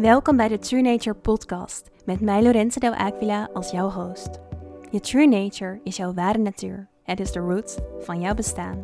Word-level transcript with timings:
Welkom 0.00 0.36
bij 0.36 0.48
de 0.48 0.58
True 0.58 0.82
Nature 0.82 1.16
podcast 1.16 1.90
met 2.04 2.20
mij 2.20 2.42
Lorenzo 2.42 2.80
Del 2.80 2.94
Aquila 2.94 3.48
als 3.52 3.70
jouw 3.70 3.90
host. 3.90 4.28
Je 4.90 5.00
True 5.00 5.26
Nature 5.26 5.80
is 5.84 5.96
jouw 5.96 6.14
ware 6.14 6.38
natuur. 6.38 6.88
Het 7.02 7.20
is 7.20 7.32
de 7.32 7.38
root 7.38 7.78
van 8.00 8.20
jouw 8.20 8.34
bestaan. 8.34 8.80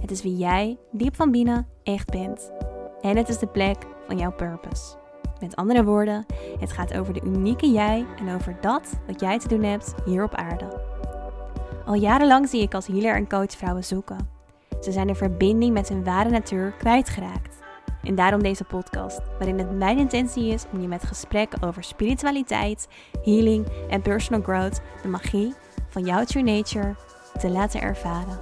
Het 0.00 0.10
is 0.10 0.22
wie 0.22 0.36
jij 0.36 0.78
diep 0.90 1.16
van 1.16 1.30
binnen 1.30 1.66
echt 1.82 2.10
bent. 2.10 2.52
En 3.00 3.16
het 3.16 3.28
is 3.28 3.38
de 3.38 3.46
plek 3.46 3.76
van 4.06 4.18
jouw 4.18 4.32
purpose. 4.32 4.96
Met 5.40 5.56
andere 5.56 5.84
woorden, 5.84 6.26
het 6.58 6.72
gaat 6.72 6.98
over 6.98 7.14
de 7.14 7.22
unieke 7.24 7.70
jij 7.70 8.06
en 8.18 8.34
over 8.34 8.56
dat 8.60 9.00
wat 9.06 9.20
jij 9.20 9.38
te 9.38 9.48
doen 9.48 9.62
hebt 9.62 9.94
hier 10.04 10.24
op 10.24 10.34
aarde. 10.34 10.80
Al 11.86 11.94
jarenlang 11.94 12.48
zie 12.48 12.62
ik 12.62 12.74
als 12.74 12.86
healer 12.86 13.14
en 13.14 13.28
coach 13.28 13.52
vrouwen 13.52 13.84
zoeken. 13.84 14.28
Ze 14.80 14.92
zijn 14.92 15.06
de 15.06 15.14
verbinding 15.14 15.72
met 15.72 15.88
hun 15.88 16.04
ware 16.04 16.30
natuur 16.30 16.74
kwijtgeraakt. 16.78 17.59
En 18.02 18.14
daarom 18.14 18.42
deze 18.42 18.64
podcast, 18.64 19.20
waarin 19.38 19.58
het 19.58 19.70
mijn 19.70 19.98
intentie 19.98 20.52
is 20.52 20.64
om 20.72 20.80
je 20.80 20.88
met 20.88 21.04
gesprekken 21.04 21.62
over 21.62 21.84
spiritualiteit, 21.84 22.88
healing 23.22 23.66
en 23.88 24.02
personal 24.02 24.42
growth 24.42 24.80
de 25.02 25.08
magie 25.08 25.54
van 25.88 26.04
jouw 26.04 26.24
true 26.24 26.42
nature 26.42 26.94
te 27.38 27.48
laten 27.48 27.80
ervaren. 27.80 28.38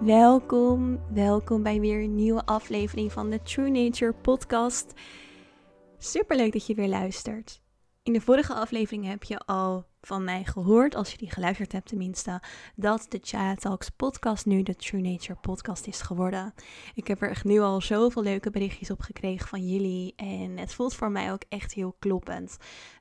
Welkom, 0.00 1.00
welkom 1.12 1.62
bij 1.62 1.80
weer 1.80 2.02
een 2.02 2.14
nieuwe 2.14 2.44
aflevering 2.44 3.12
van 3.12 3.30
de 3.30 3.42
True 3.42 3.70
Nature 3.70 4.12
podcast. 4.12 4.92
Super 5.98 6.36
leuk 6.36 6.52
dat 6.52 6.66
je 6.66 6.74
weer 6.74 6.88
luistert. 6.88 7.60
In 8.02 8.12
de 8.12 8.20
vorige 8.20 8.54
aflevering 8.54 9.06
heb 9.06 9.22
je 9.22 9.38
al 9.38 9.86
van 10.06 10.24
mij 10.24 10.44
gehoord, 10.44 10.94
als 10.94 11.10
je 11.10 11.18
die 11.18 11.30
geluisterd 11.30 11.72
hebt 11.72 11.88
tenminste, 11.88 12.42
dat 12.74 13.06
de 13.08 13.18
Chat 13.22 13.60
Talks 13.60 13.88
podcast 13.88 14.46
nu 14.46 14.62
de 14.62 14.76
True 14.76 15.00
Nature 15.00 15.38
podcast 15.40 15.86
is 15.86 16.00
geworden. 16.00 16.54
Ik 16.94 17.06
heb 17.06 17.22
er 17.22 17.30
echt 17.30 17.44
nu 17.44 17.60
al 17.60 17.80
zoveel 17.80 18.22
leuke 18.22 18.50
berichtjes 18.50 18.90
op 18.90 19.00
gekregen 19.00 19.48
van 19.48 19.68
jullie 19.68 20.12
en 20.16 20.58
het 20.58 20.74
voelt 20.74 20.94
voor 20.94 21.10
mij 21.10 21.32
ook 21.32 21.42
echt 21.48 21.74
heel 21.74 21.96
kloppend. 21.98 22.56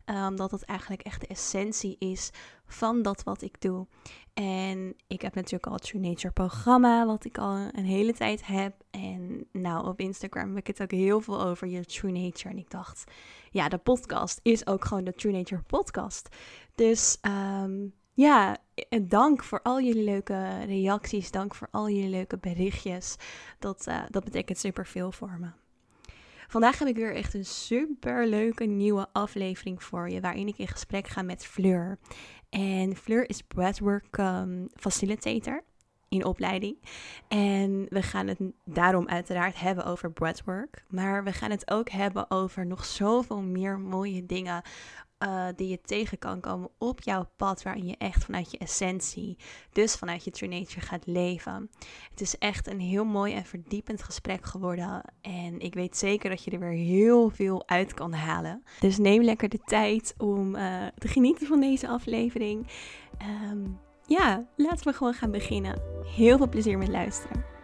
Omdat 0.06 0.52
het 0.52 0.64
eigenlijk 0.64 1.02
echt 1.02 1.22
de 1.22 1.28
essentie 1.28 1.96
is 2.00 2.32
van 2.66 3.02
dat 3.02 3.24
wat 3.24 3.42
ik 3.42 3.62
doe. 3.62 3.88
En 4.34 4.96
ik 5.08 5.22
heb 5.22 5.36
natuurlijk 5.36 5.66
al 5.66 5.74
het 5.74 5.84
True 5.84 6.02
Nature 6.02 6.34
programma, 6.34 7.06
wat 7.06 7.26
ik 7.26 7.38
al 7.38 7.56
een 7.56 7.86
hele 7.86 8.14
tijd 8.14 8.46
heb. 8.46 8.74
En 8.92 9.48
nou, 9.52 9.88
op 9.88 10.00
Instagram 10.00 10.48
heb 10.48 10.58
ik 10.58 10.68
het 10.68 10.82
ook 10.82 10.92
heel 10.92 11.22
veel 11.22 11.42
over 11.42 11.68
je 11.68 11.86
True 11.86 12.12
Nature. 12.12 12.50
En 12.50 12.58
ik 12.58 12.70
dacht, 12.70 13.04
ja, 13.50 13.70
de 13.70 13.78
podcast 13.78 14.40
is 14.44 14.68
ook 14.68 14.86
gewoon 14.86 15.04
de 15.04 15.14
True 15.14 15.34
Nature 15.34 15.62
podcast. 15.62 16.36
Dus 16.76 17.18
um, 17.62 17.94
ja, 18.14 18.58
dank 19.02 19.44
voor 19.44 19.62
al 19.62 19.82
jullie 19.82 20.04
leuke 20.04 20.64
reacties. 20.66 21.32
Dank 21.32 21.56
voor 21.56 21.68
al 21.72 21.90
jullie 21.90 22.10
leuke 22.10 22.38
berichtjes. 22.38 23.16
Dat, 23.60 23.86
uh, 23.88 24.04
dat 24.10 24.24
betekent 24.24 24.58
super 24.58 24.88
veel 24.88 25.12
voor 25.12 25.38
me. 25.40 25.65
Vandaag 26.48 26.80
heb 26.80 26.88
ik 26.88 26.96
weer 26.96 27.16
echt 27.16 27.34
een 27.34 27.46
super 27.46 28.28
leuke 28.28 28.64
nieuwe 28.64 29.08
aflevering 29.12 29.84
voor 29.84 30.10
je, 30.10 30.22
waarin 30.22 30.48
ik 30.48 30.58
in 30.58 30.68
gesprek 30.68 31.08
ga 31.08 31.22
met 31.22 31.46
Fleur. 31.46 31.98
En 32.50 32.96
Fleur 32.96 33.30
is 33.30 33.42
breathwork 33.42 34.18
um, 34.18 34.68
facilitator 34.76 35.64
in 36.10 36.26
opleiding. 36.26 36.78
En 37.28 37.86
we 37.90 38.02
gaan 38.02 38.28
het 38.28 38.40
daarom 38.66 39.08
uiteraard 39.08 39.60
hebben 39.60 39.86
over 39.86 40.12
breathwork. 40.12 40.84
Maar 40.90 41.24
we 41.24 41.32
gaan 41.32 41.52
het 41.52 41.72
ook 41.72 41.90
hebben 41.90 42.32
over 42.32 42.66
nog 42.66 42.86
zoveel 42.86 43.42
meer 43.42 43.80
mooie 43.80 44.26
dingen 44.26 44.62
uh, 45.26 45.46
die 45.56 45.68
je 45.68 45.82
tegen 45.82 46.20
kan 46.20 46.40
komen 46.40 46.70
op 46.78 47.02
jouw 47.02 47.30
pad, 47.36 47.64
waarin 47.64 47.88
je 47.88 47.98
echt 47.98 48.24
vanuit 48.24 48.52
je 48.52 48.58
essentie, 48.58 49.38
dus 49.72 49.96
vanuit 49.96 50.24
je 50.24 50.32
true 50.32 50.50
nature 50.50 50.82
gaat 50.82 51.06
leven. 51.06 51.70
Het 52.10 52.22
is 52.22 52.38
echt 52.38 52.68
een 52.68 52.80
heel 52.80 53.06
mooi 53.06 53.34
en 53.34 53.46
verdiepend 53.46 54.04
gesprek 54.04 54.46
geworden 54.46 55.02
en 55.22 55.60
ik 55.60 55.74
weet 55.74 55.98
zeker 55.98 56.30
dat 56.30 56.44
je 56.44 56.52
er 56.52 56.60
weer 56.60 56.70
heel 56.70 57.30
veel 57.30 57.68
uit 57.68 57.94
kan 57.94 58.14
halen. 58.14 58.64
Dus 58.80 58.98
neem 58.98 59.24
lekker 59.24 59.50
de 59.50 59.62
tijd 59.66 60.14
om 60.18 60.56
uh, 60.56 60.86
te 60.98 61.08
genieten 61.08 61.48
van 61.48 61.60
deze 61.60 61.88
aflevering. 61.88 62.68
Um, 63.52 63.80
ja, 64.08 64.48
laten 64.56 64.88
we 64.88 64.94
gewoon 64.94 65.14
gaan 65.14 65.32
beginnen. 65.32 65.82
Heel 66.16 66.38
veel 66.38 66.50
plezier 66.50 66.78
met 66.78 66.88
luisteren. 66.88 67.55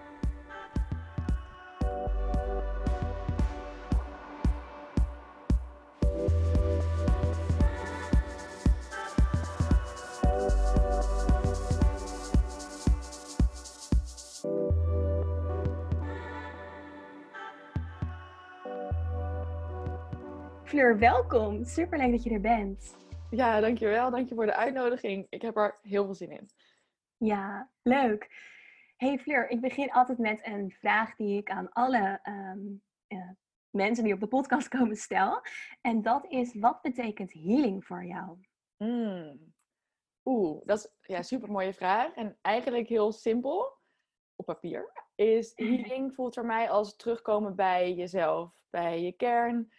Fleur, 20.71 20.99
welkom. 20.99 21.63
Super 21.65 21.97
leuk 21.97 22.11
dat 22.11 22.23
je 22.23 22.29
er 22.29 22.41
bent. 22.41 22.95
Ja, 23.29 23.59
dankjewel. 23.59 24.11
Dank 24.11 24.29
je 24.29 24.35
voor 24.35 24.45
de 24.45 24.55
uitnodiging. 24.55 25.27
Ik 25.29 25.41
heb 25.41 25.57
er 25.57 25.79
heel 25.81 26.05
veel 26.05 26.13
zin 26.13 26.31
in. 26.31 26.49
Ja, 27.17 27.71
leuk. 27.81 28.29
Hey 28.97 29.19
Fleur, 29.19 29.49
ik 29.49 29.61
begin 29.61 29.91
altijd 29.91 30.17
met 30.17 30.45
een 30.45 30.71
vraag 30.71 31.15
die 31.15 31.37
ik 31.37 31.49
aan 31.49 31.69
alle 31.69 32.19
um, 32.23 32.81
uh, 33.07 33.29
mensen 33.69 34.03
die 34.03 34.13
op 34.13 34.19
de 34.19 34.27
podcast 34.27 34.67
komen 34.77 34.95
stel. 34.95 35.41
En 35.81 36.01
dat 36.01 36.25
is, 36.27 36.55
wat 36.55 36.81
betekent 36.81 37.33
healing 37.33 37.85
voor 37.85 38.05
jou? 38.05 38.37
Mm. 38.77 39.53
Oeh, 40.25 40.61
dat 40.65 40.77
is 40.77 40.91
ja, 41.01 41.17
een 41.17 41.23
super 41.23 41.51
mooie 41.51 41.73
vraag. 41.73 42.13
En 42.13 42.37
eigenlijk 42.41 42.87
heel 42.87 43.11
simpel, 43.11 43.77
op 44.35 44.45
papier, 44.45 44.91
is 45.15 45.51
healing 45.65 46.13
voelt 46.13 46.33
voor 46.33 46.45
mij 46.45 46.69
als 46.69 46.95
terugkomen 46.95 47.55
bij 47.55 47.93
jezelf, 47.93 48.51
bij 48.69 49.01
je 49.01 49.11
kern 49.11 49.71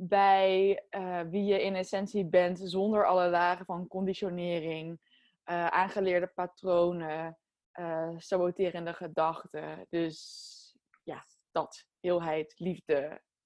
bij 0.00 0.84
uh, 0.90 1.20
wie 1.20 1.44
je 1.44 1.62
in 1.62 1.74
essentie 1.74 2.26
bent, 2.26 2.60
zonder 2.62 3.06
alle 3.06 3.28
lagen 3.28 3.64
van 3.64 3.88
conditionering, 3.88 5.00
uh, 5.44 5.66
aangeleerde 5.66 6.26
patronen, 6.26 7.38
uh, 7.80 8.14
saboterende 8.16 8.92
gedachten. 8.92 9.86
Dus 9.88 10.76
ja, 11.02 11.26
dat. 11.50 11.86
Heelheid, 12.00 12.54
liefde. 12.58 12.94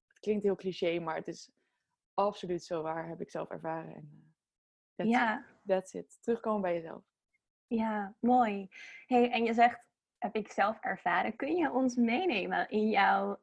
Het 0.07 0.19
klinkt 0.21 0.43
heel 0.43 0.57
cliché, 0.57 0.99
maar 0.99 1.17
het 1.17 1.27
is 1.27 1.51
absoluut 2.15 2.65
zo 2.65 2.83
waar, 2.83 3.09
heb 3.09 3.21
ik 3.21 3.31
zelf 3.31 3.49
ervaren. 3.49 3.95
En, 3.95 4.35
that's 4.95 5.11
ja. 5.11 5.39
It. 5.39 5.45
That's 5.67 5.93
it. 5.93 6.19
Terugkomen 6.23 6.61
bij 6.61 6.75
jezelf. 6.75 7.03
Ja, 7.67 8.15
mooi. 8.21 8.69
Hey, 9.07 9.31
en 9.31 9.45
je 9.45 9.55
zegt, 9.55 9.87
heb 10.19 10.37
ik 10.37 10.53
zelf 10.53 10.81
ervaren. 10.81 11.37
Kun 11.37 11.57
je 11.57 11.73
ons 11.73 11.97
meenemen 11.97 12.69
in 12.69 12.89
jouw 12.89 13.39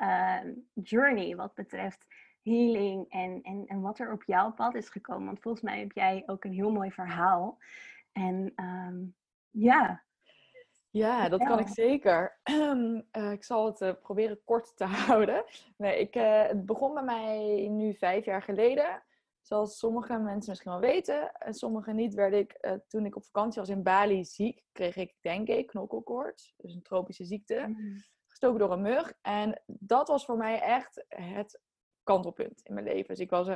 journey 0.73 1.35
wat 1.35 1.53
betreft 1.53 2.05
healing 2.43 3.09
en, 3.09 3.41
en, 3.41 3.65
en 3.65 3.81
wat 3.81 3.99
er 3.99 4.11
op 4.11 4.23
jouw 4.23 4.51
pad 4.51 4.75
is 4.75 4.89
gekomen. 4.89 5.25
Want 5.25 5.41
volgens 5.41 5.63
mij 5.63 5.79
heb 5.79 5.91
jij 5.91 6.23
ook 6.25 6.43
een 6.43 6.53
heel 6.53 6.71
mooi 6.71 6.91
verhaal. 6.91 7.57
En 8.11 8.53
um, 8.55 9.15
ja. 9.49 10.03
Ja, 10.89 11.29
dat 11.29 11.43
kan 11.43 11.59
ik 11.59 11.67
zeker. 11.67 12.39
uh, 12.51 13.31
ik 13.37 13.43
zal 13.43 13.65
het 13.65 13.81
uh, 13.81 13.91
proberen 14.01 14.43
kort 14.43 14.77
te 14.77 14.85
houden. 15.05 15.43
Nee, 15.77 15.99
ik, 15.99 16.15
uh, 16.15 16.47
het 16.47 16.65
begon 16.65 16.93
bij 16.93 17.03
mij 17.03 17.67
nu 17.67 17.93
vijf 17.93 18.25
jaar 18.25 18.41
geleden. 18.41 19.03
Zoals 19.41 19.77
sommige 19.77 20.17
mensen 20.17 20.49
misschien 20.49 20.71
wel 20.71 20.79
weten, 20.79 21.31
en 21.31 21.53
sommige 21.53 21.93
niet, 21.93 22.13
werd 22.13 22.33
ik 22.33 22.79
toen 22.87 23.05
ik 23.05 23.15
op 23.15 23.23
vakantie 23.23 23.59
was 23.59 23.69
in 23.69 23.83
Bali 23.83 24.25
ziek. 24.25 24.63
Kreeg 24.71 24.95
ik, 24.95 25.15
denk 25.21 25.47
ik, 25.47 25.67
knokkelkoorts. 25.67 26.53
Dus 26.57 26.73
een 26.73 26.81
tropische 26.81 27.25
ziekte. 27.25 27.65
Mm. 27.67 27.97
Gestoken 28.25 28.59
door 28.59 28.71
een 28.71 28.81
mug. 28.81 29.13
En 29.21 29.61
dat 29.65 30.07
was 30.07 30.25
voor 30.25 30.37
mij 30.37 30.61
echt 30.61 31.05
het 31.07 31.61
kantelpunt 32.09 32.61
in 32.63 32.73
mijn 32.73 32.85
leven. 32.85 33.07
Dus 33.07 33.19
ik 33.19 33.29
was 33.29 33.47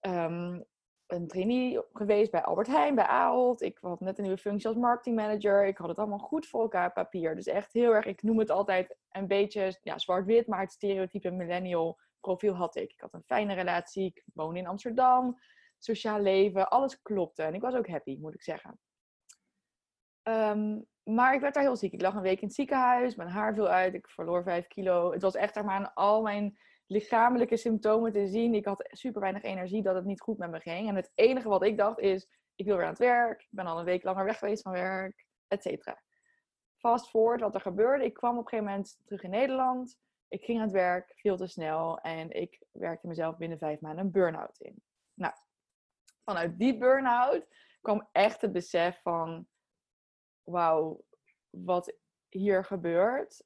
um, 0.00 0.64
een 1.06 1.26
trainee 1.26 1.80
geweest 1.92 2.30
bij 2.30 2.42
Albert 2.42 2.66
Heijn, 2.66 2.94
bij 2.94 3.04
Ahold. 3.04 3.60
Ik 3.60 3.78
had 3.80 4.00
net 4.00 4.18
een 4.18 4.24
nieuwe 4.24 4.38
functie 4.38 4.68
als 4.68 4.76
marketingmanager. 4.76 5.66
Ik 5.66 5.78
had 5.78 5.88
het 5.88 5.98
allemaal 5.98 6.18
goed 6.18 6.46
voor 6.46 6.60
elkaar 6.62 6.92
papier. 6.92 7.34
Dus 7.34 7.46
echt 7.46 7.72
heel 7.72 7.94
erg, 7.94 8.06
ik 8.06 8.22
noem 8.22 8.38
het 8.38 8.50
altijd 8.50 8.96
een 9.10 9.26
beetje 9.26 9.78
ja, 9.82 9.98
zwart-wit, 9.98 10.46
maar 10.46 10.60
het 10.60 10.72
stereotype 10.72 11.30
millennial 11.30 11.98
profiel 12.20 12.54
had 12.54 12.76
ik. 12.76 12.92
Ik 12.92 13.00
had 13.00 13.14
een 13.14 13.22
fijne 13.22 13.54
relatie, 13.54 14.04
ik 14.04 14.24
woonde 14.34 14.58
in 14.58 14.66
Amsterdam, 14.66 15.38
sociaal 15.78 16.20
leven, 16.20 16.68
alles 16.68 17.02
klopte. 17.02 17.42
En 17.42 17.54
ik 17.54 17.60
was 17.60 17.74
ook 17.74 17.88
happy, 17.88 18.18
moet 18.20 18.34
ik 18.34 18.42
zeggen. 18.42 18.78
Um, 20.22 20.86
maar 21.02 21.34
ik 21.34 21.40
werd 21.40 21.54
daar 21.54 21.62
heel 21.62 21.76
ziek. 21.76 21.92
Ik 21.92 22.02
lag 22.02 22.14
een 22.14 22.22
week 22.22 22.40
in 22.40 22.46
het 22.46 22.56
ziekenhuis, 22.56 23.14
mijn 23.14 23.28
haar 23.28 23.54
viel 23.54 23.68
uit, 23.68 23.94
ik 23.94 24.08
verloor 24.08 24.42
5 24.42 24.66
kilo. 24.66 25.12
Het 25.12 25.22
was 25.22 25.34
echt 25.34 25.54
maar 25.54 25.74
aan 25.74 25.94
al 25.94 26.22
mijn 26.22 26.58
lichamelijke 26.90 27.56
symptomen 27.56 28.12
te 28.12 28.26
zien. 28.26 28.54
Ik 28.54 28.64
had 28.64 28.88
super 28.90 29.20
weinig 29.20 29.42
energie 29.42 29.82
dat 29.82 29.94
het 29.94 30.04
niet 30.04 30.20
goed 30.20 30.38
met 30.38 30.50
me 30.50 30.60
ging. 30.60 30.88
En 30.88 30.96
het 30.96 31.10
enige 31.14 31.48
wat 31.48 31.64
ik 31.64 31.76
dacht 31.76 31.98
is, 31.98 32.28
ik 32.54 32.66
wil 32.66 32.76
weer 32.76 32.84
aan 32.84 32.90
het 32.90 32.98
werk. 32.98 33.40
Ik 33.40 33.48
ben 33.50 33.66
al 33.66 33.78
een 33.78 33.84
week 33.84 34.02
langer 34.02 34.24
weg 34.24 34.38
geweest 34.38 34.62
van 34.62 34.72
werk, 34.72 35.26
et 35.48 35.62
cetera. 35.62 36.02
Fast 36.76 37.08
forward, 37.08 37.40
wat 37.40 37.54
er 37.54 37.60
gebeurde. 37.60 38.04
Ik 38.04 38.14
kwam 38.14 38.38
op 38.38 38.42
een 38.42 38.48
gegeven 38.48 38.64
moment 38.64 38.98
terug 39.04 39.22
in 39.22 39.30
Nederland. 39.30 39.98
Ik 40.28 40.44
ging 40.44 40.58
aan 40.58 40.64
het 40.64 40.72
werk, 40.72 41.12
veel 41.14 41.36
te 41.36 41.46
snel. 41.46 41.98
En 41.98 42.30
ik 42.30 42.62
werkte 42.70 43.06
mezelf 43.06 43.36
binnen 43.36 43.58
vijf 43.58 43.80
maanden 43.80 44.04
een 44.04 44.10
burn-out 44.10 44.58
in. 44.58 44.82
Nou, 45.14 45.34
vanuit 46.24 46.58
die 46.58 46.78
burn-out 46.78 47.46
kwam 47.80 48.08
echt 48.12 48.40
het 48.40 48.52
besef 48.52 49.00
van... 49.02 49.48
Wauw, 50.42 51.04
wat 51.50 51.96
hier 52.28 52.64
gebeurt, 52.64 53.44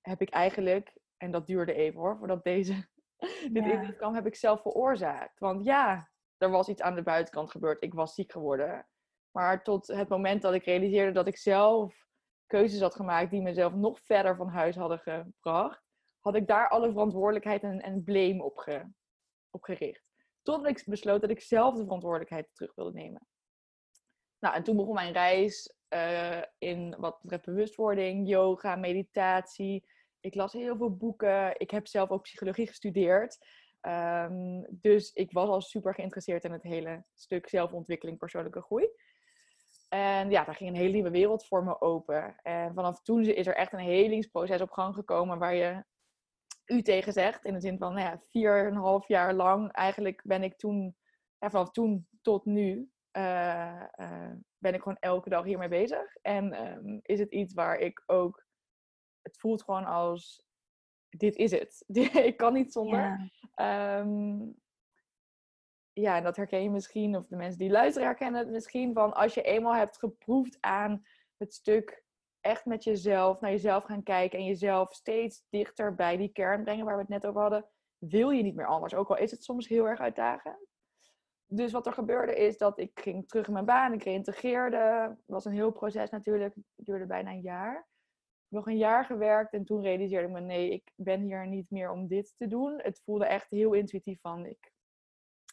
heb 0.00 0.20
ik 0.20 0.30
eigenlijk, 0.30 0.97
en 1.18 1.30
dat 1.30 1.46
duurde 1.46 1.74
even 1.74 2.00
hoor, 2.00 2.16
voordat 2.18 2.44
deze, 2.44 2.72
dit 3.52 3.64
Ja. 3.64 3.92
kwam, 3.92 4.14
heb 4.14 4.26
ik 4.26 4.34
zelf 4.34 4.62
veroorzaakt. 4.62 5.38
Want 5.38 5.64
ja, 5.64 6.10
er 6.36 6.50
was 6.50 6.68
iets 6.68 6.82
aan 6.82 6.94
de 6.94 7.02
buitenkant 7.02 7.50
gebeurd. 7.50 7.82
Ik 7.82 7.94
was 7.94 8.14
ziek 8.14 8.32
geworden. 8.32 8.88
Maar 9.30 9.62
tot 9.62 9.86
het 9.86 10.08
moment 10.08 10.42
dat 10.42 10.54
ik 10.54 10.64
realiseerde 10.64 11.12
dat 11.12 11.26
ik 11.26 11.36
zelf 11.36 12.06
keuzes 12.46 12.80
had 12.80 12.94
gemaakt 12.94 13.30
die 13.30 13.42
mezelf 13.42 13.72
nog 13.74 14.00
verder 14.00 14.36
van 14.36 14.48
huis 14.48 14.76
hadden 14.76 14.98
gebracht, 14.98 15.82
had 16.20 16.34
ik 16.34 16.46
daar 16.46 16.68
alle 16.68 16.90
verantwoordelijkheid 16.90 17.62
en, 17.62 17.80
en 17.80 18.04
blame 18.04 18.42
op, 18.44 18.56
ge, 18.56 18.84
op 19.50 19.62
gericht. 19.62 20.02
Totdat 20.42 20.70
ik 20.70 20.82
besloot 20.86 21.20
dat 21.20 21.30
ik 21.30 21.40
zelf 21.40 21.74
de 21.76 21.82
verantwoordelijkheid 21.82 22.48
terug 22.52 22.74
wilde 22.74 22.92
nemen. 22.92 23.26
Nou, 24.38 24.54
en 24.54 24.62
toen 24.62 24.76
begon 24.76 24.94
mijn 24.94 25.12
reis 25.12 25.74
eh, 25.88 26.42
in 26.58 26.96
wat 26.98 27.18
betreft 27.22 27.44
bewustwording, 27.44 28.28
yoga, 28.28 28.76
meditatie. 28.76 29.84
Ik 30.20 30.34
las 30.34 30.52
heel 30.52 30.76
veel 30.76 30.96
boeken. 30.96 31.60
Ik 31.60 31.70
heb 31.70 31.86
zelf 31.86 32.10
ook 32.10 32.22
psychologie 32.22 32.66
gestudeerd. 32.66 33.38
Ehm, 33.80 34.62
dus 34.70 35.12
ik 35.12 35.32
was 35.32 35.48
al 35.48 35.60
super 35.60 35.94
geïnteresseerd 35.94 36.44
in 36.44 36.52
het 36.52 36.62
hele 36.62 37.04
stuk 37.14 37.48
zelfontwikkeling, 37.48 38.18
persoonlijke 38.18 38.62
groei. 38.62 38.88
En 39.88 40.30
ja, 40.30 40.44
daar 40.44 40.54
ging 40.54 40.70
een 40.70 40.76
hele 40.76 40.92
nieuwe 40.92 41.10
wereld 41.10 41.46
voor 41.46 41.64
me 41.64 41.80
open. 41.80 42.36
En 42.42 42.74
vanaf 42.74 43.02
toen 43.02 43.24
is 43.24 43.46
er 43.46 43.56
echt 43.56 43.72
een 43.72 43.78
helingsproces 43.78 44.60
op 44.60 44.70
gang 44.70 44.94
gekomen 44.94 45.38
waar 45.38 45.54
je 45.54 45.84
u 46.66 46.82
tegen 46.82 47.12
zegt. 47.12 47.44
In 47.44 47.54
de 47.54 47.60
zin 47.60 47.78
van, 47.78 47.94
nou 47.94 48.06
ja, 48.06 48.20
vier 48.30 48.66
en 48.66 48.66
een 48.66 48.80
half 48.80 49.08
jaar 49.08 49.34
lang. 49.34 49.72
Eigenlijk 49.72 50.22
ben 50.24 50.42
ik 50.42 50.56
toen, 50.56 50.96
vanaf 51.38 51.70
toen 51.70 52.08
tot 52.22 52.44
nu, 52.44 52.90
eh, 53.10 53.82
eh, 53.82 54.32
ben 54.58 54.74
ik 54.74 54.82
gewoon 54.82 54.98
elke 55.00 55.28
dag 55.28 55.44
hiermee 55.44 55.68
bezig. 55.68 56.16
En 56.22 56.52
ehm, 56.52 56.98
is 57.02 57.18
het 57.18 57.30
iets 57.30 57.54
waar 57.54 57.78
ik 57.78 58.02
ook, 58.06 58.46
het 59.28 59.38
voelt 59.38 59.62
gewoon 59.62 59.84
als, 59.84 60.46
dit 61.08 61.36
is 61.36 61.50
het. 61.50 61.84
ik 62.30 62.36
kan 62.36 62.52
niet 62.52 62.72
zonder. 62.72 62.98
Ja. 62.98 63.28
Ehm, 63.54 64.38
ja, 65.92 66.16
en 66.16 66.22
dat 66.22 66.36
herken 66.36 66.62
je 66.62 66.70
misschien, 66.70 67.16
of 67.16 67.26
de 67.26 67.36
mensen 67.36 67.58
die 67.58 67.70
luisteren 67.70 68.08
herkennen 68.08 68.40
het 68.40 68.50
misschien, 68.50 68.94
van 68.94 69.14
als 69.14 69.34
je 69.34 69.42
eenmaal 69.42 69.74
hebt 69.74 69.98
geproefd 69.98 70.56
aan 70.60 71.04
het 71.36 71.54
stuk 71.54 72.04
echt 72.40 72.64
met 72.64 72.84
jezelf, 72.84 73.40
naar 73.40 73.50
jezelf 73.50 73.84
gaan 73.84 74.02
kijken 74.02 74.38
en 74.38 74.44
jezelf 74.44 74.94
steeds 74.94 75.44
dichter 75.50 75.94
bij 75.94 76.16
die 76.16 76.32
kern 76.32 76.62
brengen 76.62 76.84
waar 76.84 76.94
we 76.94 77.00
het 77.00 77.10
net 77.10 77.26
over 77.26 77.40
hadden, 77.40 77.66
wil 77.98 78.30
je 78.30 78.42
niet 78.42 78.54
meer 78.54 78.66
anders. 78.66 78.94
Ook 78.94 79.08
al 79.08 79.16
is 79.16 79.30
het 79.30 79.44
soms 79.44 79.68
heel 79.68 79.88
erg 79.88 80.00
uitdagend. 80.00 80.66
Dus 81.46 81.72
wat 81.72 81.86
er 81.86 81.92
gebeurde 81.92 82.36
is 82.36 82.58
dat 82.58 82.78
ik 82.78 83.00
ging 83.00 83.28
terug 83.28 83.46
in 83.46 83.52
mijn 83.52 83.64
baan, 83.64 83.92
ik 83.92 84.02
reïntegreerde. 84.02 84.76
Het 84.76 85.26
was 85.26 85.44
een 85.44 85.52
heel 85.52 85.70
proces 85.70 86.10
natuurlijk, 86.10 86.54
het 86.54 86.64
duurde 86.86 87.06
bijna 87.06 87.30
een 87.30 87.40
jaar. 87.40 87.86
Nog 88.48 88.66
een 88.66 88.76
jaar 88.76 89.04
gewerkt 89.04 89.52
en 89.52 89.64
toen 89.64 89.82
realiseerde 89.82 90.26
ik 90.26 90.32
me, 90.32 90.40
nee, 90.40 90.70
ik 90.70 90.92
ben 90.96 91.20
hier 91.20 91.46
niet 91.46 91.70
meer 91.70 91.90
om 91.90 92.06
dit 92.06 92.34
te 92.36 92.46
doen. 92.46 92.80
Het 92.82 93.00
voelde 93.04 93.26
echt 93.26 93.50
heel 93.50 93.72
intuïtief 93.72 94.20
van, 94.20 94.46
ik 94.46 94.72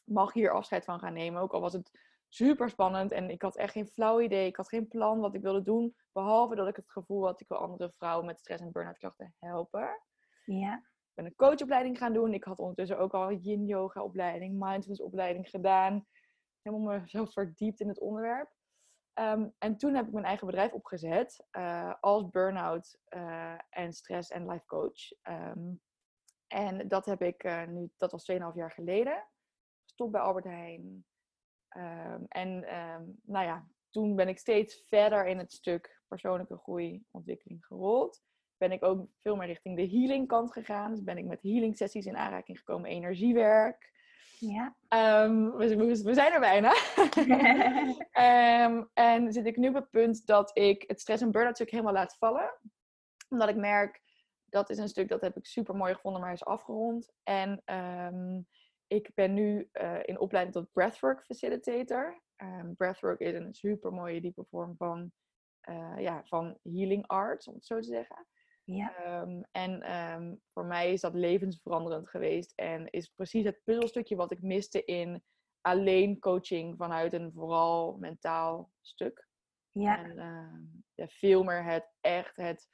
mag 0.06 0.34
hier 0.34 0.52
afscheid 0.52 0.86
van 0.86 1.00
gaan 1.00 1.14
nemen. 1.14 1.42
Ook 1.42 1.54
al 1.54 1.62
was 1.62 1.74
het 1.74 1.92
super 2.30 2.70
spannend 2.70 3.12
en 3.12 3.30
ik 3.30 3.42
had 3.42 3.56
echt 3.56 3.72
geen 3.72 3.88
flauw 3.88 4.22
idee. 4.22 4.48
Ik 4.48 4.56
had 4.56 4.70
geen 4.70 4.88
plan 4.88 5.20
wat 5.20 5.36
ik 5.36 5.42
wilde 5.42 5.62
doen. 5.62 5.96
Behalve 6.12 6.56
dat 6.56 6.68
ik 6.68 6.76
het 6.76 6.92
gevoel 6.92 7.26
had, 7.26 7.42
ik 7.42 7.48
wil 7.48 7.58
andere 7.58 7.92
vrouwen 7.98 8.26
met 8.26 8.40
stress 8.40 8.62
en 8.64 8.72
burn-out 8.72 8.98
klachten 8.98 9.36
helpen. 9.40 10.02
Ja. 10.46 10.76
Ik 10.78 11.14
ben 11.14 11.26
een 11.26 11.36
coachopleiding 11.36 11.98
gaan 11.98 12.14
doen. 12.14 12.34
Ik 12.34 12.44
had 12.44 12.60
ondertussen 12.60 12.98
ook 12.98 13.14
al 13.14 13.32
een 13.32 13.40
yin 13.40 13.66
yoga 13.66 14.04
opleiding, 14.04 14.60
mindfulness 14.60 15.02
opleiding 15.02 15.50
gedaan. 15.50 16.08
Helemaal 16.62 17.00
mezelf 17.00 17.34
verdiept 17.34 17.80
in 17.80 17.88
het 17.88 18.00
onderwerp. 18.00 18.50
Ehm, 19.16 19.48
en 19.58 19.78
toen 19.78 19.96
heb 19.96 20.06
ik 20.06 20.14
mijn 20.14 20.26
eigen 20.26 20.48
bedrijf 20.48 20.72
opgezet 20.72 21.46
eh, 21.52 21.94
als 22.00 22.30
burn-out 22.30 22.98
eh, 23.06 23.58
en 23.70 23.94
stress 23.94 24.30
en 24.30 24.50
life 24.50 24.66
coach. 24.66 25.12
Ehm, 25.22 25.74
en 26.48 26.88
dat 26.88 27.06
heb 27.06 27.22
ik 27.22 27.44
eh, 27.44 27.68
nu, 27.68 27.90
dat 27.98 28.12
was 28.12 28.32
2,5 28.32 28.56
jaar 28.56 28.72
geleden. 28.72 29.28
Stop 29.86 30.12
bij 30.12 30.22
Albert 30.22 30.46
Heijn. 30.46 31.06
Ehm, 31.68 32.24
en 32.28 32.60
nou 33.24 33.46
ja, 33.46 33.68
toen 33.90 34.16
ben 34.16 34.28
ik 34.28 34.38
steeds 34.38 34.84
verder 34.88 35.26
in 35.26 35.38
het 35.38 35.52
stuk 35.52 36.02
persoonlijke 36.08 36.58
groei, 36.58 37.06
ontwikkeling 37.12 37.66
gerold. 37.66 38.24
Ben 38.58 38.72
ik 38.72 38.84
ook 38.84 39.08
veel 39.22 39.36
meer 39.36 39.48
richting 39.48 39.76
de 39.76 39.90
healing 39.90 40.28
kant 40.28 40.52
gegaan. 40.52 40.92
Dus 40.92 41.04
ben 41.04 41.18
ik 41.18 41.26
met 41.26 41.42
healing 41.42 41.78
sessies 41.78 42.06
in 42.06 42.18
aanraking 42.18 42.58
gekomen, 42.58 42.90
energiewerk. 42.90 43.94
Ja. 44.40 44.76
Ehm, 44.88 45.50
we, 45.52 46.14
zijn 46.14 46.34
er 46.34 46.40
bijna. 46.40 46.74
Ehm, 48.12 48.84
en 48.94 49.34
zit 49.34 49.46
ik 49.46 49.58
nu 49.58 49.68
op 49.68 49.74
het 49.74 49.90
punt 49.90 50.26
dat 50.26 50.58
ik 50.58 50.84
het 50.88 51.02
stress- 51.02 51.22
en 51.22 51.32
burn-out 51.32 51.56
stuk 51.56 51.72
helemaal 51.72 51.94
laat 51.94 52.18
vallen. 52.18 52.60
Omdat 53.30 53.50
ik 53.50 53.56
merk, 53.56 54.02
dat 54.46 54.70
is 54.70 54.78
een 54.78 54.88
stuk 54.88 55.10
dat 55.10 55.22
heb 55.22 55.38
ik 55.38 55.46
super 55.46 55.76
mooi 55.76 55.94
gevonden, 55.94 56.22
maar 56.22 56.34
is 56.34 56.46
afgerond. 56.46 57.12
En 57.24 57.62
ehm, 57.66 58.42
ik 58.88 59.12
ben 59.14 59.34
nu 59.34 59.70
eh, 59.72 60.00
in 60.04 60.20
opleiding 60.20 60.56
tot 60.56 60.72
breathwork 60.72 61.26
facilitator. 61.26 62.24
Breathwork 62.78 63.20
is 63.20 63.34
een 63.34 63.54
super 63.54 63.94
mooie 63.94 64.22
diepe 64.22 64.46
vorm 64.50 64.76
van, 64.78 65.12
eh, 65.62 65.96
ja, 65.98 66.24
van 66.26 66.58
healing 66.64 67.08
arts, 67.08 67.48
om 67.48 67.54
het 67.54 67.66
zo 67.66 67.80
te 67.80 67.88
zeggen. 67.88 68.28
Ja. 68.66 68.96
Ehm, 68.96 69.42
en 69.52 69.82
ehm, 69.82 70.36
voor 70.54 70.66
mij 70.66 70.94
is 70.94 71.02
dat 71.02 71.14
levensveranderend 71.14 72.10
geweest. 72.10 72.54
En 72.56 72.90
is 72.90 73.10
precies 73.10 73.46
het 73.46 73.62
puzzelstukje 73.64 74.16
wat 74.16 74.32
ik 74.32 74.42
miste 74.42 74.84
in 74.84 75.24
alleen 75.62 76.20
coaching 76.20 76.78
vanuit 76.78 77.14
een 77.14 77.32
vooral 77.34 77.98
mentaal 77.98 78.72
stuk. 78.82 79.28
Ja. 79.72 80.04
En 80.04 80.20
ehm, 80.20 80.64
ja, 80.94 81.08
veel 81.08 81.44
meer 81.44 81.64
het 81.64 81.94
echt 82.02 82.36
het 82.36 82.68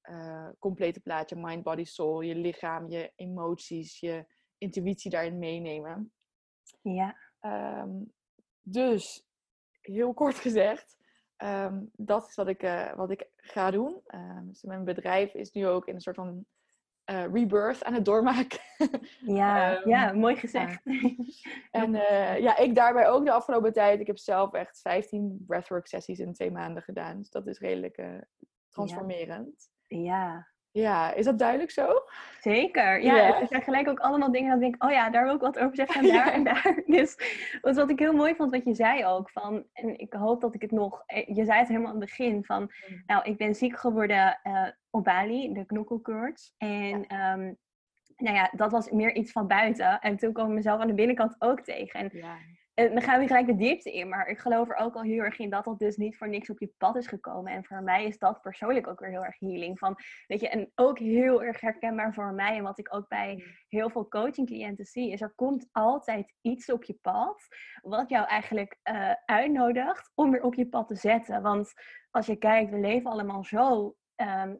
eh, 0.00 0.48
complete 0.58 1.00
plaatje, 1.00 1.36
mind, 1.36 1.62
body, 1.62 1.84
soul, 1.84 2.20
je 2.20 2.34
lichaam, 2.34 2.88
je 2.90 3.12
emoties, 3.14 4.00
je 4.00 4.26
intuïtie 4.58 5.10
daarin 5.10 5.38
meenemen. 5.38 6.12
Ja. 6.82 7.16
Dus, 8.62 9.26
heel 9.80 10.14
kort 10.14 10.34
gezegd, 10.46 10.95
ehm, 11.36 11.82
dat 11.92 12.28
is 12.28 12.34
wat 12.34 12.48
ik, 12.48 12.62
eh, 12.62 12.92
wat 12.94 13.10
ik 13.10 13.28
ga 13.36 13.70
doen. 13.70 14.00
Ehm, 14.06 14.46
dus 14.46 14.62
mijn 14.62 14.84
bedrijf 14.84 15.34
is 15.34 15.52
nu 15.52 15.66
ook 15.66 15.86
in 15.86 15.94
een 15.94 16.00
soort 16.00 16.16
van 16.16 16.46
eh, 17.04 17.24
rebirth 17.32 17.84
aan 17.84 17.94
het 17.94 18.04
doormaken. 18.04 18.60
Ja. 19.20 19.76
Ehm, 19.76 19.88
ja, 19.88 20.12
mooi 20.12 20.36
gezegd. 20.36 20.82
en 21.70 21.94
eh, 21.94 22.38
ja, 22.38 22.56
ik 22.56 22.74
daarbij 22.74 23.08
ook 23.08 23.24
de 23.24 23.32
afgelopen 23.32 23.72
tijd. 23.72 24.00
Ik 24.00 24.06
heb 24.06 24.18
zelf 24.18 24.52
echt 24.52 24.80
15 24.80 25.44
breathwork 25.46 25.86
sessies 25.86 26.18
in 26.18 26.32
twee 26.32 26.50
maanden 26.50 26.82
gedaan. 26.82 27.18
Dus 27.18 27.30
dat 27.30 27.46
is 27.46 27.58
redelijk 27.58 28.02
transformerend. 28.68 29.70
ja. 29.86 30.02
Ja. 30.02 30.54
Is 31.14 31.24
dat 31.24 31.38
duidelijk 31.38 31.70
zo? 31.70 31.86
Zeker. 32.40 33.02
Ja, 33.02 33.16
Ja. 33.16 33.38
het 33.38 33.48
zijn 33.48 33.62
gelijk 33.62 33.88
ook 33.88 33.98
allemaal 34.00 34.32
dingen 34.32 34.46
dat 34.50 34.56
ik 34.62 34.70
denk, 34.70 34.84
oh 34.84 34.90
ja, 34.90 35.10
daar 35.10 35.24
wil 35.24 35.34
ik 35.34 35.40
wat 35.40 35.58
over 35.58 35.76
zeggen 35.76 36.00
en 36.00 36.06
daar 36.14 36.26
Ja. 36.26 36.32
en 36.32 36.44
daar. 36.44 36.82
Dus 36.86 37.16
wat, 37.62 37.76
wat 37.76 37.90
ik 37.90 37.98
heel 37.98 38.12
mooi 38.12 38.34
vond, 38.34 38.50
wat 38.50 38.64
je 38.64 38.74
zei 38.74 39.04
ook, 39.06 39.30
van, 39.30 39.64
en 39.72 39.98
ik 39.98 40.12
hoop 40.12 40.40
dat 40.40 40.54
ik 40.54 40.62
het 40.62 40.70
nog, 40.70 41.02
eh, 41.06 41.26
je 41.36 41.44
zei 41.44 41.58
het 41.58 41.68
helemaal 41.68 41.92
aan 41.92 42.00
het 42.00 42.04
begin, 42.04 42.44
van, 42.44 42.60
Mm. 42.62 43.02
nou, 43.06 43.24
ik 43.24 43.36
ben 43.36 43.54
ziek 43.54 43.76
geworden 43.78 44.38
eh, 44.42 44.66
op 44.90 45.04
Bali, 45.04 45.52
de 45.52 45.64
knokkelkoorts. 45.66 46.54
En 46.58 47.06
ehm, 47.06 47.52
nou 48.16 48.36
ja, 48.36 48.50
dat 48.56 48.72
was 48.72 48.90
meer 48.90 49.14
iets 49.14 49.32
van 49.32 49.46
buiten. 49.46 50.00
En 50.00 50.16
toen 50.16 50.32
kwam 50.32 50.48
ik 50.48 50.54
mezelf 50.54 50.80
aan 50.80 50.86
de 50.86 50.94
binnenkant 50.94 51.36
ook 51.38 51.60
tegen. 51.60 52.00
En 52.00 52.10
Ja. 52.12 52.36
En 52.76 52.92
dan 52.92 53.02
gaan 53.02 53.20
we 53.20 53.26
gelijk 53.26 53.46
de 53.46 53.56
diepte 53.56 53.92
in. 53.92 54.08
Maar 54.08 54.26
ik 54.26 54.38
geloof 54.38 54.70
er 54.70 54.76
ook 54.76 54.94
al 54.94 55.02
heel 55.02 55.22
erg 55.22 55.38
in 55.38 55.50
dat 55.50 55.64
dat 55.64 55.78
dus 55.78 55.96
niet 55.96 56.16
voor 56.16 56.28
niks 56.28 56.50
op 56.50 56.60
je 56.60 56.72
pad 56.78 56.96
is 56.96 57.06
gekomen. 57.06 57.52
En 57.52 57.64
voor 57.64 57.82
mij 57.82 58.04
is 58.04 58.18
dat 58.18 58.40
persoonlijk 58.40 58.86
ook 58.86 59.00
weer 59.00 59.10
heel 59.10 59.24
erg 59.24 59.38
healing. 59.38 59.78
Van, 59.78 59.96
weet 60.26 60.40
je, 60.40 60.48
en 60.48 60.72
ook 60.74 60.98
heel 60.98 61.42
erg 61.42 61.60
herkenbaar 61.60 62.14
voor 62.14 62.32
mij. 62.32 62.56
En 62.56 62.62
wat 62.62 62.78
ik 62.78 62.94
ook 62.94 63.08
bij 63.08 63.44
heel 63.68 63.90
veel 63.90 64.08
coachingcliënten 64.08 64.84
zie, 64.84 65.12
is 65.12 65.20
er 65.20 65.32
komt 65.34 65.68
altijd 65.72 66.34
iets 66.40 66.70
op 66.70 66.84
je 66.84 66.98
pad. 67.02 67.46
Wat 67.82 68.08
jou 68.08 68.26
eigenlijk 68.26 68.78
eh, 68.82 69.12
uitnodigt 69.24 70.10
om 70.14 70.30
weer 70.30 70.42
op 70.42 70.54
je 70.54 70.68
pad 70.68 70.88
te 70.88 70.96
zetten. 70.96 71.42
Want 71.42 71.72
als 72.10 72.26
je 72.26 72.36
kijkt, 72.36 72.70
we 72.70 72.78
leven 72.78 73.10
allemaal 73.10 73.44
zo, 73.44 73.96
ehm, 74.14 74.54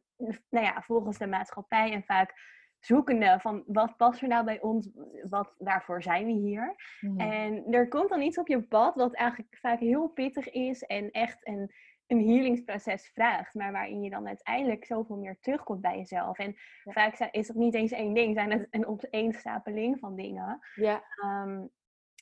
nou 0.49 0.67
ja, 0.67 0.83
volgens 0.83 1.19
de 1.19 1.27
maatschappij 1.27 1.93
en 1.93 2.05
vaak 2.05 2.56
zoekende 2.87 3.39
van 3.41 3.63
wat 3.67 3.97
past 3.97 4.23
er 4.23 4.29
nou 4.29 4.45
bij 4.45 4.61
ons, 4.61 4.91
wat, 5.29 5.55
waarvoor 5.59 6.03
zijn 6.03 6.27
we 6.27 6.33
hier? 6.33 6.75
Mhm. 7.01 7.21
En 7.21 7.65
er 7.73 7.89
komt 7.89 8.09
dan 8.09 8.21
iets 8.23 8.39
op 8.39 8.49
je 8.49 8.63
pad 8.63 8.95
wat 8.95 9.15
eigenlijk 9.15 9.57
vaak 9.61 9.79
heel 9.79 10.09
pittig 10.09 10.51
is 10.51 10.83
en 10.83 11.11
echt 11.11 11.47
een, 11.47 11.73
een 12.07 12.21
healingsproces 12.21 13.11
vraagt, 13.15 13.55
maar 13.55 13.73
waarin 13.73 14.03
je 14.03 14.11
dan 14.11 14.27
uiteindelijk 14.27 14.85
zoveel 14.85 15.17
meer 15.17 15.39
terugkomt 15.41 15.81
bij 15.81 15.97
jezelf. 15.97 16.39
En 16.39 16.57
Ja. 16.85 16.93
vaak 16.93 17.19
is 17.31 17.49
het 17.49 17.57
niet 17.57 17.75
eens 17.75 17.93
één 17.93 18.15
ding, 18.15 18.35
zijn 18.35 18.51
het 18.51 18.67
een 18.71 18.87
opeenstapeling 18.87 19.99
van 19.99 20.17
dingen. 20.17 20.59
ja. 20.75 21.03
Ehm, 21.23 21.65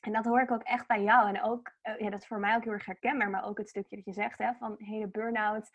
en 0.05 0.11
dat 0.13 0.25
hoor 0.25 0.41
ik 0.41 0.51
ook 0.51 0.63
echt 0.63 0.87
bij 0.87 1.03
jou. 1.03 1.27
En 1.29 1.43
ook, 1.43 1.71
eh, 1.81 1.99
ja, 1.99 2.09
dat 2.09 2.21
is 2.21 2.27
voor 2.27 2.39
mij 2.39 2.55
ook 2.55 2.63
heel 2.63 2.73
erg 2.73 2.85
herkenbaar, 2.85 3.29
maar 3.29 3.45
ook 3.45 3.57
het 3.57 3.69
stukje 3.69 3.95
dat 3.95 4.05
je 4.05 4.13
zegt, 4.13 4.37
hè, 4.37 4.53
van 4.53 4.75
hele 4.77 5.07
burn-out, 5.07 5.69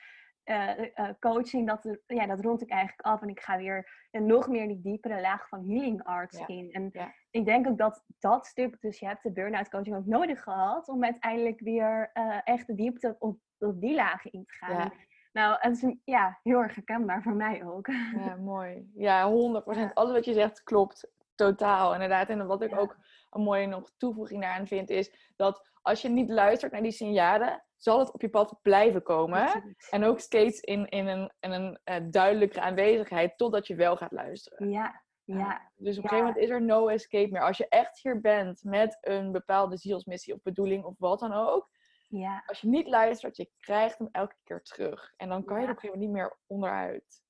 eh, 0.51 0.99
eh, 0.99 1.15
coaching, 1.21 1.67
dat, 1.67 1.99
ja, 2.07 2.27
dat 2.27 2.41
rond 2.41 2.63
ik 2.63 2.71
eigenlijk 2.71 3.09
af. 3.09 3.23
En 3.23 3.29
ik 3.29 3.41
ga 3.41 3.57
weer 3.57 4.07
eh, 4.11 4.21
nog 4.21 4.49
meer 4.49 4.69
die 4.69 4.81
diepere 4.81 5.21
laag 5.21 5.49
van 5.49 5.69
healing 5.69 6.05
arts 6.05 6.39
Ja, 6.39 6.47
in. 6.47 6.73
En 6.73 6.89
ja. 6.93 7.15
ik 7.31 7.45
denk 7.45 7.67
ook 7.69 7.79
dat 7.79 8.05
dat 8.19 8.47
stuk, 8.47 8.81
dus 8.81 8.99
je 8.99 9.07
hebt 9.07 9.23
de 9.23 9.33
burn-out 9.33 9.69
coaching 9.69 9.97
ook 9.97 10.07
nodig 10.07 10.43
gehad, 10.43 10.89
om 10.89 11.05
uiteindelijk 11.05 11.61
weer 11.61 12.11
eh, 12.13 12.39
echt 12.45 12.67
de 12.67 12.75
diepte 12.75 13.17
op, 13.19 13.39
op 13.59 13.81
die 13.81 13.95
lagen 13.95 14.33
in 14.33 14.45
te 14.45 14.53
gaan. 14.53 14.77
Ja. 14.77 14.93
Nou, 15.33 15.57
het 15.61 15.77
is 15.77 15.83
een, 15.83 16.01
ja, 16.05 16.39
heel 16.43 16.63
erg 16.63 16.75
herkenbaar 16.75 17.23
voor 17.23 17.35
mij 17.35 17.65
ook. 17.65 17.87
Ja, 18.15 18.37
mooi. 18.55 18.91
Ja, 18.95 19.31
100%. 19.31 19.93
Alles 19.95 20.13
wat 20.13 20.25
je 20.25 20.33
zegt 20.33 20.63
klopt. 20.63 21.11
Totaal, 21.47 21.93
inderdaad. 21.93 22.29
En 22.29 22.47
wat 22.47 22.63
ik 22.63 22.79
ook 22.79 22.97
een 23.31 23.43
mooie 23.43 23.67
nog 23.67 23.91
toevoeging 23.97 24.43
daaraan 24.43 24.67
vind, 24.67 24.91
is 24.91 25.33
dat 25.37 25.71
als 25.83 26.03
je 26.03 26.09
niet 26.09 26.31
luistert 26.31 26.73
naar 26.73 26.83
die 26.83 26.93
signalen, 26.93 27.65
zal 27.77 27.99
het 27.99 28.13
op 28.13 28.21
je 28.21 28.31
pad 28.31 28.59
blijven 28.63 29.03
komen. 29.03 29.75
En 29.91 30.05
ook 30.05 30.21
steeds 30.21 30.61
in, 30.61 30.89
in 30.89 31.07
een, 31.07 31.33
in 31.41 31.51
een 31.51 31.79
uh, 31.85 31.97
duidelijkere 32.11 32.61
aanwezigheid, 32.61 33.37
totdat 33.37 33.67
je 33.67 33.75
wel 33.75 33.97
gaat 33.97 34.13
luisteren. 34.13 34.71
Ja, 34.71 35.03
ja. 35.25 35.71
dus 35.77 35.99
op 35.99 36.03
een 36.03 36.09
gegeven 36.09 36.29
moment 36.29 36.37
is 36.37 36.51
er 36.51 36.63
no 36.63 36.89
escape 36.89 37.31
meer. 37.31 37.43
Als 37.43 37.57
je 37.57 37.69
echt 37.69 38.03
hier 38.03 38.21
bent 38.21 38.65
met 38.65 38.99
een 39.01 39.33
bepaalde 39.33 39.77
zielsmissie 39.77 40.35
of 40.35 40.43
bedoeling 40.43 40.85
of 40.85 40.95
wat 40.99 41.19
dan 41.19 41.33
ook. 41.33 41.69
Ja. 42.09 42.43
Als 42.47 42.61
je 42.61 42.69
niet 42.69 42.87
luistert, 42.89 43.37
je 43.37 43.51
krijgt 43.59 43.99
hem 43.99 44.09
elke 44.13 44.37
keer 44.45 44.63
terug. 44.63 45.13
En 45.17 45.29
dan 45.29 45.45
kan 45.45 45.61
je 45.61 45.67
er 45.67 45.71
op 45.71 45.77
een 45.77 45.81
gegeven 45.81 46.01
moment 46.01 46.19
niet 46.19 46.31
meer 46.31 46.39
onderuit. 46.47 47.23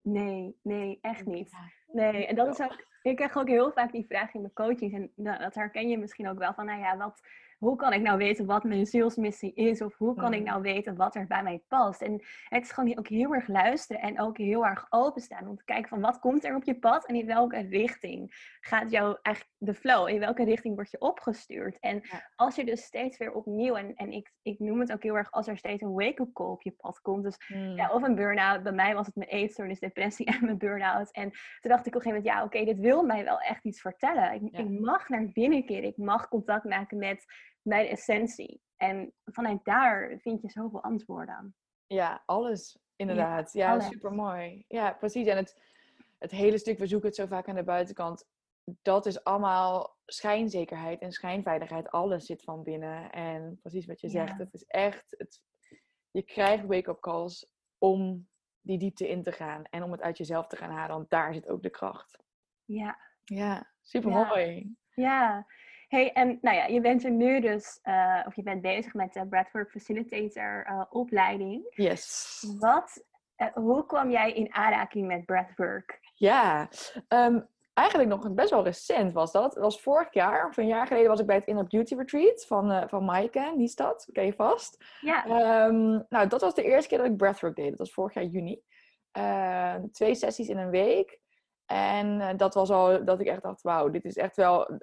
Nee, 0.00 0.58
nee, 0.62 0.98
echt 1.00 1.26
niet. 1.26 1.52
Nee, 1.86 2.26
en 2.26 2.34
dat 2.34 2.48
is 2.48 2.60
ook... 2.60 2.92
Ik 3.04 3.16
krijg 3.16 3.36
ook 3.36 3.48
heel 3.48 3.72
vaak 3.72 3.92
die 3.92 4.06
vraag 4.06 4.34
in 4.34 4.40
mijn 4.40 4.52
coachings. 4.52 4.94
En 4.94 5.12
dat 5.16 5.54
herken 5.54 5.88
je 5.88 5.98
misschien 5.98 6.28
ook 6.28 6.38
wel 6.38 6.54
van, 6.54 6.66
nou 6.66 6.80
ja, 6.80 6.96
wat 6.96 7.20
hoe 7.58 7.76
kan 7.76 7.92
ik 7.92 8.02
nou 8.02 8.18
weten 8.18 8.46
wat 8.46 8.64
mijn 8.64 8.86
zielsmissie 8.86 9.54
is? 9.54 9.82
Of 9.82 9.96
hoe 9.96 10.14
kan 10.14 10.32
ik 10.32 10.38
mm. 10.38 10.46
nou 10.46 10.62
weten 10.62 10.96
wat 10.96 11.14
er 11.14 11.26
bij 11.26 11.42
mij 11.42 11.62
past? 11.68 12.02
En 12.02 12.22
het 12.48 12.64
is 12.64 12.70
gewoon 12.70 12.98
ook 12.98 13.08
heel 13.08 13.34
erg 13.34 13.48
luisteren 13.48 14.02
en 14.02 14.20
ook 14.20 14.38
heel 14.38 14.66
erg 14.66 14.86
openstaan. 14.90 15.48
Om 15.48 15.56
te 15.56 15.64
kijken 15.64 15.88
van 15.88 16.00
wat 16.00 16.18
komt 16.18 16.44
er 16.44 16.54
op 16.54 16.64
je 16.64 16.78
pad 16.78 17.06
en 17.06 17.14
in 17.14 17.26
welke 17.26 17.66
richting 17.68 18.34
gaat 18.60 18.90
jouw 18.90 19.18
eigenlijk 19.22 19.53
de 19.64 19.74
flow? 19.74 20.08
In 20.08 20.18
welke 20.18 20.44
richting 20.44 20.74
word 20.74 20.90
je 20.90 21.00
opgestuurd? 21.00 21.78
En 21.80 22.02
als 22.36 22.54
je 22.54 22.64
dus 22.64 22.82
steeds 22.82 23.18
weer 23.18 23.32
opnieuw, 23.32 23.74
en, 23.74 23.94
en 23.94 24.12
ik, 24.12 24.32
ik 24.42 24.58
noem 24.58 24.80
het 24.80 24.92
ook 24.92 25.02
heel 25.02 25.16
erg 25.16 25.30
als 25.30 25.48
er 25.48 25.58
steeds 25.58 25.82
een 25.82 25.92
wake-up 25.92 26.32
call 26.32 26.46
op 26.46 26.62
je 26.62 26.70
pad 26.70 27.00
komt. 27.00 27.22
Dus 27.24 27.36
mm. 27.48 27.76
ja, 27.76 27.92
of 27.92 28.02
een 28.02 28.14
burn-out. 28.14 28.62
Bij 28.62 28.72
mij 28.72 28.94
was 28.94 29.06
het 29.06 29.14
mijn 29.14 29.30
eetstoornis, 29.30 29.78
depressie 29.80 30.26
en 30.32 30.44
mijn 30.44 30.58
burn-out. 30.58 31.12
En 31.12 31.30
toen 31.30 31.70
dacht 31.70 31.86
ik 31.86 31.94
op 31.94 32.04
een 32.04 32.10
gegeven 32.10 32.22
moment, 32.22 32.26
ja 32.26 32.44
oké, 32.44 32.64
dit 32.64 32.78
wil 32.78 33.02
mij 33.02 33.24
wel 33.24 33.40
echt 33.40 33.64
iets 33.64 33.80
vertellen. 33.80 34.32
Ik, 34.32 34.42
ik 34.58 34.80
mag 34.80 35.08
naar 35.08 35.28
binnen 35.32 35.64
keren. 35.64 35.88
Ik 35.88 35.96
mag 35.96 36.28
contact 36.28 36.64
maken 36.64 36.98
met 36.98 37.24
mijn 37.62 37.86
essentie. 37.86 38.62
En 38.76 39.12
vanuit 39.24 39.64
daar 39.64 40.18
vind 40.18 40.42
je 40.42 40.50
zoveel 40.50 40.82
antwoorden. 40.82 41.54
Ja, 41.86 42.22
alles. 42.26 42.78
Inderdaad. 42.96 43.52
Ja, 43.52 43.72
ja 43.72 43.80
super 43.80 44.12
mooi. 44.12 44.64
Ja, 44.68 44.92
precies. 44.92 45.26
En 45.26 45.36
het, 45.36 45.60
het 46.18 46.30
hele 46.30 46.58
stuk, 46.58 46.78
we 46.78 46.86
zoeken 46.86 47.08
het 47.08 47.16
zo 47.16 47.26
vaak 47.26 47.48
aan 47.48 47.54
de 47.54 47.64
buitenkant. 47.64 48.26
Dat 48.64 49.06
is 49.06 49.24
allemaal 49.24 49.96
schijnzekerheid 50.06 51.00
en 51.00 51.12
schijnveiligheid. 51.12 51.90
Alles 51.90 52.26
zit 52.26 52.42
van 52.42 52.62
binnen. 52.62 53.10
En 53.10 53.58
precies 53.60 53.86
wat 53.86 54.00
je 54.00 54.08
zegt. 54.08 54.38
Het 54.38 54.54
is 54.54 54.64
echt. 54.64 55.14
Het, 55.18 55.40
je 56.10 56.22
krijgt 56.22 56.66
wake-up 56.66 57.00
calls 57.00 57.52
om 57.78 58.28
die 58.60 58.78
diepte 58.78 59.08
in 59.08 59.22
te 59.22 59.32
gaan. 59.32 59.64
En 59.64 59.82
om 59.82 59.92
het 59.92 60.00
uit 60.00 60.18
jezelf 60.18 60.46
te 60.46 60.56
gaan 60.56 60.70
halen. 60.70 60.96
Want 60.96 61.10
daar 61.10 61.34
zit 61.34 61.48
ook 61.48 61.62
de 61.62 61.70
kracht. 61.70 62.18
Ja. 62.64 62.98
Ja, 63.24 63.70
super 63.82 64.10
mooi. 64.10 64.76
Ja. 64.94 65.46
Hey, 65.88 66.12
en 66.12 66.38
nou 66.40 66.56
ja, 66.56 66.66
je 66.66 66.80
bent 66.80 67.04
er 67.04 67.10
nu 67.10 67.40
dus, 67.40 67.78
uh, 67.82 68.22
of 68.26 68.36
je 68.36 68.42
bent 68.42 68.62
bezig 68.62 68.94
met 68.94 69.12
de 69.12 69.26
Breathwork 69.26 69.70
Facilitator 69.70 70.66
uh, 70.70 70.84
opleiding. 70.90 71.66
Yes. 71.68 72.54
Wat, 72.58 73.04
uh, 73.36 73.52
hoe 73.52 73.86
kwam 73.86 74.10
jij 74.10 74.32
in 74.32 74.54
aanraking 74.54 75.06
met 75.06 75.24
Breathwork? 75.24 76.00
Ja, 76.14 76.68
um, 77.08 77.48
eigenlijk 77.74 78.08
nog 78.08 78.34
best 78.34 78.50
wel 78.50 78.64
recent 78.64 79.12
was 79.12 79.32
dat. 79.32 79.52
Dat 79.52 79.62
was 79.62 79.82
vorig 79.82 80.12
jaar, 80.12 80.48
of 80.48 80.56
een 80.56 80.66
jaar 80.66 80.86
geleden, 80.86 81.08
was 81.08 81.20
ik 81.20 81.26
bij 81.26 81.36
het 81.36 81.46
Inner 81.46 81.66
Beauty 81.66 81.94
Retreat 81.94 82.46
van, 82.46 82.70
uh, 82.70 82.82
van 82.86 83.04
Maaike, 83.04 83.54
die 83.56 83.68
stad, 83.68 84.08
ken 84.12 84.24
je 84.24 84.32
vast. 84.32 84.84
Ja. 85.00 85.26
Um, 85.66 86.04
nou, 86.08 86.26
dat 86.28 86.40
was 86.40 86.54
de 86.54 86.62
eerste 86.62 86.88
keer 86.88 86.98
dat 86.98 87.06
ik 87.06 87.16
Breathwork 87.16 87.56
deed. 87.56 87.70
Dat 87.70 87.78
was 87.78 87.92
vorig 87.92 88.14
jaar 88.14 88.24
juni. 88.24 88.62
Uh, 89.18 89.74
twee 89.92 90.14
sessies 90.14 90.48
in 90.48 90.58
een 90.58 90.70
week. 90.70 91.20
En 91.66 92.20
uh, 92.20 92.28
dat 92.36 92.54
was 92.54 92.70
al 92.70 93.04
dat 93.04 93.20
ik 93.20 93.26
echt 93.26 93.42
dacht, 93.42 93.62
wauw, 93.62 93.88
dit 93.88 94.04
is 94.04 94.16
echt 94.16 94.36
wel 94.36 94.80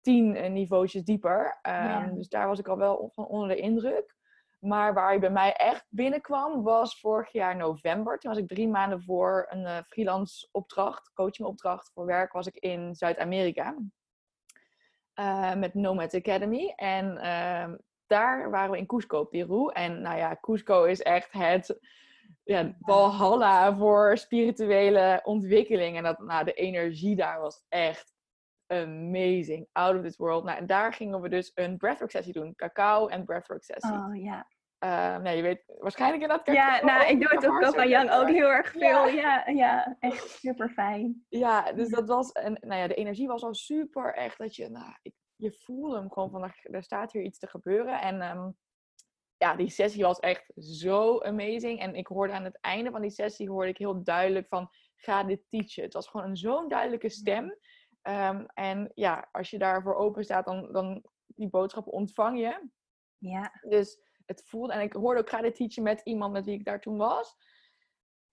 tien 0.00 0.36
uh, 0.36 0.48
niveautjes 0.48 1.04
dieper. 1.04 1.58
Um, 1.62 2.14
Dus 2.14 2.28
daar 2.28 2.46
was 2.46 2.58
ik 2.58 2.68
al 2.68 2.76
wel 2.76 3.10
van 3.12 3.26
onder 3.26 3.48
de 3.48 3.56
indruk. 3.56 4.15
Maar 4.58 4.94
waar 4.94 5.12
je 5.12 5.18
bij 5.18 5.30
mij 5.30 5.52
echt 5.52 5.86
binnenkwam 5.88 6.62
was 6.62 7.00
vorig 7.00 7.32
jaar 7.32 7.56
november. 7.56 8.18
Toen 8.18 8.30
was 8.30 8.40
ik 8.40 8.48
drie 8.48 8.68
maanden 8.68 9.02
voor 9.02 9.46
een 9.50 9.62
uh, 9.62 9.78
freelance 9.88 10.48
opdracht, 10.50 11.12
coachingopdracht 11.14 11.90
voor 11.94 12.06
werk, 12.06 12.32
was 12.32 12.46
ik 12.46 12.56
in 12.56 12.94
Zuid-Amerika. 12.94 13.76
Uh, 15.14 15.54
met 15.54 15.74
Nomad 15.74 16.14
Academy. 16.14 16.72
En 16.76 17.12
uh, 17.16 17.74
daar 18.06 18.50
waren 18.50 18.70
we 18.70 18.78
in 18.78 18.86
Cusco, 18.86 19.24
Peru. 19.24 19.70
En 19.72 20.00
nou 20.00 20.16
ja, 20.18 20.38
Cusco 20.40 20.84
is 20.84 21.02
echt 21.02 21.32
het 21.32 21.78
ja, 22.44 22.76
balhalla 22.78 23.76
voor 23.76 24.18
spirituele 24.18 25.20
ontwikkeling. 25.24 25.96
En 25.96 26.02
dat, 26.02 26.18
nou, 26.18 26.44
de 26.44 26.52
energie 26.52 27.16
daar 27.16 27.40
was 27.40 27.64
echt 27.68 28.15
amazing. 28.66 29.66
Out 29.72 29.96
of 29.96 30.02
this 30.02 30.16
world. 30.16 30.44
Nou, 30.44 30.58
en 30.58 30.66
daar 30.66 30.92
gingen 30.92 31.20
we 31.20 31.28
dus 31.28 31.50
een 31.54 31.76
breathwork 31.76 32.10
sessie 32.10 32.32
doen. 32.32 32.54
Cacao 32.54 33.06
en 33.06 33.24
breathwork 33.24 33.64
sessie. 33.64 33.92
Oh 33.92 34.16
ja. 34.16 34.46
Uh, 34.84 35.16
nee, 35.16 35.36
je 35.36 35.42
weet 35.42 35.62
waarschijnlijk 35.78 36.22
in 36.22 36.28
dat 36.28 36.42
cacao. 36.42 36.54
Ja, 36.54 36.84
nou, 36.84 37.10
ik 37.10 37.20
doe 37.20 37.30
het 37.30 37.46
op 37.48 37.60
Coco 37.60 37.88
Young 37.88 38.10
ook 38.10 38.28
heel 38.28 38.50
erg 38.50 38.70
veel. 38.70 39.06
Ja, 39.06 39.06
ja, 39.06 39.44
ja 39.46 39.96
echt 40.00 40.30
super 40.30 40.68
fijn. 40.68 41.24
Ja, 41.28 41.72
dus 41.72 41.88
dat 41.88 42.08
was, 42.08 42.32
en 42.32 42.58
nou 42.60 42.80
ja, 42.80 42.86
de 42.86 42.94
energie 42.94 43.26
was 43.26 43.42
al 43.42 43.54
super 43.54 44.14
echt 44.14 44.38
dat 44.38 44.56
je, 44.56 44.68
nou, 44.68 44.92
ik, 45.02 45.14
je 45.36 45.52
voelde 45.52 45.96
hem 45.96 46.12
gewoon 46.12 46.30
van, 46.30 46.52
er 46.62 46.82
staat 46.82 47.12
hier 47.12 47.22
iets 47.22 47.38
te 47.38 47.46
gebeuren. 47.46 48.00
En 48.00 48.36
um, 48.36 48.56
ja, 49.36 49.54
die 49.54 49.70
sessie 49.70 50.02
was 50.02 50.18
echt 50.18 50.52
zo 50.56 51.20
amazing. 51.20 51.80
En 51.80 51.94
ik 51.94 52.06
hoorde 52.06 52.32
aan 52.32 52.44
het 52.44 52.58
einde 52.60 52.90
van 52.90 53.00
die 53.00 53.10
sessie, 53.10 53.50
hoorde 53.50 53.70
ik 53.70 53.78
heel 53.78 54.04
duidelijk 54.04 54.48
van, 54.48 54.68
ga 54.96 55.24
dit 55.24 55.40
teachen. 55.48 55.82
Het 55.82 55.92
was 55.92 56.08
gewoon 56.08 56.26
een 56.26 56.36
zo'n 56.36 56.68
duidelijke 56.68 57.08
stem. 57.08 57.56
Um, 58.08 58.46
en 58.54 58.90
ja, 58.94 59.28
als 59.32 59.50
je 59.50 59.58
daarvoor 59.58 59.94
open 59.94 60.24
staat, 60.24 60.44
dan, 60.44 60.72
dan 60.72 61.02
die 61.26 61.48
boodschappen 61.48 61.92
ontvang 61.92 62.38
je. 62.38 62.68
Ja. 63.18 63.52
Dus 63.68 63.98
het 64.26 64.42
voelde, 64.44 64.72
en 64.72 64.80
ik 64.80 64.92
hoorde 64.92 65.20
ook 65.20 65.28
graag 65.28 65.52
teachen 65.52 65.82
met 65.82 66.00
iemand 66.04 66.32
met 66.32 66.44
wie 66.44 66.54
ik 66.54 66.64
daar 66.64 66.80
toen 66.80 66.96
was. 66.96 67.36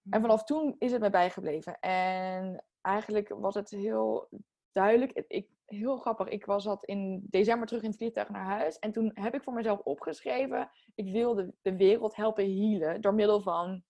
En 0.04 0.20
mhm. 0.20 0.22
vanaf 0.22 0.44
toen 0.44 0.76
is 0.80 0.92
het 0.92 1.02
me 1.02 1.10
bijgebleven. 1.10 1.80
En 1.80 2.64
eigenlijk 2.82 3.30
was 3.30 3.56
het 3.56 3.70
heel 3.70 4.30
duidelijk. 4.72 5.12
Ik, 5.28 5.48
heel 5.66 5.98
grappig. 5.98 6.28
Ik 6.28 6.46
was 6.46 6.64
dat 6.64 6.86
in 6.86 7.28
december 7.30 7.68
terug 7.68 7.84
in 7.84 7.90
het 7.90 7.98
vliegtuig 7.98 8.30
naar 8.30 8.46
huis. 8.46 8.80
En 8.80 8.92
toen 8.92 9.12
heb 9.14 9.36
ik 9.36 9.44
voor 9.44 9.54
mezelf 9.54 9.80
opgeschreven. 9.80 10.72
Ik 10.96 11.12
wilde 11.12 11.54
de 11.62 11.76
wereld 11.76 12.16
helpen 12.16 12.44
healen. 12.44 13.02
Door 13.02 13.14
middel 13.14 13.42
van 13.42 13.84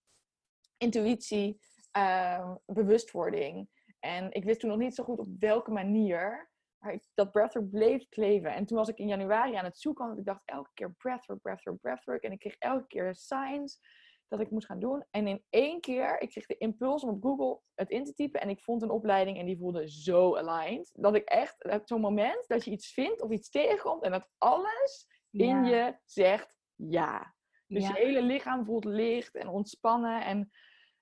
intuïtie, 0.76 1.60
uh, 1.96 2.54
bewustwording. 2.66 3.68
En 4.04 4.32
ik 4.32 4.44
wist 4.44 4.60
toen 4.60 4.70
nog 4.70 4.78
niet 4.78 4.94
zo 4.94 5.04
goed 5.04 5.18
op 5.18 5.28
welke 5.38 5.70
manier. 5.70 6.50
Maar 6.78 6.92
ik, 6.92 7.06
dat 7.14 7.30
breathwork 7.30 7.70
bleef 7.70 8.08
kleven. 8.08 8.54
En 8.54 8.66
toen 8.66 8.76
was 8.76 8.88
ik 8.88 8.98
in 8.98 9.08
januari 9.08 9.54
aan 9.54 9.64
het 9.64 9.78
zoeken. 9.78 10.06
Want 10.06 10.18
ik 10.18 10.24
dacht 10.24 10.42
elke 10.44 10.70
keer 10.74 10.92
breathwork, 10.92 11.40
breathwork, 11.40 11.80
breathwork. 11.80 12.22
En 12.22 12.32
ik 12.32 12.38
kreeg 12.38 12.56
elke 12.58 12.86
keer 12.86 13.14
signs 13.14 13.80
dat 14.28 14.40
ik 14.40 14.50
moest 14.50 14.66
gaan 14.66 14.78
doen. 14.78 15.04
En 15.10 15.26
in 15.26 15.44
één 15.50 15.80
keer, 15.80 16.20
ik 16.20 16.30
kreeg 16.30 16.46
de 16.46 16.56
impuls 16.56 17.02
om 17.02 17.10
op 17.10 17.22
Google 17.22 17.60
het 17.74 17.90
in 17.90 18.04
te 18.04 18.14
typen. 18.14 18.40
En 18.40 18.48
ik 18.48 18.60
vond 18.60 18.82
een 18.82 18.90
opleiding 18.90 19.38
en 19.38 19.46
die 19.46 19.58
voelde 19.58 19.90
zo 19.90 20.36
aligned. 20.36 20.90
Dat 20.92 21.14
ik 21.14 21.24
echt, 21.24 21.78
zo'n 21.84 22.00
moment 22.00 22.44
dat 22.46 22.64
je 22.64 22.70
iets 22.70 22.92
vindt 22.92 23.22
of 23.22 23.30
iets 23.30 23.50
tegenkomt. 23.50 24.02
En 24.02 24.10
dat 24.10 24.28
alles 24.38 25.06
in 25.30 25.64
je 25.64 25.98
zegt 26.04 26.58
ja. 26.74 27.34
Dus 27.66 27.86
je 27.86 27.94
hele 27.94 28.22
lichaam 28.22 28.64
voelt 28.64 28.84
licht 28.84 29.34
en 29.34 29.48
ontspannen. 29.48 30.24
En 30.24 30.50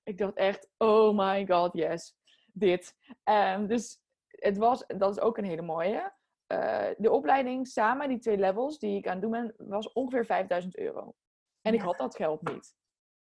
ik 0.03 0.17
dacht 0.17 0.35
echt, 0.35 0.69
oh 0.77 1.17
my 1.17 1.45
god, 1.47 1.73
yes 1.73 2.21
dit. 2.53 2.95
Um, 3.23 3.67
dus 3.67 4.01
het 4.27 4.57
was, 4.57 4.83
dat 4.87 5.11
is 5.11 5.19
ook 5.19 5.37
een 5.37 5.43
hele 5.43 5.61
mooie. 5.61 6.13
Uh, 6.47 6.87
de 6.97 7.11
opleiding 7.11 7.67
samen, 7.67 8.09
die 8.09 8.19
twee 8.19 8.37
levels 8.37 8.79
die 8.79 8.97
ik 8.97 9.07
aan 9.07 9.11
het 9.11 9.21
doen 9.21 9.31
ben, 9.31 9.53
was 9.57 9.91
ongeveer 9.93 10.25
5000 10.25 10.77
euro. 10.77 11.15
En 11.61 11.73
ik 11.73 11.81
had 11.81 11.97
dat 11.97 12.15
geld 12.15 12.41
niet. 12.41 12.75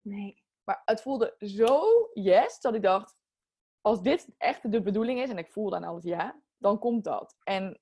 Nee. 0.02 0.44
Maar 0.64 0.82
het 0.86 1.02
voelde 1.02 1.36
zo 1.38 1.82
yes, 2.14 2.60
dat 2.60 2.76
ik 2.76 2.82
dacht, 2.82 3.18
als 3.82 4.02
dit 4.02 4.28
echt 4.38 4.72
de 4.72 4.82
bedoeling 4.82 5.20
is, 5.20 5.30
en 5.30 5.38
ik 5.38 5.52
voel 5.52 5.70
dan 5.70 5.84
alles 5.84 6.04
ja, 6.04 6.42
dan 6.58 6.80
komt 6.80 7.04
dat. 7.04 7.36
En 7.44 7.80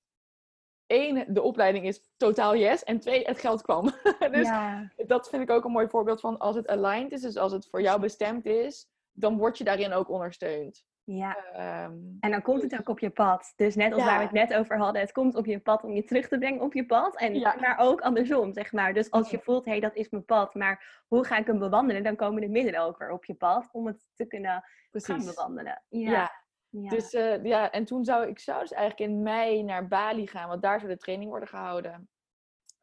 één, 0.85 1.33
de 1.33 1.41
opleiding 1.41 1.85
is 1.85 2.09
totaal 2.17 2.55
yes. 2.55 2.83
En 2.83 2.99
twee, 2.99 3.23
het 3.23 3.39
geld 3.39 3.61
kwam. 3.61 3.83
dus 4.31 4.47
ja. 4.47 4.91
dat 5.05 5.29
vind 5.29 5.43
ik 5.43 5.49
ook 5.49 5.65
een 5.65 5.71
mooi 5.71 5.87
voorbeeld 5.87 6.19
van 6.19 6.37
als 6.37 6.55
het 6.55 6.67
aligned 6.67 7.11
is, 7.11 7.21
dus 7.21 7.37
als 7.37 7.51
het 7.51 7.67
voor 7.67 7.81
jou 7.81 7.99
bestemd 7.99 8.45
is, 8.45 8.89
dan 9.11 9.37
word 9.37 9.57
je 9.57 9.63
daarin 9.63 9.93
ook 9.93 10.09
ondersteund. 10.09 10.85
Ja. 11.09 11.37
Ehm, 11.53 11.97
en 12.19 12.31
dan 12.31 12.41
komt 12.41 12.61
het 12.61 12.79
ook 12.79 12.89
op 12.89 12.99
je 12.99 13.09
pad. 13.09 13.53
Dus 13.55 13.75
net 13.75 13.93
als 13.93 14.03
waar 14.03 14.17
we 14.17 14.23
het 14.23 14.31
net 14.31 14.53
over 14.53 14.77
hadden, 14.77 15.01
het 15.01 15.11
komt 15.11 15.35
op 15.35 15.45
je 15.45 15.59
pad 15.59 15.83
om 15.83 15.91
je 15.91 16.03
terug 16.03 16.27
te 16.27 16.37
brengen 16.37 16.61
op 16.61 16.73
je 16.73 16.85
pad. 16.85 17.17
En 17.17 17.41
maar 17.41 17.75
ook 17.79 18.01
andersom, 18.01 18.53
zeg 18.53 18.71
maar. 18.71 18.93
Dus 18.93 19.11
als 19.11 19.29
je 19.29 19.39
voelt, 19.39 19.65
hé, 19.65 19.71
hey, 19.71 19.79
dat 19.79 19.95
is 19.95 20.09
mijn 20.09 20.25
pad, 20.25 20.53
maar 20.53 21.03
hoe 21.07 21.25
ga 21.25 21.37
ik 21.37 21.47
hem 21.47 21.59
bewandelen? 21.59 22.03
Dan 22.03 22.15
komen 22.15 22.41
de 22.41 22.49
middelen 22.49 22.81
ook 22.81 22.97
weer 22.97 23.11
op 23.11 23.25
je 23.25 23.33
pad 23.33 23.69
om 23.71 23.87
het 23.87 24.07
te 24.15 24.25
kunnen 24.25 24.63
gaan 24.91 25.25
bewandelen. 25.25 25.83
Ja. 25.89 26.31
ja. 26.69 26.89
Dus 26.89 27.13
uh, 27.13 27.43
ja, 27.43 27.71
en 27.71 27.85
toen 27.85 28.05
zou 28.05 28.27
ik 28.27 28.39
zou 28.39 28.59
dus 28.59 28.71
eigenlijk 28.71 29.11
in 29.11 29.21
mei 29.21 29.63
naar 29.63 29.87
Bali 29.87 30.27
gaan, 30.27 30.49
want 30.49 30.61
daar 30.61 30.79
zou 30.79 30.91
de 30.91 30.97
training 30.97 31.29
worden 31.29 31.49
gehouden. 31.49 32.09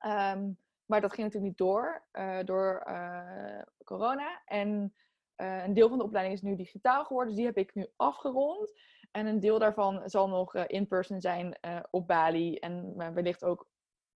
Um, 0.07 0.59
maar 0.85 1.01
dat 1.01 1.13
ging 1.13 1.27
natuurlijk 1.27 1.59
niet 1.59 1.69
door, 1.69 2.05
uh, 2.13 2.39
door 2.45 2.85
uh, 2.89 3.63
corona. 3.85 4.43
En 4.45 4.95
uh, 5.37 5.65
een 5.65 5.75
deel 5.75 5.89
van 5.89 5.99
de 5.99 6.05
opleiding 6.05 6.37
is 6.37 6.43
nu 6.43 6.57
digitaal 6.57 7.05
geworden, 7.05 7.29
dus 7.29 7.37
die 7.37 7.47
heb 7.47 7.59
ik 7.59 7.75
nu 7.75 7.87
afgerond. 7.97 8.73
En 9.11 9.27
een 9.27 9.41
deel 9.41 9.59
daarvan 9.59 10.03
zal 10.05 10.29
nog 10.29 10.55
in 10.55 10.87
person 10.87 11.21
zijn 11.21 11.59
op 11.91 12.07
Bali 12.07 12.57
en 12.57 12.97
wellicht 13.15 13.45
ook 13.45 13.69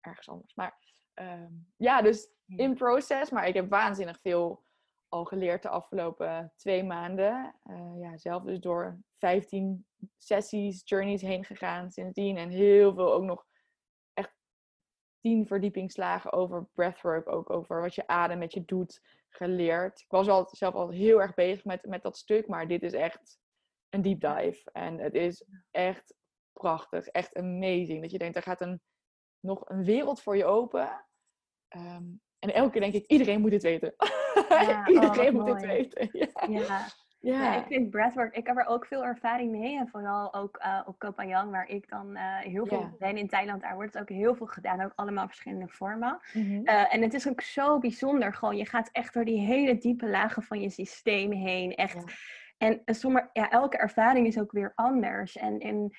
ergens 0.01 0.29
anders. 0.29 0.55
Maar 0.55 0.77
ehm, 1.13 1.51
ja, 1.75 2.01
dus 2.01 2.29
in 2.45 2.75
proces. 2.75 3.29
Maar 3.29 3.47
ik 3.47 3.53
heb 3.53 3.69
waanzinnig 3.69 4.19
veel 4.19 4.63
al 5.09 5.25
geleerd 5.25 5.61
de 5.61 5.69
afgelopen 5.69 6.53
twee 6.55 6.83
maanden. 6.83 7.55
ja, 7.99 8.17
zelf 8.17 8.43
dus 8.43 8.59
door 8.59 8.99
15 9.17 9.85
sessies, 10.17 10.81
journeys 10.85 11.21
heen 11.21 11.45
gegaan 11.45 11.91
sindsdien. 11.91 12.37
En 12.37 12.49
heel 12.49 12.93
veel 12.93 13.13
ook 13.13 13.23
nog 13.23 13.45
tien 15.27 15.47
verdiepingslagen 15.47 16.31
over 16.31 16.67
breathwork, 16.73 17.29
ook 17.31 17.49
over 17.49 17.81
wat 17.81 17.95
je 17.95 18.07
adem 18.07 18.37
met 18.37 18.53
je 18.53 18.65
doet, 18.65 19.01
geleerd. 19.29 19.99
Ik 19.99 20.09
was 20.09 20.27
al, 20.27 20.47
zelf 20.51 20.73
al 20.73 20.89
heel 20.89 21.21
erg 21.21 21.33
bezig 21.33 21.63
met, 21.65 21.85
met 21.85 22.03
dat 22.03 22.17
stuk, 22.17 22.47
maar 22.47 22.67
dit 22.67 22.83
is 22.83 22.93
echt 22.93 23.39
een 23.89 24.01
deep 24.01 24.19
dive. 24.19 24.69
En 24.71 24.99
het 24.99 25.13
is 25.13 25.45
echt 25.71 26.13
prachtig, 26.53 27.07
echt 27.07 27.35
amazing. 27.35 28.01
Dat 28.01 28.11
je 28.11 28.17
denkt, 28.17 28.35
er 28.35 28.41
gaat 28.41 28.61
een, 28.61 28.81
nog 29.39 29.69
een 29.69 29.83
wereld 29.83 30.21
voor 30.21 30.37
je 30.37 30.45
open. 30.45 31.05
Ehm, 31.67 32.05
en 32.39 32.53
elke 32.53 32.71
keer 32.71 32.81
denk 32.81 32.93
ik, 32.93 33.05
iedereen 33.05 33.41
moet 33.41 33.51
dit 33.51 33.63
weten. 33.63 33.93
Ja, 34.49 34.87
iedereen 34.95 35.35
oh, 35.35 35.45
moet 35.45 35.45
dit 35.45 35.65
weten. 35.65 36.09
ja. 36.19 36.59
Ja. 36.59 36.87
Ik 37.57 37.65
vind 37.67 37.89
breathwork, 37.89 38.35
ik 38.35 38.47
heb 38.47 38.57
er 38.57 38.65
ook 38.65 38.85
veel 38.85 39.05
ervaring 39.05 39.51
mee. 39.51 39.77
En 39.77 39.87
vooral 39.87 40.33
ook 40.33 40.59
uh, 40.65 40.81
op 40.85 40.99
Koh 40.99 41.13
Phangan, 41.13 41.51
waar 41.51 41.67
ik 41.67 41.89
dan 41.89 42.17
uh, 42.17 42.37
heel 42.37 42.65
veel 42.65 42.79
ja. 42.79 42.93
ben 42.99 43.17
in 43.17 43.27
Thailand. 43.27 43.61
Daar 43.61 43.75
wordt 43.75 43.97
ook 43.97 44.09
heel 44.09 44.35
veel 44.35 44.45
gedaan, 44.45 44.81
ook 44.81 44.91
allemaal 44.95 45.27
verschillende 45.27 45.67
vormen. 45.67 46.19
Mm 46.33 46.65
en 46.67 47.01
het 47.01 47.13
is 47.13 47.27
ook 47.27 47.41
zo 47.41 47.79
bijzonder. 47.79 48.33
Gewoon, 48.33 48.57
je 48.57 48.65
gaat 48.65 48.89
echt 48.91 49.13
door 49.13 49.25
die 49.25 49.39
hele 49.39 49.77
diepe 49.77 50.09
lagen 50.09 50.43
van 50.43 50.61
je 50.61 50.69
systeem 50.69 51.31
heen. 51.31 51.75
Echt. 51.75 52.03
En 52.57 52.81
sommige, 52.85 53.29
ja, 53.33 53.49
elke 53.49 53.77
ervaring 53.77 54.27
is 54.27 54.39
ook 54.39 54.51
weer 54.51 54.71
anders. 54.75 55.37
En, 55.37 55.59
en 55.59 55.91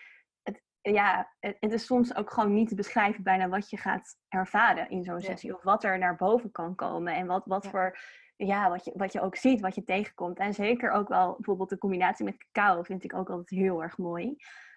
het, 0.43 0.63
ja, 0.81 1.33
het, 1.41 1.57
het, 1.61 1.73
is 1.73 1.87
soms 1.87 2.17
ook 2.17 2.31
gewoon 2.31 2.55
niet 2.55 2.69
te 2.69 2.75
beschrijven 2.75 3.23
bijna 3.23 3.49
wat 3.49 3.71
je 3.71 3.77
gaat 3.77 4.17
ervaren 4.29 4.91
in 4.91 5.05
zo'n 5.05 5.21
sessie. 5.21 5.55
Of 5.55 5.63
wat 5.63 5.85
er 5.85 5.99
naar 5.99 6.17
boven 6.17 6.51
kan 6.51 6.75
komen. 6.75 7.15
En 7.15 7.27
wat, 7.27 7.43
wat 7.47 7.67
voor 7.67 7.99
ja, 8.47 8.69
wat, 8.69 8.85
je, 8.85 8.93
wat 8.95 9.13
je 9.13 9.21
ook 9.21 9.37
ziet, 9.37 9.61
wat 9.61 9.75
je 9.75 9.85
tegenkomt. 9.85 10.39
En 10.39 10.55
zeker 10.55 10.91
ook 10.91 11.09
wel 11.09 11.33
bijvoorbeeld 11.33 11.69
de 11.69 11.79
combinatie 11.79 12.25
met 12.25 12.49
cacao 12.53 12.83
vind 12.83 13.05
ik 13.05 13.15
ook 13.15 13.31
altijd 13.31 13.61
heel 13.61 13.83
erg 13.83 13.99
mooi. 13.99 14.37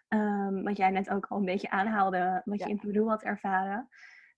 Um, 0.10 0.64
wat 0.64 0.78
jij 0.78 0.90
net 0.90 1.10
ook 1.10 1.26
al 1.26 1.38
een 1.38 1.46
beetje 1.46 1.70
aanhaalde, 1.70 2.42
wat 2.46 2.60
je 2.60 2.70
in 2.70 2.80
Peru 2.80 3.08
had 3.08 3.24
ervaren. 3.24 3.90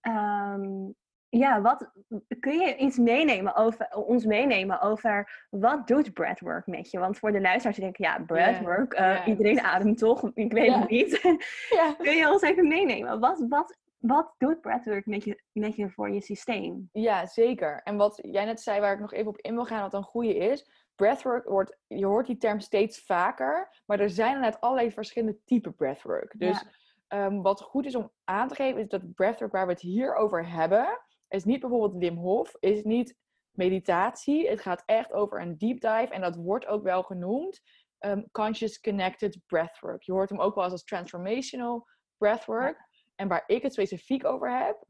Um, 0.01 0.95
ja, 1.29 1.61
wat 1.61 1.91
kun 2.39 2.59
je 2.59 2.75
iets 2.75 2.97
meenemen 2.97 3.55
over 3.55 3.95
ons 3.95 4.25
meenemen 4.25 4.81
over 4.81 5.45
wat 5.49 5.87
doet 5.87 6.13
breathwork 6.13 6.67
met 6.67 6.91
je? 6.91 6.99
Want 6.99 7.17
voor 7.17 7.31
de 7.31 7.41
luisteraars 7.41 7.77
denken, 7.77 8.05
ja, 8.05 8.23
breathwork, 8.25 8.93
yeah, 8.93 9.27
iedereen 9.27 9.61
ademt 9.61 9.97
toch? 9.97 10.31
Ik 10.33 10.53
weet 10.53 10.75
het 10.75 10.89
niet. 10.89 11.19
kun 12.03 12.15
je 12.15 12.29
ons 12.31 12.41
even 12.41 12.67
meenemen? 12.67 13.19
Wat, 13.19 13.45
wat 13.49 13.77
wat 14.05 14.35
doet 14.37 14.61
breathwork 14.61 15.05
met 15.05 15.23
je, 15.23 15.43
met 15.51 15.75
je 15.75 15.89
voor 15.89 16.11
je 16.11 16.21
systeem? 16.21 16.89
Ja, 16.91 17.25
zeker. 17.25 17.81
En 17.83 17.97
wat 17.97 18.19
jij 18.21 18.45
net 18.45 18.61
zei, 18.61 18.79
waar 18.79 18.93
ik 18.93 18.99
nog 18.99 19.13
even 19.13 19.27
op 19.27 19.37
in 19.37 19.53
wil 19.53 19.65
gaan, 19.65 19.81
wat 19.81 19.93
een 19.93 20.03
goede 20.03 20.35
is. 20.35 20.69
Breathwork 20.95 21.47
wordt, 21.47 21.77
je 21.87 22.05
hoort 22.05 22.27
die 22.27 22.37
term 22.37 22.59
steeds 22.59 23.03
vaker, 23.05 23.81
maar 23.85 23.99
er 23.99 24.09
zijn 24.09 24.39
net 24.39 24.61
allerlei 24.61 24.91
verschillende 24.91 25.39
typen 25.45 25.75
breathwork. 25.75 26.33
Dus 26.37 26.65
ehm, 27.07 27.41
wat 27.41 27.61
goed 27.61 27.85
is 27.85 27.95
om 27.95 28.11
aan 28.23 28.47
te 28.47 28.55
geven, 28.55 28.81
is 28.81 28.87
dat 28.87 29.13
breathwork 29.13 29.51
waar 29.51 29.65
we 29.65 29.71
het 29.71 29.81
hier 29.81 30.15
over 30.15 30.49
hebben, 30.49 30.99
is 31.27 31.43
niet 31.43 31.59
bijvoorbeeld 31.59 31.97
Wim 31.97 32.17
Hof, 32.17 32.55
is 32.59 32.83
niet 32.83 33.17
meditatie. 33.51 34.49
Het 34.49 34.61
gaat 34.61 34.83
echt 34.85 35.11
over 35.11 35.41
een 35.41 35.57
deep 35.57 35.79
dive 35.79 36.13
en 36.13 36.21
dat 36.21 36.35
wordt 36.35 36.67
ook 36.67 36.83
wel 36.83 37.03
genoemd 37.03 37.61
um, 37.99 38.31
conscious 38.31 38.79
connected 38.79 39.39
breathwork. 39.45 40.03
Je 40.03 40.11
hoort 40.11 40.29
hem 40.29 40.41
ook 40.41 40.55
wel 40.55 40.63
eens 40.63 40.73
als 40.73 40.83
transformational 40.83 41.87
breathwork. 42.17 42.91
En 43.23 43.29
waar 43.29 43.43
ik 43.47 43.61
het 43.61 43.73
specifiek 43.73 44.25
over 44.25 44.65
heb, 44.65 44.83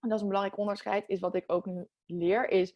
en 0.00 0.08
dat 0.08 0.12
is 0.12 0.20
een 0.20 0.28
belangrijk 0.28 0.58
onderscheid, 0.58 1.08
is 1.08 1.20
wat 1.20 1.34
ik 1.34 1.44
ook 1.46 1.66
nu 1.66 1.88
leer, 2.06 2.48
is 2.48 2.74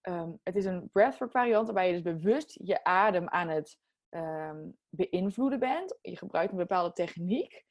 ehm, 0.00 0.32
het 0.42 0.56
is 0.56 0.64
een 0.64 0.88
breathwork 0.92 1.30
variant 1.30 1.64
waarbij 1.64 1.86
je 1.86 1.92
dus 1.92 2.12
bewust 2.12 2.58
je 2.62 2.84
adem 2.84 3.28
aan 3.28 3.48
het 3.48 3.78
um, 4.10 4.76
beïnvloeden 4.88 5.58
bent. 5.58 5.98
Je 6.00 6.16
gebruikt 6.16 6.52
een 6.52 6.58
bepaalde 6.58 6.92
techniek, 6.92 7.64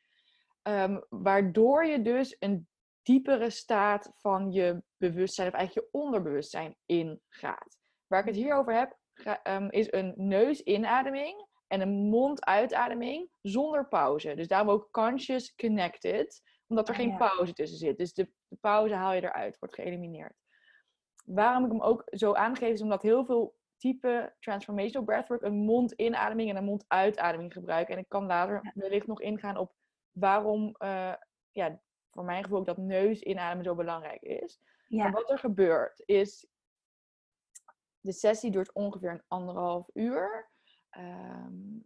um, 0.64 1.06
waardoor 1.10 1.86
je 1.86 2.02
dus 2.02 2.36
een 2.40 2.68
diepere 3.02 3.50
staat 3.50 4.12
van 4.16 4.52
je 4.52 4.84
bewustzijn, 4.98 5.48
of 5.48 5.54
eigenlijk 5.54 5.88
je 5.88 6.00
onderbewustzijn, 6.00 6.78
ingaat. 6.86 7.78
Waar 8.08 8.20
ik 8.20 8.26
het 8.26 8.36
hier 8.36 8.56
over 8.56 8.74
heb, 8.74 8.98
is 9.70 9.92
een 9.92 10.14
neusinademing 10.16 11.48
en 11.68 11.82
een 11.82 12.10
mond-uitademing 12.10 13.30
zonder 13.42 13.88
pauze. 13.88 14.36
Dus 14.36 14.48
daarom 14.48 14.70
ook 14.70 14.88
conscious 14.92 15.56
connected, 15.56 16.42
omdat 16.68 16.88
er 16.88 16.94
ah, 16.94 17.00
geen 17.00 17.18
pauze 17.18 17.54
tussen 17.54 17.78
zit. 17.78 17.98
Dus 17.98 18.14
de, 18.14 18.32
de, 18.48 18.58
pauze 18.62 18.94
haal 18.94 19.14
je 19.14 19.24
eruit, 19.24 19.60
wordt 19.60 19.76
geëlimineerd. 19.76 20.34
Waarom 21.26 21.66
ik 21.66 21.72
hem 21.72 21.82
ook 21.82 22.04
zo 22.06 22.34
aangeef, 22.34 22.74
is 22.74 22.82
omdat 22.82 23.02
heel 23.02 23.26
veel 23.26 23.56
type 23.78 24.36
transformational 24.40 25.06
breathwork 25.06 25.42
een 25.42 25.56
mond-inademing 25.56 26.50
en 26.50 26.56
een 26.56 26.64
mond-uitademing 26.64 27.54
gebruiken. 27.54 27.94
En 27.94 28.00
ik 28.00 28.10
kan 28.10 28.26
later 28.26 28.72
wellicht 28.74 29.08
nog 29.08 29.22
ingaan 29.22 29.58
op 29.58 29.74
waarom, 30.12 30.76
uh, 30.80 31.14
ja, 31.52 31.82
voor 32.12 32.24
mijn 32.24 32.44
gevoel, 32.44 32.64
dat 32.64 32.78
neus 32.78 33.22
inademen 33.22 33.64
zo 33.64 33.76
belangrijk 33.76 34.22
is. 34.22 34.60
Ja. 34.88 35.12
wat 35.12 35.30
er 35.30 35.40
gebeurt 35.40 36.04
is, 36.06 36.48
de 38.00 38.12
sessie 38.12 38.52
duurt 38.52 38.74
ongeveer 38.74 39.12
een 39.12 39.24
anderhalf 39.28 39.90
uur. 39.94 40.50
Ehm, 40.96 41.80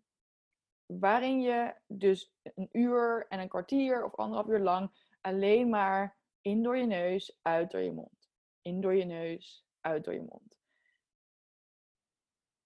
waarin 0.86 1.42
je 1.42 1.76
dus 1.88 2.34
een 2.42 2.70
uur 2.72 3.26
en 3.28 3.40
een 3.40 3.48
kwartier 3.48 4.06
of 4.06 4.16
anderhalf 4.16 4.48
uur 4.48 4.60
lang 4.60 4.92
alleen 5.22 5.70
maar 5.70 6.18
in 6.42 6.64
door 6.64 6.78
je 6.78 6.86
neus, 6.86 7.38
uit 7.42 7.72
door 7.72 7.82
je 7.82 7.92
mond. 7.92 8.30
In 8.62 8.82
door 8.82 8.96
je 8.96 9.06
neus, 9.06 9.66
uit 9.82 10.04
door 10.04 10.14
je 10.14 10.22
mond. 10.22 10.58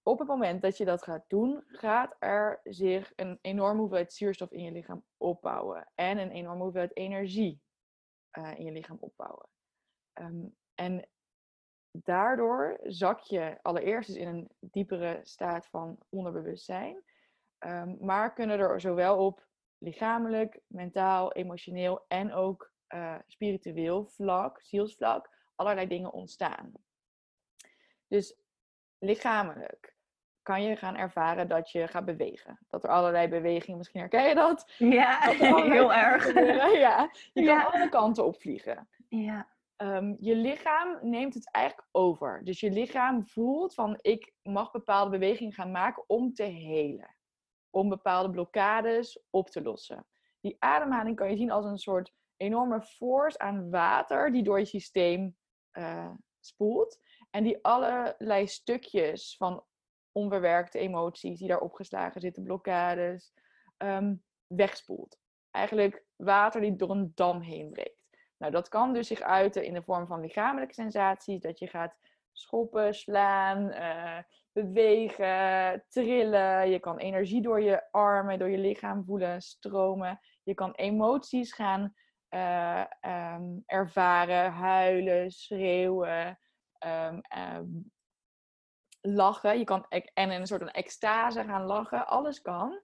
Op 0.01 0.19
het 0.19 0.27
moment 0.27 0.61
dat 0.61 0.77
je 0.77 0.85
dat 0.85 1.03
gaat 1.03 1.23
doen, 1.27 1.63
gaat 1.67 2.15
er 2.19 2.59
zich 2.63 3.13
een 3.15 3.39
enorme 3.41 3.79
hoeveelheid 3.79 4.13
zuurstof 4.13 4.51
in 4.51 4.63
je 4.63 4.71
lichaam 4.71 5.05
opbouwen. 5.17 5.91
En 5.95 6.17
een 6.17 6.31
enorme 6.31 6.63
hoeveelheid 6.63 6.97
energie 6.97 7.61
uh, 8.31 8.57
in 8.57 8.65
je 8.65 8.71
lichaam 8.71 8.97
opbouwen. 8.99 9.49
Um, 10.13 10.55
en 10.75 11.07
daardoor 11.93 12.79
zak 12.83 13.19
je 13.19 13.57
allereerst 13.61 14.07
dus 14.07 14.17
in 14.17 14.27
een 14.27 14.49
diepere 14.59 15.19
staat 15.23 15.67
van 15.67 15.97
onderbewustzijn. 16.09 17.03
Um, 17.59 17.97
maar 17.99 18.33
kunnen 18.33 18.59
er 18.59 18.81
zowel 18.81 19.25
op 19.25 19.45
lichamelijk, 19.77 20.59
mentaal, 20.67 21.33
emotioneel 21.33 22.05
en 22.07 22.33
ook 22.33 22.71
uh, 22.89 23.15
spiritueel 23.27 24.05
vlak, 24.05 24.59
zielsvlak, 24.61 25.29
allerlei 25.55 25.87
dingen 25.87 26.11
ontstaan. 26.11 26.71
Dus 28.07 28.35
lichamelijk 28.99 29.95
kan 30.41 30.63
je 30.63 30.75
gaan 30.75 30.95
ervaren 30.95 31.47
dat 31.47 31.71
je 31.71 31.87
gaat 31.87 32.05
bewegen. 32.05 32.59
Dat 32.69 32.83
er 32.83 32.89
allerlei 32.89 33.27
bewegingen, 33.27 33.77
misschien 33.77 33.99
herken 33.99 34.27
je 34.27 34.35
dat? 34.35 34.71
Ja, 34.77 35.19
heel 35.73 35.93
erg. 35.93 36.33
Ja, 36.73 37.09
je 37.33 37.45
kan 37.45 37.71
alle 37.71 37.89
kanten 37.89 38.25
opvliegen. 38.25 38.87
Ja. 39.07 39.47
Um, 39.77 40.17
je 40.19 40.35
lichaam 40.35 40.99
neemt 41.01 41.33
het 41.33 41.51
eigenlijk 41.51 41.87
over. 41.91 42.43
Dus 42.43 42.59
je 42.59 42.71
lichaam 42.71 43.27
voelt 43.27 43.73
van 43.73 43.97
ik 44.01 44.33
mag 44.41 44.71
bepaalde 44.71 45.11
bewegingen 45.11 45.53
gaan 45.53 45.71
maken 45.71 46.03
om 46.07 46.33
te 46.33 46.43
helen. 46.43 47.15
Om 47.69 47.89
bepaalde 47.89 48.29
blokkades 48.29 49.23
op 49.29 49.49
te 49.49 49.61
lossen. 49.61 50.07
Die 50.39 50.55
ademhaling 50.59 51.15
kan 51.15 51.29
je 51.29 51.37
zien 51.37 51.51
als 51.51 51.65
een 51.65 51.77
soort 51.77 52.13
enorme 52.37 52.81
force 52.81 53.39
aan 53.39 53.69
water 53.69 54.31
die 54.31 54.43
door 54.43 54.59
je 54.59 54.65
systeem 54.65 55.37
uh, 55.73 56.11
spoelt. 56.39 56.99
En 57.29 57.43
die 57.43 57.63
allerlei 57.63 58.47
stukjes 58.47 59.35
van 59.37 59.63
onverwerkte 60.11 60.79
emoties 60.79 61.39
die 61.39 61.47
daar 61.47 61.59
opgeslagen 61.59 62.21
zitten, 62.21 62.43
blokkades, 62.43 63.33
um, 63.77 64.23
wegspoelt. 64.47 65.17
Eigenlijk 65.51 66.05
water 66.15 66.61
die 66.61 66.75
door 66.75 66.89
een 66.89 67.11
dam 67.15 67.41
heen 67.41 67.69
breekt. 67.69 68.02
Nou, 68.43 68.55
dat 68.55 68.69
kan 68.69 68.93
dus 68.93 69.07
zich 69.07 69.21
uiten 69.21 69.63
in 69.63 69.73
de 69.73 69.83
vorm 69.83 70.07
van 70.07 70.21
lichamelijke 70.21 70.73
sensaties. 70.73 71.41
Dat 71.41 71.59
je 71.59 71.67
gaat 71.67 71.95
schoppen, 72.31 72.93
slaan, 72.93 73.71
uh, 73.71 74.17
bewegen, 74.51 75.83
trillen. 75.87 76.69
Je 76.69 76.79
kan 76.79 76.97
energie 76.97 77.41
door 77.41 77.61
je 77.61 77.91
armen, 77.91 78.39
door 78.39 78.49
je 78.49 78.57
lichaam 78.57 79.03
voelen, 79.05 79.41
stromen. 79.41 80.19
Je 80.43 80.53
kan 80.53 80.71
emoties 80.71 81.53
gaan 81.53 81.93
uh, 82.29 82.83
um, 83.01 83.63
ervaren, 83.65 84.51
huilen, 84.51 85.31
schreeuwen, 85.31 86.39
um, 86.79 87.21
um, 87.55 87.91
lachen. 89.01 89.57
Je 89.57 89.65
kan 89.65 89.85
en 90.13 90.31
in 90.31 90.31
een 90.31 90.47
soort 90.47 90.61
van 90.61 90.71
extase 90.71 91.43
gaan 91.43 91.65
lachen. 91.65 92.07
Alles 92.07 92.41
kan. 92.41 92.81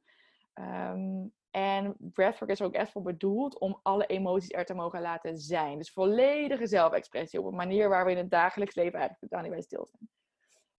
En 1.51 1.95
breathwork 1.99 2.51
is 2.51 2.61
ook 2.61 2.73
echt 2.73 2.91
voor 2.91 3.01
bedoeld 3.01 3.59
om 3.59 3.79
alle 3.83 4.05
emoties 4.05 4.51
er 4.51 4.65
te 4.65 4.73
mogen 4.73 5.01
laten 5.01 5.37
zijn. 5.37 5.77
Dus 5.77 5.91
volledige 5.91 6.67
zelfexpressie 6.67 7.39
op 7.39 7.45
een 7.45 7.55
manier 7.55 7.89
waar 7.89 8.05
we 8.05 8.11
in 8.11 8.17
het 8.17 8.31
dagelijks 8.31 8.75
leven 8.75 8.99
eigenlijk 8.99 9.21
totaal 9.21 9.41
niet 9.41 9.51
bij 9.51 9.61
stilstaan. 9.61 10.09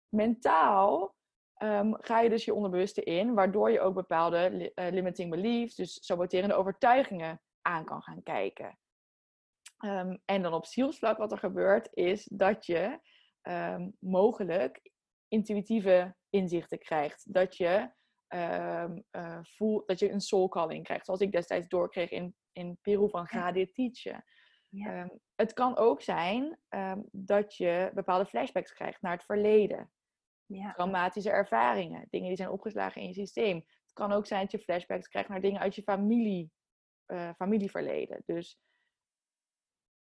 Mentaal 0.08 1.14
ehm, 1.54 1.92
ga 1.92 2.20
je 2.20 2.28
dus 2.30 2.44
je 2.44 2.54
onderbewuste 2.54 3.02
in, 3.02 3.34
waardoor 3.34 3.70
je 3.70 3.80
ook 3.80 3.94
bepaalde 3.94 4.72
uh, 4.74 4.88
limiting 4.90 5.30
beliefs, 5.30 5.74
dus 5.74 6.04
saboterende 6.06 6.54
overtuigingen, 6.54 7.40
aan 7.62 7.84
kan 7.84 8.02
gaan 8.02 8.22
kijken. 8.22 8.78
Ehm, 9.78 10.16
en 10.24 10.42
dan 10.42 10.54
op 10.54 10.66
zielsvlak 10.66 11.18
wat 11.18 11.32
er 11.32 11.38
gebeurt, 11.38 11.88
is 11.92 12.28
dat 12.32 12.66
je 12.66 12.98
um, 13.42 13.96
mogelijk 13.98 14.90
intuïtieve 15.28 16.14
inzichten 16.30 16.78
krijgt. 16.78 17.32
Dat 17.32 17.56
je, 17.56 17.90
um, 18.34 19.04
uh, 19.12 19.38
voel, 19.42 19.82
dat 19.86 19.98
je 19.98 20.10
een 20.10 20.20
soul 20.20 20.48
calling 20.48 20.84
krijgt. 20.84 21.04
Zoals 21.04 21.20
ik 21.20 21.32
destijds 21.32 21.68
doorkreeg 21.68 22.10
in, 22.10 22.34
in 22.52 22.78
Peru 22.82 23.08
van 23.08 23.26
ga 23.26 23.52
dit 23.52 23.74
teachen. 23.74 24.24
Ja. 24.68 25.10
het 25.34 25.52
kan 25.52 25.76
ook 25.76 26.02
zijn 26.02 26.58
dat 27.10 27.56
je 27.56 27.90
bepaalde 27.94 28.26
flashbacks 28.26 28.72
krijgt 28.72 29.02
naar 29.02 29.12
het 29.12 29.24
verleden. 29.24 29.92
Ja. 30.46 30.72
Traumatische 30.72 31.30
ervaringen, 31.30 32.06
dingen 32.10 32.28
die 32.28 32.36
zijn 32.36 32.50
opgeslagen 32.50 33.00
in 33.00 33.08
je 33.08 33.14
systeem. 33.14 33.56
Het 33.56 33.92
kan 33.92 34.12
ook 34.12 34.26
zijn 34.26 34.40
dat 34.40 34.50
je 34.50 34.58
flashbacks 34.58 35.08
krijgt 35.08 35.28
naar 35.28 35.40
dingen 35.40 35.60
uit 35.60 35.74
je 35.74 35.82
familie, 35.82 36.52
uh, 37.06 37.30
familieverleden. 37.36 38.22
Dus 38.24 38.58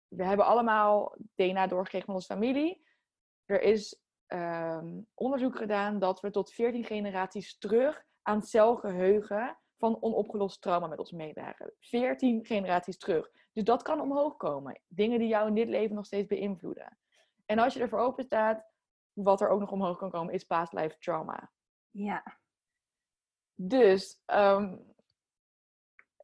we 0.08 0.26
hebben 0.26 0.46
allemaal 0.46 1.16
DNA 1.36 1.68
doorgekregen 1.68 2.06
van 2.06 2.16
onze 2.16 2.34
familie. 2.34 2.86
Er 3.46 3.62
is 3.62 4.02
um, 4.28 5.08
onderzoek 5.14 5.58
gedaan 5.58 6.00
dat 6.00 6.20
we 6.20 6.32
tot 6.32 6.54
14 6.54 6.84
generaties 6.84 7.58
terug 7.58 8.08
aan 8.30 8.42
celgeheugen 8.42 9.58
van 9.78 10.02
onopgelost 10.02 10.62
trauma 10.62 10.88
met 10.88 11.00
ons 11.00 11.12
meedragen. 11.12 11.74
14 11.80 12.46
generaties 12.46 12.98
terug. 12.98 13.32
Dus 13.54 13.64
dat 13.64 13.82
kan 13.82 14.02
omhoog 14.02 14.38
komen. 14.38 14.82
Dingen 14.88 15.20
die 15.20 15.28
jou 15.28 15.48
in 15.48 15.54
dit 15.54 15.68
leven 15.68 15.96
nog 15.96 16.06
steeds 16.06 16.28
beïnvloeden. 16.28 16.98
En 17.46 17.60
als 17.60 17.74
je 17.74 17.80
ervoor 17.80 18.00
open 18.00 18.24
staat, 18.24 18.66
wat 19.14 19.42
er 19.42 19.50
ook 19.50 19.60
nog 19.60 19.72
omhoog 19.72 19.98
kan 19.98 20.10
komen, 20.10 20.34
is 20.34 20.44
past 20.44 20.74
life 20.74 20.98
trauma. 21.00 21.52
Ja. 21.90 22.38
Dus 23.56 24.22
um, 24.26 24.94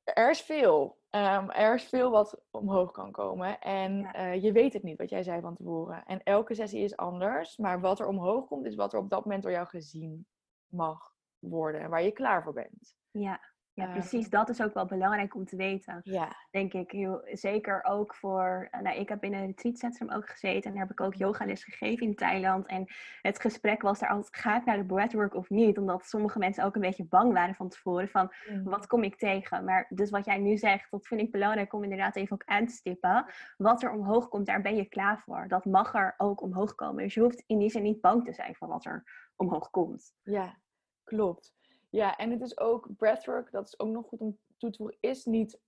er 0.04 0.30
is 0.30 0.42
veel. 0.42 1.00
Um, 1.10 1.52
er 1.52 1.74
is 1.74 1.84
veel 1.84 2.12
wat 2.12 2.42
omhoog 2.52 2.92
kan 2.92 3.12
komen. 3.12 3.60
En 3.60 3.98
ja. 4.00 4.34
uh, 4.34 4.44
je 4.44 4.52
weet 4.52 4.74
het 4.74 4.84
niet, 4.84 4.98
wat 4.98 5.10
jij 5.10 5.24
zei 5.24 5.42
van 5.42 5.56
tevoren. 5.56 6.06
En 6.06 6.24
elke 6.24 6.56
sessie 6.56 6.84
is 6.84 6.98
anders. 6.98 7.58
Maar 7.58 7.80
wat 7.82 8.00
er 8.00 8.08
omhoog 8.08 8.48
komt, 8.48 8.66
is 8.66 8.76
wat 8.76 8.94
er 8.94 9.00
op 9.00 9.10
dat 9.10 9.26
moment 9.26 9.44
door 9.44 9.52
jou 9.52 9.68
gezien 9.68 10.28
mag 10.68 11.15
worden. 11.50 11.82
En 11.82 11.90
waar 11.90 12.04
je 12.04 12.12
klaar 12.12 12.44
voor 12.44 12.54
bent. 12.54 12.96
Ja. 13.12 13.40
Ja, 13.76 13.84
ehm, 13.84 13.94
precies. 13.94 14.30
Dat 14.30 14.50
is 14.50 14.62
ook 14.62 14.74
wel 14.74 14.86
belangrijk 14.86 15.36
om 15.36 15.46
te 15.46 15.56
weten. 15.56 16.00
Ja. 16.04 16.36
Denk 16.52 16.74
ik. 16.74 16.92
Heel, 16.92 17.22
zeker 17.32 17.84
ook 17.84 18.16
voor... 18.16 18.68
Eh, 18.72 18.82
nou, 18.82 18.98
ik 18.98 19.10
heb 19.10 19.24
in 19.24 19.34
een 19.34 19.46
retreatcentrum 19.46 20.12
ook 20.12 20.30
gezeten. 20.30 20.64
En 20.64 20.72
daar 20.72 20.88
heb 20.88 20.92
ik 20.92 21.02
ook 21.02 21.14
yogales 21.14 21.64
gegeven 21.64 22.08
in 22.08 22.16
Thailand. 22.16 22.66
En 22.66 22.86
het 23.22 23.40
gesprek 23.40 23.82
was 23.82 24.00
daar 24.00 24.10
altijd... 24.10 24.36
Ga 24.36 24.58
ik 24.58 24.66
naar 24.66 24.78
de 24.78 24.86
breathwork 24.86 25.36
of 25.36 25.50
niet? 25.50 25.78
Omdat 25.78 26.06
sommige 26.06 26.40
mensen 26.40 26.64
ook 26.64 26.76
een 26.76 26.82
beetje 26.82 27.06
bang 27.06 27.34
waren 27.34 27.56
van 27.56 27.70
tevoren. 27.70 28.10
Van, 28.10 28.34
mm. 28.50 28.64
wat 28.64 28.88
kom 28.88 29.04
ik 29.04 29.18
tegen? 29.18 29.64
Maar 29.64 29.86
dus 29.90 30.10
wat 30.10 30.26
jij 30.26 30.38
nu 30.38 30.58
zegt, 30.58 30.92
dat 30.92 31.08
vind 31.08 31.22
ik 31.22 31.32
belangrijk 31.32 31.74
om 31.74 31.84
inderdaad 31.84 32.16
even 32.16 32.34
ook 32.34 32.46
aan 32.46 32.66
te 32.66 32.74
stippen. 32.74 33.26
Wat 33.58 33.84
er 33.84 33.92
omhoog 33.92 34.28
komt, 34.28 34.46
daar 34.46 34.62
ben 34.62 34.76
je 34.76 34.86
klaar 34.86 35.20
voor. 35.20 35.48
Dat 35.48 35.66
mag 35.66 35.94
er 35.94 36.14
ook 36.18 36.42
omhoog 36.42 36.76
komen. 36.76 37.04
Dus 37.04 37.14
je 37.14 37.22
hoeft 37.22 37.44
in 37.48 37.58
die 37.58 37.70
zin 37.70 37.84
niet 37.84 38.02
bang 38.02 38.26
te 38.26 38.34
zijn 38.34 38.56
voor 38.56 38.68
wat 38.68 38.86
er 38.86 39.04
omhoog 39.36 39.70
komt. 39.70 40.14
Ja, 40.24 40.58
klopt. 41.06 41.54
Ja, 41.90 42.16
en 42.16 42.32
het 42.32 42.42
is 42.42 42.58
ook 42.58 42.96
breathwork, 42.96 43.52
dat 43.52 43.68
is 43.68 43.80
ook 43.80 43.90
nog 43.90 44.08
goed 44.08 44.22
om 44.22 44.38
toe 44.58 44.70
te 44.70 44.78
voegen, 44.78 44.98
is 45.00 45.26
niet 45.26 45.60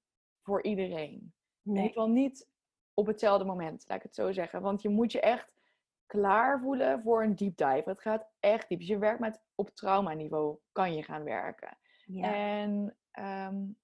voor 0.42 0.64
iedereen. 0.64 1.34
Nee. 1.62 1.76
In 1.76 1.82
ieder 1.82 1.88
geval 1.88 2.10
niet 2.10 2.50
op 2.94 3.08
hetzelfde 3.08 3.46
moment, 3.46 3.84
laat 3.88 3.98
ik 3.98 4.04
het 4.04 4.16
zo 4.16 4.32
zeggen. 4.32 4.62
Want 4.62 4.82
je 4.82 4.90
moet 4.90 5.12
je 5.12 5.22
echt 5.22 5.54
klaar 6.06 6.60
voelen 6.60 7.02
voor 7.02 7.24
een 7.24 7.36
deep 7.36 7.58
dive. 7.58 7.84
Het 7.86 8.02
gaat 8.02 8.28
echt 8.40 8.70
diep. 8.70 8.80
Dus 8.80 8.88
je 8.88 8.98
werkt 8.98 9.20
met 9.20 9.42
op 9.56 9.70
traumaniveau, 9.70 10.58
kan 10.72 10.96
je 10.96 11.04
gaan 11.04 11.24
werken. 11.24 11.78
Ja. 12.06 12.34
En 12.34 12.98
um, 13.20 13.78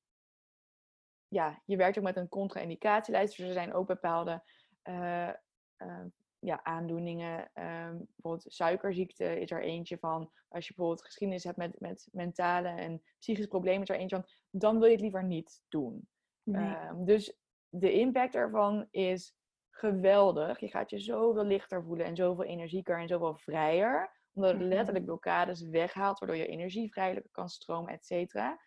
ja, 1.28 1.62
je 1.66 1.78
werkt 1.78 1.98
ook 1.98 2.04
met 2.04 2.18
een 2.18 2.30
contra-indicatielijst. 2.30 3.38
Dus 3.38 3.48
er 3.48 3.54
zijn 3.54 3.74
ook 3.74 3.88
bepaalde 3.88 4.44
uh, 4.84 5.30
uh, 5.78 6.06
ja, 6.44 6.64
aandoeningen. 6.64 7.40
Um, 7.40 8.08
bijvoorbeeld 8.16 8.46
suikerziekte 8.48 9.40
is 9.40 9.52
er 9.52 9.62
eentje 9.62 9.98
van. 9.98 10.32
Als 10.50 10.68
je 10.68 10.74
bijvoorbeeld 10.74 11.06
geschiedenis 11.06 11.44
hebt 11.44 11.58
met, 11.58 11.80
met 11.80 12.08
mentale 12.12 12.68
en 12.68 13.04
psychische 13.20 13.50
problemen, 13.50 13.82
is 13.82 13.90
er 13.90 13.96
eentje 13.96 14.16
van. 14.16 14.30
Dan 14.50 14.78
wil 14.80 14.86
je 14.86 14.92
het 14.92 15.02
liever 15.02 15.24
niet 15.24 15.62
doen. 15.70 16.08
Um, 16.44 17.06
dus 17.06 17.38
de 17.70 17.92
impact 17.92 18.36
ervan 18.36 18.88
is 18.92 19.36
geweldig. 19.70 20.60
Je 20.60 20.68
gaat 20.68 20.90
je 20.90 21.00
zoveel 21.00 21.46
lichter 21.46 21.84
voelen 21.84 22.06
en 22.06 22.16
zoveel 22.16 22.44
energieker 22.44 23.00
en 23.00 23.08
zoveel 23.08 23.36
vrijer. 23.36 24.22
Omdat 24.34 24.54
het 24.54 24.62
letterlijk 24.62 25.06
blokkades 25.06 25.62
weghaalt, 25.62 26.20
waardoor 26.20 26.38
je 26.38 26.48
energie 26.48 26.92
vrijelijk 26.92 27.28
kan 27.32 27.50
stromen, 27.50 27.94
et 27.94 28.06
cetera. 28.06 28.60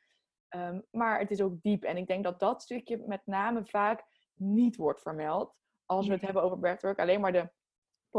Um, 0.57 0.87
maar 0.91 1.19
het 1.19 1.31
is 1.31 1.41
ook 1.41 1.63
diep. 1.63 1.83
En 1.83 1.97
ik 1.97 2.07
denk 2.07 2.25
dat 2.25 2.41
dat 2.41 2.63
stukje 2.63 3.03
met 3.07 3.21
name 3.25 3.67
vaak 3.67 4.05
niet 4.35 4.77
wordt 4.77 5.01
vermeld. 5.01 5.55
Als 5.87 6.07
we 6.07 6.13
het 6.13 6.23
hebben 6.23 6.43
over 6.43 6.59
breathwork. 6.59 6.99
Alleen 6.99 7.21
maar 7.21 7.33
de 7.33 7.51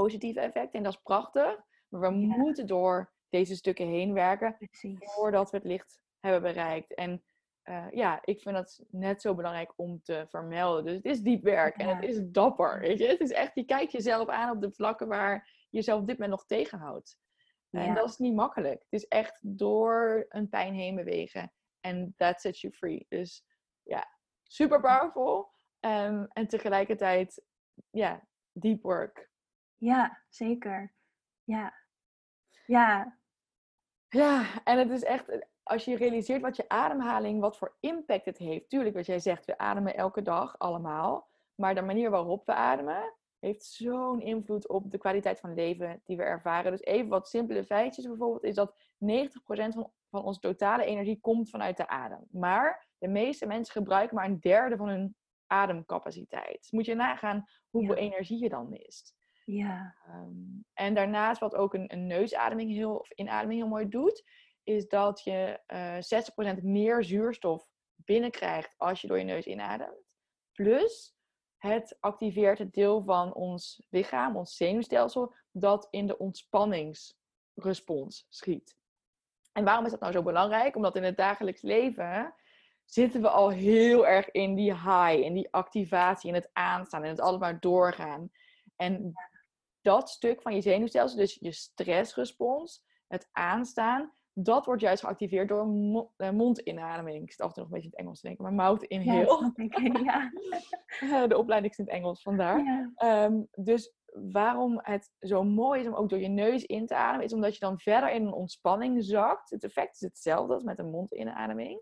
positieve 0.02 0.40
effect 0.40 0.74
En 0.74 0.84
dat 0.84 0.94
is 0.94 1.02
prachtig. 1.02 1.66
Maar 1.88 2.02
we 2.02 2.10
moeten 2.10 2.68
door 2.68 3.14
deze 3.30 3.56
stukken 3.56 3.88
heen 3.88 4.14
werken 4.14 4.56
Precies. 4.58 4.98
voordat 5.00 5.52
we 5.52 5.58
het 5.58 5.66
licht 5.66 6.00
hebben 6.20 6.42
bereikt. 6.42 6.94
En 6.94 7.24
uh, 7.64 7.88
ja, 7.92 8.20
ik 8.24 8.42
vind 8.42 8.56
dat 8.56 8.84
net 8.90 9.22
zo 9.22 9.36
belangrijk 9.36 9.74
om 9.76 10.02
te 10.04 10.26
vermelden. 10.30 10.86
Dus 10.86 10.96
het 10.96 11.06
is 11.06 11.22
diep 11.22 11.44
werk 11.44 11.78
en 11.78 11.96
het 11.96 12.04
is 12.04 12.20
dapper. 12.24 12.80
Weet 12.80 13.00
je? 13.00 13.08
Het 13.08 13.20
is 13.20 13.32
echt, 13.32 13.52
je 13.56 13.66
kijkt 13.66 13.92
jezelf 13.92 14.28
aan 14.28 14.56
op 14.56 14.62
de 14.62 14.72
vlakken 14.72 15.08
waar 15.08 15.34
je 15.70 15.78
jezelf 15.78 16.02
op 16.02 16.08
dit 16.08 16.18
moment 16.18 16.38
nog 16.38 16.46
tegenhoudt. 16.46 17.18
Ja. 17.70 17.82
En 17.86 17.94
dat 17.94 18.10
is 18.10 18.18
niet 18.18 18.36
makkelijk. 18.36 18.86
Het 18.90 19.02
is 19.02 19.08
echt 19.08 19.40
door 19.42 20.26
een 20.30 20.50
pijn 20.50 20.74
heen 20.74 20.96
bewegen. 20.96 21.54
En 21.80 22.14
that 22.18 22.42
sets 22.42 22.62
you 22.62 22.74
free. 22.74 23.06
Dus 23.10 23.46
ja, 23.84 24.08
super 24.44 24.82
powerful. 24.82 25.52
Um, 25.80 26.28
en 26.28 26.48
tegelijkertijd, 26.48 27.44
ja, 27.90 28.28
deep 28.52 28.82
work. 28.82 29.30
Ja, 29.78 30.24
zeker. 30.30 30.94
Ja. 31.44 31.74
Ja. 32.66 33.18
Ja, 34.10 34.64
en 34.64 34.78
het 34.78 34.90
is 34.90 35.04
echt, 35.04 35.48
als 35.64 35.86
je 35.86 35.98
realiseert 35.98 36.42
wat 36.42 36.56
je 36.56 36.70
ademhaling, 36.70 37.40
wat 37.40 37.58
voor 37.58 37.78
impact 37.80 38.26
het 38.26 38.38
heeft. 38.38 38.70
Tuurlijk, 38.70 38.96
wat 38.96 39.06
jij 39.06 39.20
zegt, 39.20 39.46
we 39.46 39.58
ademen 39.58 39.96
elke 39.96 40.22
dag 40.22 40.60
allemaal. 40.60 41.30
Maar 41.56 41.76
de 41.76 41.82
manier 41.82 42.10
waarop 42.10 42.46
we 42.46 42.54
ademen, 42.54 43.14
heeft 43.40 43.64
zo'n 43.64 44.22
invloed 44.22 44.68
op 44.68 44.92
de 44.92 44.98
kwaliteit 44.98 45.40
van 45.40 45.54
leven 45.54 46.02
die 46.04 46.18
we 46.18 46.24
ervaren. 46.24 46.72
Dus 46.72 46.82
even 46.82 47.08
wat 47.10 47.30
simpele 47.30 47.64
feitjes 47.64 48.06
bijvoorbeeld, 48.06 48.44
is 48.44 48.56
dat 48.56 48.74
90% 48.74 48.78
van, 49.48 49.92
van 50.10 50.24
onze 50.24 50.40
totale 50.40 50.86
energie 50.86 51.20
komt 51.22 51.50
vanuit 51.50 51.78
de 51.78 51.88
adem. 51.88 52.28
Maar 52.32 52.88
de 52.98 53.08
meeste 53.08 53.46
mensen 53.46 53.74
gebruiken 53.74 54.16
maar 54.16 54.26
een 54.26 54.40
derde 54.40 54.78
van 54.78 54.88
hun 54.88 55.16
ademcapaciteit. 55.48 56.58
Dus 56.60 56.72
moet 56.72 56.86
je 56.86 56.96
nagaan 56.96 57.46
hoeveel 57.70 57.96
energie 57.96 58.44
je 58.44 58.50
dan 58.50 58.70
mist. 58.70 59.17
Ja. 59.50 59.96
Um, 60.10 60.66
en 60.74 60.94
daarnaast, 60.94 61.40
wat 61.40 61.56
ook 61.56 61.74
een, 61.74 61.94
een 61.94 62.08
neusademing 62.08 62.72
heel, 62.72 62.96
of 62.96 63.12
inademing 63.12 63.60
heel 63.60 63.70
mooi 63.70 63.90
doet, 63.90 64.24
is 64.64 64.88
dat 64.88 65.24
je 65.24 65.60
uh, 65.68 65.98
eh, 65.98 66.04
60% 66.60 66.64
meer 66.64 67.04
zuurstof 67.04 67.68
binnenkrijgt 67.96 68.74
als 68.78 69.02
je 69.02 69.08
door 69.08 69.18
je 69.18 69.24
neus 69.24 69.46
inademt. 69.46 70.06
Plus, 70.52 71.16
het 71.58 71.98
activeert 72.00 72.58
het 72.58 72.74
deel 72.74 73.04
van 73.04 73.34
ons 73.34 73.86
lichaam, 73.90 74.36
ons 74.36 74.56
zenuwstelsel, 74.56 75.34
dat 75.52 75.88
in 75.90 76.08
de 76.08 76.18
ontspanningsrespons 76.18 78.26
schiet. 78.30 78.78
En 79.52 79.64
waarom 79.64 79.86
is 79.86 79.92
dat 79.92 80.00
nou 80.00 80.12
zo 80.12 80.24
belangrijk? 80.24 80.76
Omdat 80.76 80.96
in 80.96 81.04
het 81.04 81.18
dagelijks 81.18 81.62
leven 81.62 82.36
zitten 82.86 83.22
we 83.22 83.30
al 83.30 83.50
heel 83.50 84.08
erg 84.08 84.32
in 84.32 84.56
die 84.56 84.74
high, 84.74 85.20
in 85.20 85.34
die 85.34 85.52
activatie, 85.52 86.30
in 86.30 86.36
het 86.36 86.50
aanstaan, 86.54 87.04
in 87.04 87.10
het 87.10 87.20
allemaal 87.20 87.60
doorgaan. 87.60 88.32
En 88.76 89.16
dat 89.88 90.10
stuk 90.10 90.42
van 90.42 90.56
je 90.56 90.62
zenuwstelsel, 90.62 91.18
dus 91.18 91.38
je 91.40 91.52
stressrespons, 91.52 92.84
het 93.08 93.30
aanstaan, 93.32 94.12
dat 94.34 94.66
wordt 94.66 94.82
juist 94.82 95.04
geactiveerd 95.04 95.48
door 95.48 95.62
eh, 96.18 96.30
mondinademing. 96.30 97.24
Ik 97.24 97.32
zit 97.32 97.42
af 97.42 97.48
en 97.48 97.54
toe 97.54 97.64
nog 97.64 97.72
een 97.72 97.80
beetje 97.80 97.90
in 97.90 97.94
het 97.96 98.00
Engels 98.00 98.20
te 98.20 98.28
denken, 98.28 98.44
maar 98.44 98.54
mouth 98.54 98.84
inhale. 98.84 99.52
Ja, 100.04 100.32
ja. 101.00 101.28
De 101.28 101.38
opleiding 101.38 101.72
is 101.72 101.80
in 101.80 101.86
het 101.86 101.94
Engels, 101.94 102.22
vandaar. 102.22 102.64
Ja. 102.64 103.26
Um, 103.26 103.48
dus 103.52 103.94
waarom 104.32 104.80
het 104.82 105.12
zo 105.20 105.44
mooi 105.44 105.82
is 105.82 105.88
om 105.88 105.94
ook 105.94 106.10
door 106.10 106.20
je 106.20 106.28
neus 106.28 106.66
in 106.66 106.86
te 106.86 106.96
ademen, 106.96 107.26
is 107.26 107.34
omdat 107.34 107.54
je 107.54 107.60
dan 107.60 107.80
verder 107.80 108.12
in 108.12 108.26
een 108.26 108.34
ontspanning 108.34 109.04
zakt. 109.04 109.50
Het 109.50 109.64
effect 109.64 109.96
is 109.96 110.02
hetzelfde 110.02 110.54
als 110.54 110.64
met 110.64 110.80
een 110.80 110.92
mondinademing. 110.92 111.82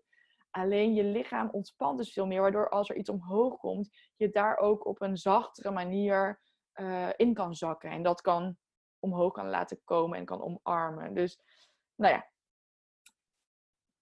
Alleen 0.49 0.93
je 0.93 1.03
lichaam 1.03 1.49
ontspant 1.51 1.97
dus 1.97 2.13
veel 2.13 2.25
meer, 2.25 2.41
waardoor 2.41 2.69
als 2.69 2.89
er 2.89 2.95
iets 2.95 3.09
omhoog 3.09 3.57
komt, 3.57 3.89
je 4.15 4.29
daar 4.29 4.57
ook 4.57 4.85
op 4.85 5.01
een 5.01 5.17
zachtere 5.17 5.71
manier 5.71 6.39
uh, 6.75 7.09
in 7.15 7.33
kan 7.33 7.55
zakken. 7.55 7.89
En 7.89 8.03
dat 8.03 8.21
kan 8.21 8.57
omhoog 8.99 9.33
kan 9.33 9.49
laten 9.49 9.81
komen 9.83 10.17
en 10.17 10.25
kan 10.25 10.41
omarmen. 10.41 11.13
Dus, 11.13 11.39
nou 11.95 12.13
ja. 12.13 12.29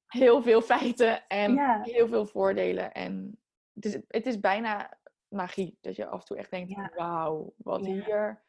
heel 0.05 0.41
veel 0.41 0.61
feiten 0.61 1.27
en 1.27 1.81
heel 1.81 2.07
veel 2.07 2.25
voordelen. 2.25 2.93
En 2.93 3.41
het 3.73 3.85
is, 3.85 3.97
het 4.07 4.25
is 4.25 4.39
bijna 4.39 4.99
magie. 5.27 5.77
Dat 5.81 5.95
je 5.95 6.07
af 6.07 6.19
en 6.19 6.25
toe 6.25 6.37
echt 6.37 6.51
denkt, 6.51 6.95
wauw, 6.95 7.53
wat 7.57 7.85
hier 7.85 8.43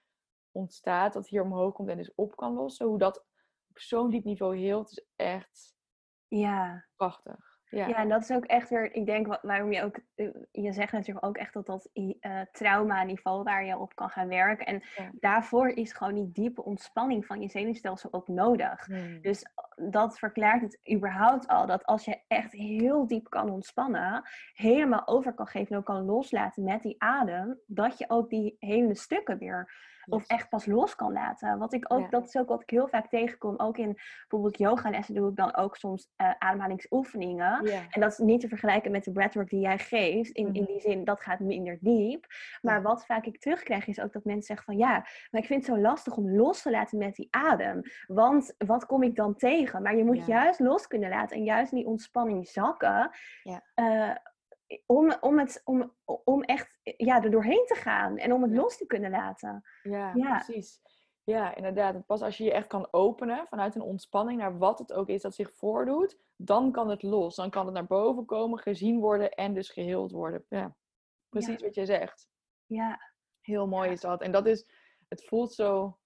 ontstaat, 0.50 1.12
dat 1.12 1.28
hier 1.28 1.42
omhoog 1.42 1.74
komt 1.74 1.88
en 1.88 1.96
dus 1.96 2.14
op 2.14 2.36
kan 2.36 2.52
lossen. 2.52 2.86
Hoe 2.86 2.98
dat 2.98 3.24
op 3.68 3.78
zo'n 3.78 4.10
diep 4.10 4.24
niveau 4.24 4.56
heelt, 4.56 4.90
is 4.90 5.06
echt 5.16 5.76
ja. 6.28 6.86
prachtig. 6.96 7.53
Ja. 7.68 7.86
ja, 7.86 7.96
en 7.96 8.08
dat 8.08 8.22
is 8.22 8.30
ook 8.30 8.44
echt 8.44 8.68
weer, 8.68 8.94
ik 8.94 9.06
denk 9.06 9.38
waarom 9.42 9.72
je 9.72 9.82
ook, 9.82 9.98
eh, 10.14 10.28
je 10.50 10.72
zegt 10.72 10.92
natuurlijk 10.92 11.26
ook 11.26 11.36
echt 11.36 11.54
dat 11.54 11.66
dat 11.66 11.90
uh, 11.94 12.40
trauma-niveau 12.52 13.42
waar 13.42 13.64
je 13.64 13.78
op 13.78 13.94
kan 13.94 14.08
gaan 14.08 14.28
werken. 14.28 14.66
En 14.66 14.82
daarvoor 15.12 15.68
is 15.68 15.92
gewoon 15.92 16.14
die 16.14 16.32
diepe 16.32 16.64
ontspanning 16.64 17.26
van 17.26 17.40
je 17.40 17.48
zenuwstelsel 17.48 18.12
ook 18.12 18.28
nodig. 18.28 18.86
Hmm. 18.86 19.20
Dus 19.20 19.42
eh, 19.42 19.90
dat 19.90 20.18
verklaart 20.18 20.60
het 20.60 20.80
überhaupt 20.92 21.46
al, 21.46 21.66
dat 21.66 21.84
als 21.84 22.04
je 22.04 22.20
echt 22.26 22.52
heel 22.52 23.06
diep 23.06 23.30
kan 23.30 23.50
ontspannen, 23.50 24.22
helemaal 24.52 25.06
over 25.06 25.34
kan 25.34 25.46
geven 25.46 25.70
en 25.70 25.76
ook 25.76 25.84
kan 25.84 26.04
loslaten 26.04 26.64
met 26.64 26.82
die 26.82 27.02
adem, 27.02 27.60
dat 27.66 27.98
je 27.98 28.04
ook 28.08 28.30
die 28.30 28.56
hele 28.58 28.94
stukken 28.94 29.38
weer 29.38 29.92
of 30.08 30.26
echt 30.26 30.48
pas 30.48 30.66
los 30.66 30.94
kan 30.94 31.12
laten. 31.12 31.58
Wat 31.58 31.72
ik 31.72 31.92
ook, 31.92 32.10
dat 32.10 32.26
is 32.26 32.36
ook 32.36 32.48
wat 32.48 32.62
ik 32.62 32.70
heel 32.70 32.88
vaak 32.88 33.08
tegenkom. 33.08 33.54
Ook 33.56 33.78
in 33.78 33.98
bijvoorbeeld 34.28 34.58
yogalessen 34.58 35.14
doe 35.14 35.30
ik 35.30 35.36
dan 35.36 35.56
ook 35.56 35.76
soms 35.76 36.08
uh, 36.16 36.30
ademhalingsoefeningen. 36.38 37.66
En 37.90 38.00
dat 38.00 38.12
is 38.12 38.18
niet 38.18 38.40
te 38.40 38.48
vergelijken 38.48 38.90
met 38.90 39.04
de 39.04 39.12
breathwork 39.12 39.48
die 39.48 39.60
jij 39.60 39.78
geeft. 39.78 40.30
In, 40.30 40.54
in 40.54 40.64
die 40.64 40.80
zin, 40.80 41.04
dat 41.04 41.20
gaat 41.20 41.38
minder 41.40 41.78
diep. 41.80 42.26
Maar 42.60 42.82
wat 42.82 43.06
vaak 43.06 43.24
ik 43.24 43.40
terugkrijg 43.40 43.86
is 43.86 44.00
ook 44.00 44.12
dat 44.12 44.24
mensen 44.24 44.46
zeggen 44.46 44.66
van 44.66 44.76
ja, 44.76 45.06
maar 45.30 45.40
ik 45.40 45.46
vind 45.46 45.66
het 45.66 45.74
zo 45.74 45.80
lastig 45.80 46.16
om 46.16 46.30
los 46.30 46.62
te 46.62 46.70
laten 46.70 46.98
met 46.98 47.14
die 47.14 47.28
adem. 47.30 47.80
Want 48.06 48.54
wat 48.58 48.86
kom 48.86 49.02
ik 49.02 49.16
dan 49.16 49.36
tegen? 49.36 49.82
Maar 49.82 49.96
je 49.96 50.04
moet 50.04 50.26
juist 50.26 50.60
los 50.60 50.86
kunnen 50.86 51.08
laten 51.08 51.36
en 51.36 51.44
juist 51.44 51.70
die 51.70 51.86
ontspanning 51.86 52.48
zakken. 52.48 53.10
Ja. 53.42 53.62
Uh, 53.74 54.16
om, 54.86 55.16
om, 55.20 55.38
het, 55.38 55.60
om, 55.64 55.94
om 56.04 56.42
echt 56.42 56.78
ja, 56.82 57.22
er 57.22 57.30
doorheen 57.30 57.66
te 57.66 57.74
gaan 57.74 58.16
en 58.18 58.32
om 58.32 58.42
het 58.42 58.52
los 58.52 58.76
te 58.76 58.86
kunnen 58.86 59.10
laten. 59.10 59.62
Ja, 59.82 60.12
precies. 60.12 60.80
Ja, 61.24 61.54
inderdaad. 61.54 62.06
Pas 62.06 62.22
als 62.22 62.36
je 62.36 62.44
je 62.44 62.52
echt 62.52 62.66
kan 62.66 62.88
openen 62.90 63.46
vanuit 63.48 63.74
een 63.74 63.82
ontspanning 63.82 64.38
naar 64.38 64.58
wat 64.58 64.78
het 64.78 64.92
ook 64.92 65.08
is 65.08 65.22
dat 65.22 65.34
zich 65.34 65.52
voordoet, 65.52 66.18
dan 66.36 66.72
kan 66.72 66.88
het 66.90 67.02
los. 67.02 67.34
Dan 67.34 67.50
kan 67.50 67.64
het 67.64 67.74
naar 67.74 67.86
boven 67.86 68.24
komen, 68.24 68.58
gezien 68.58 69.00
worden 69.00 69.30
en 69.30 69.54
dus 69.54 69.70
geheeld 69.70 70.10
worden. 70.10 70.44
Ja, 70.48 70.76
precies 71.28 71.62
wat 71.62 71.74
je 71.74 71.86
zegt. 71.86 72.28
Ja. 72.66 73.12
Heel 73.40 73.66
mooi 73.66 73.90
is 73.90 74.00
dat. 74.00 74.22
En 74.22 74.32
dat 74.32 74.46
is, 74.46 74.66
het 75.08 75.24
voelt 75.24 75.52
zo, 75.52 75.98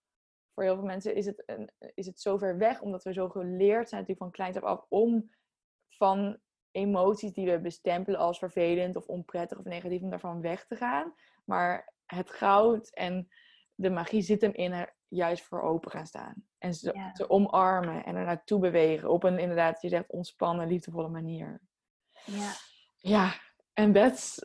voor 0.55 0.65
heel 0.65 0.75
veel 0.75 0.85
mensen 0.85 1.15
is 1.15 1.27
het, 1.27 1.43
een, 1.47 1.71
is 1.95 2.07
het 2.07 2.21
zo 2.21 2.37
ver 2.37 2.59
weg, 2.59 2.81
omdat 2.81 3.05
we 3.05 3.13
zo 3.13 3.29
geleerd 3.29 3.89
zijn 3.89 4.01
natuurlijk 4.01 4.19
van 4.19 4.31
kleins 4.31 4.57
af 4.57 4.63
af 4.63 4.87
om 4.89 5.31
van 5.89 6.39
emoties 6.79 7.33
die 7.33 7.51
we 7.51 7.59
bestempelen 7.59 8.21
als 8.21 8.39
vervelend 8.39 8.97
of 8.97 9.07
onprettig 9.07 9.59
of 9.59 9.65
negatief, 9.65 10.03
om 10.03 10.11
daarvan 10.11 10.41
weg 10.41 10.67
te 10.67 10.77
gaan. 10.77 11.15
Maar 11.45 11.93
het 12.07 12.31
goud 12.31 12.91
en 12.95 13.29
de 13.75 13.91
magie 13.91 14.23
zit 14.23 14.41
hem 14.41 14.53
in 14.53 14.73
er 14.73 14.95
juist 15.09 15.45
voor 15.45 15.63
open 15.63 15.91
gaan 15.91 16.07
staan. 16.07 16.35
En 16.59 16.75
ze 16.75 17.25
omarmen 17.29 18.05
en 18.05 18.17
er 18.17 18.25
naartoe 18.25 18.61
bewegen 18.61 19.11
op 19.11 19.23
een 19.23 19.39
inderdaad, 19.39 19.83
je 19.83 19.89
zegt, 19.89 20.11
ontspannen, 20.11 20.69
liefdevolle 20.69 21.09
manier. 21.09 21.61
Ja. 22.25 22.51
Ja, 22.97 23.33
en 23.73 23.93
dat 23.93 24.13
is 24.13 24.45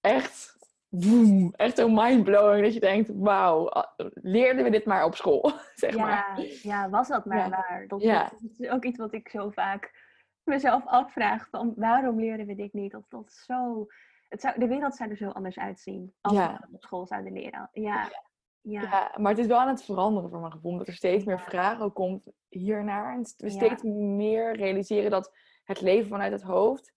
echt, 0.00 0.56
boom, 0.88 1.54
echt 1.56 1.76
zo 1.76 1.88
mindblowing 1.88 2.64
dat 2.64 2.74
je 2.74 2.80
denkt, 2.80 3.10
wauw, 3.14 3.70
leerden 4.14 4.64
we 4.64 4.70
dit 4.70 4.84
maar 4.84 5.04
op 5.04 5.16
school, 5.16 5.52
zeg 5.74 5.94
ja, 5.94 6.04
maar. 6.04 6.40
Ja, 6.62 6.88
was 6.88 7.08
dat 7.08 7.24
maar 7.24 7.50
waar. 7.50 7.84
Dat 7.88 8.02
is 8.02 8.68
ook 8.68 8.84
iets 8.84 8.98
wat 8.98 9.12
ik 9.12 9.28
zo 9.28 9.50
vaak 9.50 10.03
mezelf 10.44 10.86
afvraag 10.86 11.48
van 11.48 11.72
waarom 11.76 12.20
leren 12.20 12.46
we 12.46 12.54
dit 12.54 12.72
niet? 12.72 12.92
Dat, 12.92 13.04
dat 13.08 13.32
zo, 13.32 13.86
het 14.28 14.40
zou, 14.40 14.58
de 14.58 14.66
wereld 14.66 14.94
zou 14.94 15.10
er 15.10 15.16
zo 15.16 15.28
anders 15.28 15.58
uitzien 15.58 16.14
als 16.20 16.38
we 16.38 16.56
dat 16.60 16.68
op 16.72 16.82
school 16.82 17.06
zouden 17.06 17.32
leren. 17.32 17.68
Ja. 17.72 18.10
Ja. 18.60 18.80
ja. 18.80 19.14
maar 19.16 19.30
het 19.30 19.40
is 19.40 19.46
wel 19.46 19.58
aan 19.58 19.68
het 19.68 19.84
veranderen 19.84 20.30
voor 20.30 20.40
mijn 20.40 20.52
gevoel. 20.52 20.70
Omdat 20.70 20.86
er 20.86 20.94
steeds 20.94 21.24
meer 21.24 21.40
vragen 21.40 21.92
komt 21.92 22.22
hiernaar. 22.48 23.14
En 23.14 23.26
we 23.36 23.50
steeds 23.50 23.82
meer 23.82 24.56
realiseren 24.56 25.10
dat 25.10 25.32
het 25.64 25.80
leven 25.80 26.08
vanuit 26.08 26.32
het 26.32 26.42
hoofd 26.42 26.94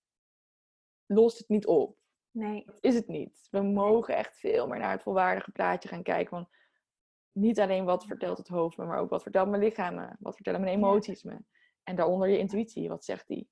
lost 1.05 1.37
het 1.37 1.49
niet 1.49 1.65
op. 1.65 1.97
Nee. 2.31 2.63
Dat 2.65 2.77
is 2.81 2.95
het 2.95 3.07
niet. 3.07 3.47
We 3.51 3.61
mogen 3.61 4.15
echt 4.15 4.37
veel 4.37 4.67
meer 4.67 4.79
naar 4.79 4.91
het 4.91 5.01
volwaardige 5.01 5.51
plaatje 5.51 5.89
gaan 5.89 6.03
kijken. 6.03 6.29
Van 6.29 6.49
niet 7.31 7.59
alleen 7.59 7.85
wat 7.85 8.05
vertelt 8.05 8.37
het 8.37 8.47
hoofd 8.47 8.77
me, 8.77 8.85
maar 8.85 8.99
ook 8.99 9.09
wat 9.09 9.23
vertelt 9.23 9.49
mijn 9.49 9.61
lichaam 9.61 9.95
me. 9.95 10.07
Wat 10.19 10.35
vertellen 10.35 10.61
mijn 10.61 10.73
emoties 10.73 11.23
me. 11.23 11.37
En 11.87 11.95
daaronder 11.95 12.29
je 12.29 12.37
intuïtie, 12.37 12.89
wat 12.89 13.05
zegt 13.05 13.27
die? 13.27 13.49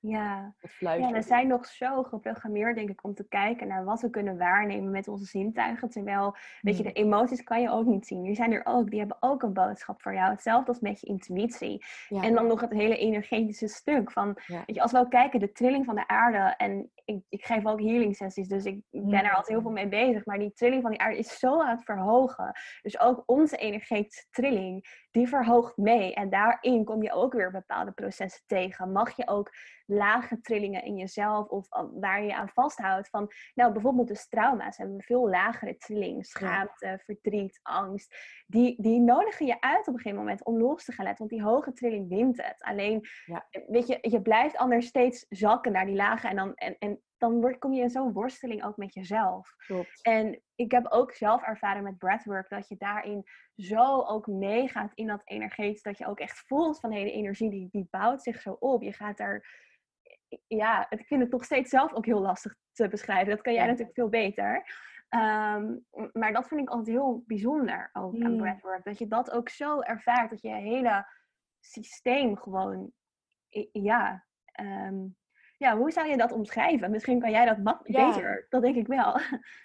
Ja. 0.00 0.54
ja, 0.78 1.12
we 1.12 1.22
zijn 1.22 1.46
nog 1.46 1.66
zo 1.66 2.02
geprogrammeerd, 2.02 2.76
denk 2.76 2.88
ik, 2.88 3.04
om 3.04 3.14
te 3.14 3.28
kijken 3.28 3.68
naar 3.68 3.84
wat 3.84 4.00
we 4.00 4.10
kunnen 4.10 4.38
waarnemen 4.38 4.90
met 4.90 5.08
onze 5.08 5.24
zintuigen. 5.24 5.88
Terwijl, 5.90 6.36
weet 6.60 6.76
je, 6.76 6.82
de 6.82 6.90
hmm. 6.94 7.04
emoties 7.04 7.42
kan 7.42 7.60
je 7.60 7.70
ook 7.70 7.86
niet 7.86 8.06
zien. 8.06 8.22
Die 8.22 8.34
zijn 8.34 8.52
er 8.52 8.60
ook, 8.64 8.90
die 8.90 8.98
hebben 8.98 9.16
ook 9.20 9.42
een 9.42 9.52
boodschap 9.52 10.02
voor 10.02 10.14
jou. 10.14 10.30
Hetzelfde 10.30 10.68
als 10.68 10.80
met 10.80 11.00
je 11.00 11.06
intuïtie. 11.06 11.84
En 12.08 12.34
dan 12.34 12.46
nog 12.46 12.60
het 12.60 12.72
hele 12.72 12.96
energetische 12.96 13.68
stuk. 13.68 14.10
Van, 14.10 14.38
weet 14.46 14.74
je, 14.74 14.82
als 14.82 14.92
we 14.92 14.98
ook 14.98 15.10
kijken, 15.10 15.40
de 15.40 15.52
trilling 15.52 15.84
van 15.84 15.94
de 15.94 16.08
aarde. 16.08 16.54
En 16.56 16.90
ik, 17.08 17.22
ik 17.28 17.44
geef 17.44 17.66
ook 17.66 17.80
healing 17.80 18.16
sessies, 18.16 18.48
dus 18.48 18.64
ik 18.64 18.80
ben 18.90 19.24
er 19.24 19.30
altijd 19.30 19.48
heel 19.48 19.60
veel 19.60 19.70
mee 19.70 19.88
bezig. 19.88 20.24
Maar 20.24 20.38
die 20.38 20.52
trilling 20.52 20.82
van 20.82 20.90
die 20.90 21.00
aarde 21.00 21.18
is 21.18 21.38
zo 21.38 21.62
aan 21.62 21.76
het 21.76 21.84
verhogen. 21.84 22.52
Dus 22.82 23.00
ook 23.00 23.22
onze 23.26 23.56
energetische 23.56 24.26
trilling, 24.30 25.06
die 25.10 25.28
verhoogt 25.28 25.76
mee. 25.76 26.14
En 26.14 26.30
daarin 26.30 26.84
kom 26.84 27.02
je 27.02 27.12
ook 27.12 27.32
weer 27.32 27.50
bepaalde 27.50 27.92
processen 27.92 28.42
tegen. 28.46 28.92
Mag 28.92 29.16
je 29.16 29.28
ook 29.28 29.50
lage 29.86 30.40
trillingen 30.40 30.84
in 30.84 30.96
jezelf 30.96 31.48
of 31.48 31.66
waar 32.00 32.22
je 32.22 32.34
aan 32.34 32.48
vasthoudt. 32.48 33.08
Van, 33.08 33.32
nou, 33.54 33.72
bijvoorbeeld 33.72 34.08
dus 34.08 34.28
trauma's 34.28 34.76
hebben 34.76 34.96
we 34.96 35.02
veel 35.02 35.28
lagere 35.28 35.76
trillingen. 35.76 36.24
Schaamte, 36.24 37.00
verdriet, 37.04 37.60
angst. 37.62 38.16
Die, 38.46 38.82
die 38.82 39.00
nodigen 39.00 39.46
je 39.46 39.60
uit 39.60 39.88
op 39.88 39.94
een 39.94 40.00
gegeven 40.00 40.18
moment 40.18 40.44
om 40.44 40.58
los 40.58 40.84
te 40.84 40.92
gaan 40.92 41.04
laten. 41.04 41.18
Want 41.18 41.30
die 41.30 41.42
hoge 41.42 41.72
trilling 41.72 42.08
wint 42.08 42.36
het. 42.36 42.62
Alleen, 42.62 43.06
ja. 43.24 43.48
weet 43.66 43.86
je, 43.86 43.98
je 44.00 44.22
blijft 44.22 44.56
anders 44.56 44.86
steeds 44.86 45.26
zakken 45.28 45.72
naar 45.72 45.86
die 45.86 45.96
lage. 45.96 46.28
En 46.28 46.36
dan, 46.36 46.54
en, 46.54 46.76
en 46.78 46.97
dan 47.18 47.40
word, 47.40 47.58
kom 47.58 47.72
je 47.72 47.82
in 47.82 47.90
zo'n 47.90 48.12
worsteling 48.12 48.64
ook 48.64 48.76
met 48.76 48.94
jezelf. 48.94 49.54
Klopt. 49.66 50.02
En 50.02 50.42
ik 50.54 50.70
heb 50.70 50.86
ook 50.86 51.12
zelf 51.12 51.42
ervaren 51.42 51.82
met 51.82 51.98
breathwork 51.98 52.48
dat 52.48 52.68
je 52.68 52.76
daarin 52.76 53.24
zo 53.56 54.02
ook 54.02 54.26
meegaat 54.26 54.92
in 54.94 55.06
dat 55.06 55.22
energetisch. 55.24 55.82
Dat 55.82 55.98
je 55.98 56.06
ook 56.06 56.20
echt 56.20 56.38
voelt 56.46 56.80
van 56.80 56.92
hé, 56.92 57.04
de 57.04 57.12
energie 57.12 57.50
die, 57.50 57.68
die 57.70 57.88
bouwt 57.90 58.22
zich 58.22 58.40
zo 58.40 58.56
op. 58.60 58.82
Je 58.82 58.92
gaat 58.92 59.16
daar 59.16 59.66
ja, 60.46 60.90
ik 60.90 61.06
vind 61.06 61.22
het 61.22 61.30
nog 61.30 61.44
steeds 61.44 61.70
zelf 61.70 61.92
ook 61.92 62.06
heel 62.06 62.20
lastig 62.20 62.54
te 62.72 62.88
beschrijven. 62.88 63.30
Dat 63.30 63.40
kan 63.40 63.52
jij 63.52 63.66
natuurlijk 63.66 63.94
veel 63.94 64.08
beter. 64.08 64.64
Ehm, 65.08 65.76
maar 66.12 66.32
dat 66.32 66.48
vind 66.48 66.60
ik 66.60 66.68
altijd 66.68 66.96
heel 66.96 67.24
bijzonder 67.26 67.90
ook 67.92 68.14
aan 68.14 68.30
hmm. 68.30 68.36
breathwork. 68.36 68.84
Dat 68.84 68.98
je 68.98 69.06
dat 69.06 69.30
ook 69.30 69.48
zo 69.48 69.80
ervaart. 69.80 70.30
Dat 70.30 70.42
je 70.42 70.54
hele 70.54 71.06
systeem 71.60 72.36
gewoon, 72.36 72.92
ja, 73.72 74.24
ehm, 74.44 75.06
ja, 75.58 75.76
hoe 75.76 75.90
zou 75.90 76.08
je 76.08 76.16
dat 76.16 76.32
omschrijven? 76.32 76.90
Misschien 76.90 77.20
kan 77.20 77.30
jij 77.30 77.44
dat 77.44 77.58
wat 77.62 77.82
beter. 77.82 78.46
Dat 78.48 78.62
denk 78.62 78.76
ik 78.76 78.86
wel. 78.86 79.20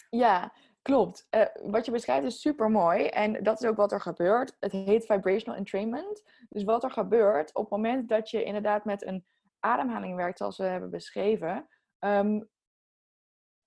Ja, 0.09 0.53
klopt. 0.81 1.27
Uh, 1.31 1.45
wat 1.71 1.85
je 1.85 1.91
beschrijft 1.91 2.25
is 2.25 2.41
super 2.41 2.69
mooi. 2.69 3.05
En 3.07 3.43
dat 3.43 3.61
is 3.61 3.69
ook 3.69 3.75
wat 3.75 3.91
er 3.91 4.01
gebeurt. 4.01 4.55
Het 4.59 4.71
heet 4.71 5.05
vibrational 5.05 5.59
entrainment. 5.59 6.23
Dus 6.49 6.63
wat 6.63 6.83
er 6.83 6.91
gebeurt 6.91 7.53
op 7.53 7.61
het 7.61 7.71
moment 7.71 8.09
dat 8.09 8.29
je 8.29 8.43
inderdaad 8.43 8.85
met 8.85 9.05
een 9.05 9.25
ademhaling 9.59 10.15
werkt 10.15 10.37
zoals 10.37 10.57
we 10.57 10.63
hebben 10.63 10.89
beschreven, 10.89 11.67
um, 11.99 12.49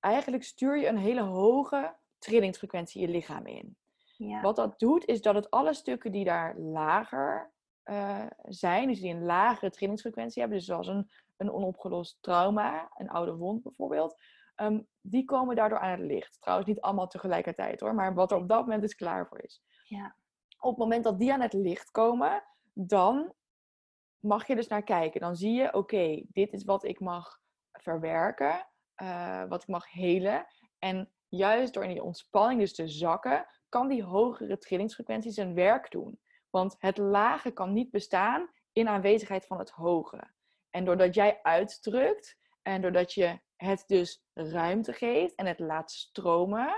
eigenlijk 0.00 0.44
stuur 0.44 0.78
je 0.78 0.86
een 0.86 0.98
hele 0.98 1.22
hoge 1.22 1.96
trillingsfrequentie 2.18 3.00
je 3.00 3.08
lichaam 3.08 3.46
in. 3.46 3.76
Ja. 4.16 4.40
Wat 4.40 4.56
dat 4.56 4.78
doet, 4.78 5.04
is 5.04 5.22
dat 5.22 5.34
het 5.34 5.50
alle 5.50 5.74
stukken 5.74 6.12
die 6.12 6.24
daar 6.24 6.58
lager 6.58 7.52
uh, 7.84 8.26
zijn, 8.42 8.88
dus 8.88 9.00
die 9.00 9.14
een 9.14 9.24
lagere 9.24 9.70
trillingsfrequentie 9.70 10.40
hebben, 10.40 10.58
dus 10.58 10.66
zoals 10.66 10.86
een, 10.86 11.10
een 11.36 11.52
onopgelost 11.52 12.18
trauma, 12.20 12.90
een 12.94 13.08
oude 13.08 13.34
wond 13.34 13.62
bijvoorbeeld, 13.62 14.20
um, 14.56 14.86
die 15.00 15.24
komen 15.24 15.56
daardoor 15.56 15.78
aan 15.78 15.90
het 15.90 16.00
licht. 16.00 16.40
Trouwens, 16.40 16.68
niet 16.68 16.80
allemaal 16.80 17.06
tegelijkertijd 17.06 17.80
hoor, 17.80 17.94
maar 17.94 18.14
wat 18.14 18.30
er 18.30 18.36
op 18.36 18.48
dat 18.48 18.60
moment 18.60 18.82
dus 18.82 18.94
klaar 18.94 19.26
voor 19.26 19.40
is. 19.42 19.62
Ja. 19.84 20.16
Op 20.58 20.70
het 20.70 20.78
moment 20.78 21.04
dat 21.04 21.18
die 21.18 21.32
aan 21.32 21.40
het 21.40 21.52
licht 21.52 21.90
komen, 21.90 22.44
dan 22.72 23.34
mag 24.18 24.46
je 24.46 24.54
dus 24.54 24.68
naar 24.68 24.82
kijken. 24.82 25.20
Dan 25.20 25.36
zie 25.36 25.52
je, 25.52 25.74
oké, 25.74 26.22
dit 26.28 26.52
is 26.52 26.64
wat 26.64 26.84
ik 26.84 27.00
mag 27.00 27.40
verwerken, 27.72 28.68
uh, 29.02 29.44
wat 29.48 29.62
ik 29.62 29.68
mag 29.68 29.92
helen. 29.92 30.46
En 30.78 31.12
juist 31.28 31.74
door 31.74 31.84
in 31.84 31.90
die 31.90 32.02
ontspanning 32.02 32.60
dus 32.60 32.74
te 32.74 32.88
zakken, 32.88 33.46
kan 33.68 33.88
die 33.88 34.02
hogere 34.02 34.58
trillingsfrequentie 34.58 35.30
zijn 35.30 35.54
werk 35.54 35.90
doen. 35.90 36.20
Want 36.50 36.76
het 36.78 36.98
lage 36.98 37.50
kan 37.50 37.72
niet 37.72 37.90
bestaan 37.90 38.50
in 38.72 38.88
aanwezigheid 38.88 39.46
van 39.46 39.58
het 39.58 39.70
hoge. 39.70 40.34
En 40.76 40.84
doordat 40.84 41.14
jij 41.14 41.38
uitdrukt 41.42 42.36
en 42.62 42.80
doordat 42.80 43.12
je 43.12 43.38
het 43.56 43.84
dus 43.86 44.22
ruimte 44.34 44.92
geeft 44.92 45.34
en 45.34 45.46
het 45.46 45.58
laat 45.58 45.90
stromen, 45.90 46.74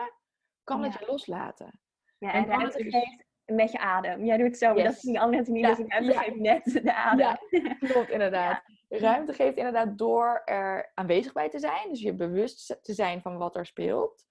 kan 0.65 0.85
het 0.85 0.93
je 0.93 1.07
loslaten. 1.07 1.81
Ja, 2.19 2.33
en, 2.33 2.43
en 2.43 2.49
ruimte 2.49 2.83
geeft 2.83 3.25
met 3.45 3.73
je 3.73 3.79
adem. 3.79 4.25
Jij 4.25 4.37
doet 4.37 4.47
het 4.47 4.59
zo, 4.59 4.75
yes. 4.75 4.85
dat 4.85 4.95
zien 4.95 5.19
andere 5.19 5.37
mensen 5.37 5.55
niet, 5.55 5.65
ja. 5.65 6.01
dus 6.01 6.09
ik 6.09 6.25
heb 6.25 6.35
net 6.35 6.65
de 6.85 6.95
adem. 6.95 7.37
Ja, 7.51 7.75
klopt, 7.93 8.11
inderdaad. 8.11 8.63
Ruimte 8.89 9.33
geeft 9.33 9.57
inderdaad 9.57 9.99
door 9.99 10.43
er 10.45 10.91
aanwezig 10.95 11.33
bij 11.33 11.49
te 11.49 11.59
zijn. 11.59 11.89
Dus 11.89 12.01
je 12.01 12.15
bewust 12.15 12.79
te 12.83 12.93
zijn 12.93 13.23
van 13.23 13.37
wat 13.37 13.57
er 13.57 13.67
speelt. 13.67 14.25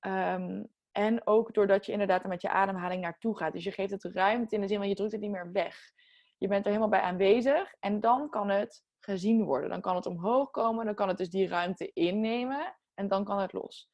Ehm, 0.00 0.64
en 0.92 1.26
ook 1.26 1.54
doordat 1.54 1.86
je 1.86 1.92
inderdaad 1.92 2.22
er 2.22 2.28
met 2.28 2.42
je 2.42 2.50
ademhaling 2.50 3.02
naartoe 3.02 3.36
gaat. 3.36 3.52
Dus 3.52 3.64
je 3.64 3.72
geeft 3.72 3.90
het 3.90 4.04
ruimte 4.04 4.54
in 4.54 4.60
de 4.60 4.68
zin 4.68 4.78
van 4.78 4.88
je 4.88 4.94
drukt 4.94 5.12
het 5.12 5.20
niet 5.20 5.30
meer 5.30 5.52
weg. 5.52 5.92
Je 6.42 6.48
bent 6.48 6.64
er 6.64 6.70
helemaal 6.70 6.90
bij 6.90 7.00
aanwezig 7.00 7.74
en 7.80 8.00
dan 8.00 8.30
kan 8.30 8.48
het 8.48 8.84
gezien 8.98 9.44
worden. 9.44 9.70
Dan 9.70 9.80
kan 9.80 9.96
het 9.96 10.06
omhoog 10.06 10.50
komen, 10.50 10.84
dan 10.84 10.94
kan 10.94 11.08
het 11.08 11.18
dus 11.18 11.30
die 11.30 11.48
ruimte 11.48 11.92
innemen 11.92 12.76
en 12.94 13.08
dan 13.08 13.24
kan 13.24 13.38
het 13.38 13.52
los. 13.52 13.90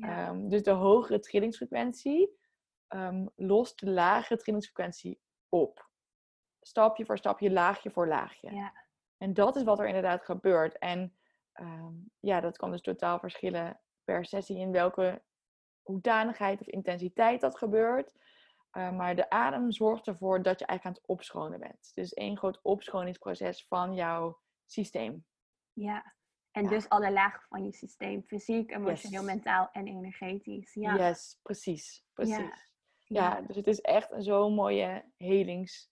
Ehm, 0.00 0.48
dus 0.48 0.62
de 0.62 0.70
hogere 0.70 1.18
trillingsfrequentie 1.18 2.38
um, 2.88 3.30
lost 3.36 3.80
de 3.80 3.90
lagere 3.90 4.38
trillingsfrequentie 4.38 5.20
op. 5.48 5.88
Stapje 6.60 7.04
voor 7.04 7.18
stapje, 7.18 7.50
laagje 7.50 7.90
voor 7.90 8.08
laagje. 8.08 8.54
Ja. 8.54 8.72
En 9.16 9.34
dat 9.34 9.56
is 9.56 9.62
wat 9.62 9.78
er 9.78 9.86
inderdaad 9.86 10.24
gebeurt. 10.24 10.78
En 10.78 11.16
ehm, 11.52 11.94
ja, 12.20 12.40
dat 12.40 12.56
kan 12.56 12.70
dus 12.70 12.80
totaal 12.80 13.18
verschillen 13.18 13.80
per 14.04 14.24
sessie 14.24 14.58
in 14.58 14.72
welke 14.72 15.22
hoedanigheid 15.82 16.60
of 16.60 16.66
intensiteit 16.66 17.40
dat 17.40 17.58
gebeurt. 17.58 18.12
Uh, 18.72 18.96
maar 18.96 19.16
de 19.16 19.30
adem 19.30 19.72
zorgt 19.72 20.06
ervoor 20.06 20.42
dat 20.42 20.58
je 20.58 20.66
eigenlijk 20.66 20.98
aan 20.98 21.02
het 21.02 21.10
opschonen 21.18 21.60
bent. 21.60 21.90
Dus 21.94 22.14
één 22.14 22.36
groot 22.36 22.62
opschoningsproces 22.62 23.66
van 23.66 23.94
jouw 23.94 24.40
systeem. 24.66 25.26
Ja, 25.72 26.14
en 26.50 26.66
dus 26.66 26.88
alle 26.88 27.12
lagen 27.12 27.42
van 27.48 27.64
je 27.64 27.72
systeem. 27.72 28.22
Fysiek, 28.22 28.70
emotioneel, 28.70 29.22
mentaal 29.22 29.68
en 29.72 29.86
energetisch. 29.86 30.74
Ja. 30.74 30.94
Yes, 30.94 31.38
precies. 31.42 32.04
precies. 32.12 32.74
Ja. 33.04 33.40
dus 33.40 33.56
het 33.56 33.66
is 33.66 33.80
echt 33.80 34.12
zo'n 34.16 34.54
mooie 34.54 35.04
helings 35.16 35.90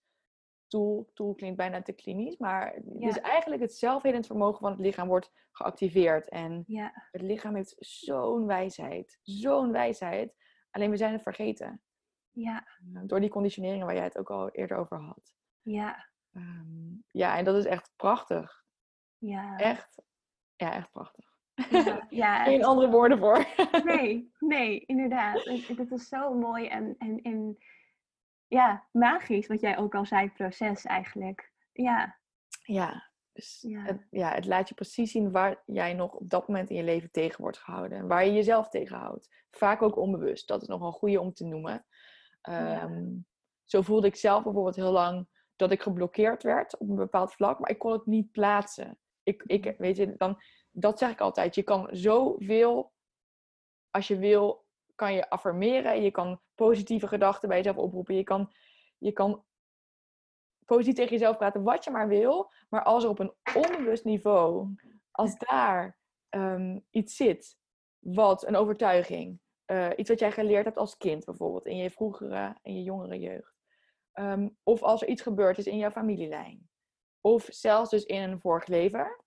tool. 0.67 1.33
Klinkt 1.35 1.57
bijna 1.57 1.81
te 1.81 1.93
klinisch, 1.93 2.37
maar 2.37 2.81
dus 2.83 3.19
eigenlijk 3.19 3.61
het 3.61 3.73
zelfhelend 3.73 4.25
vermogen 4.25 4.59
van 4.59 4.71
het 4.71 4.79
lichaam 4.79 5.07
wordt 5.07 5.31
geactiveerd. 5.51 6.29
En 6.29 6.63
ja. 6.67 6.91
het 7.11 7.21
lichaam 7.21 7.55
heeft 7.55 7.75
zo'n 7.77 8.45
wijsheid, 8.45 9.19
zo'n 9.21 9.71
wijsheid. 9.71 10.35
Alleen 10.71 10.89
we 10.89 10.97
zijn 10.97 11.13
het 11.13 11.21
vergeten. 11.21 11.81
Ja. 12.35 12.67
Eh, 12.93 13.01
door 13.03 13.19
die 13.19 13.29
conditioneringen 13.29 13.85
waar 13.85 13.95
jij 13.95 14.03
het 14.03 14.17
ook 14.17 14.29
al 14.29 14.49
eerder 14.49 14.77
over 14.77 14.97
had. 14.97 15.35
Ja. 15.61 16.09
Um, 16.33 17.03
ja, 17.11 17.37
en 17.37 17.45
dat 17.45 17.55
is 17.55 17.65
echt 17.65 17.91
prachtig. 17.95 18.63
Ja. 19.17 19.57
Echt, 19.57 20.01
ja, 20.55 20.73
echt 20.73 20.91
prachtig. 20.91 21.33
Ja, 21.69 22.05
ja 22.09 22.43
Geen 22.43 22.65
andere 22.65 22.89
woorden 22.89 23.19
voor. 23.19 23.45
Nee, 23.83 24.31
nee, 24.39 24.79
inderdaad. 24.85 25.43
Het, 25.43 25.91
is 25.91 26.07
zo 26.07 26.33
mooi 26.33 26.67
en, 26.67 26.95
en, 26.97 27.21
en 27.21 27.57
ja, 28.47 28.87
magisch, 28.91 29.47
wat 29.47 29.61
jij 29.61 29.77
ook 29.77 29.95
al 29.95 30.05
zei, 30.05 30.31
proces 30.31 30.85
eigenlijk. 30.85 31.51
Ja. 31.71 32.19
Ja, 32.63 33.09
dus 33.31 33.61
ja. 33.61 33.81
Het, 33.81 34.07
ja, 34.09 34.31
het 34.33 34.45
laat 34.45 34.69
je 34.69 34.75
precies 34.75 35.11
zien 35.11 35.31
waar 35.31 35.63
jij 35.65 35.93
nog 35.93 36.13
op 36.13 36.29
dat 36.29 36.47
moment 36.47 36.69
in 36.69 36.75
je 36.75 36.83
leven 36.83 37.11
tegen 37.11 37.41
wordt 37.41 37.57
gehouden. 37.57 37.97
En 37.97 38.07
waar 38.07 38.25
je 38.25 38.33
jezelf 38.33 38.69
tegenhoudt. 38.69 39.29
Vaak 39.51 39.81
ook 39.81 39.97
onbewust. 39.97 40.47
Dat 40.47 40.61
is 40.61 40.67
nog 40.67 40.81
een 40.81 40.91
goede 40.91 41.19
om 41.19 41.33
te 41.33 41.45
noemen. 41.45 41.85
Ehm, 42.45 43.17
zo 43.63 43.81
voelde 43.81 44.07
ik 44.07 44.15
zelf 44.15 44.43
bijvoorbeeld 44.43 44.75
heel 44.75 44.91
lang 44.91 45.27
dat 45.55 45.71
ik 45.71 45.81
geblokkeerd 45.81 46.43
werd 46.43 46.77
op 46.77 46.89
een 46.89 46.95
bepaald 46.95 47.33
vlak, 47.33 47.59
maar 47.59 47.69
ik 47.69 47.79
kon 47.79 47.91
het 47.91 48.05
niet 48.05 48.31
plaatsen. 48.31 48.99
Ik, 49.23 49.43
ik, 49.45 49.65
mhm. 49.65 49.75
weet 49.77 49.97
je, 49.97 50.15
dan, 50.17 50.41
dat 50.71 50.99
zeg 50.99 51.11
ik 51.11 51.21
altijd. 51.21 51.55
Je 51.55 51.63
kan 51.63 51.87
zoveel, 51.91 52.93
als 53.89 54.07
je 54.07 54.17
wil, 54.17 54.65
kan 54.95 55.13
je 55.13 55.29
affirmeren. 55.29 56.01
Je 56.01 56.11
kan 56.11 56.41
positieve 56.55 57.07
gedachten 57.07 57.49
bij 57.49 57.57
jezelf 57.57 57.77
oproepen. 57.77 58.15
Je 58.15 58.23
kan, 58.23 58.53
je 58.97 59.11
kan 59.11 59.45
positief 60.65 60.95
tegen 60.95 61.11
jezelf 61.11 61.37
praten 61.37 61.63
wat 61.63 61.83
je 61.83 61.91
maar 61.91 62.07
wil. 62.07 62.51
Maar 62.69 62.83
als 62.83 63.03
er 63.03 63.09
op 63.09 63.19
een 63.19 63.33
onbewust 63.55 64.03
niveau, 64.03 64.75
als 65.11 65.37
daar 65.37 65.99
ehm, 66.29 66.79
iets 66.89 67.15
zit, 67.15 67.57
wat 67.99 68.47
een 68.47 68.55
overtuiging, 68.55 69.39
uh, 69.67 69.89
iets 69.95 70.09
wat 70.09 70.19
jij 70.19 70.31
geleerd 70.31 70.65
hebt 70.65 70.77
als 70.77 70.97
kind 70.97 71.25
bijvoorbeeld, 71.25 71.65
in 71.65 71.77
je 71.77 71.89
vroegere 71.89 72.57
en 72.61 72.75
je 72.75 72.83
jongere 72.83 73.19
jeugd. 73.19 73.55
Ehm, 74.11 74.49
of 74.63 74.83
als 74.83 75.01
er 75.01 75.07
iets 75.07 75.21
gebeurd 75.21 75.57
is 75.57 75.65
in 75.65 75.77
jouw 75.77 75.91
familielijn. 75.91 76.69
Of 77.21 77.47
zelfs 77.49 77.89
dus 77.89 78.03
in 78.03 78.21
een 78.21 78.39
vorig 78.39 78.67
leven. 78.67 79.23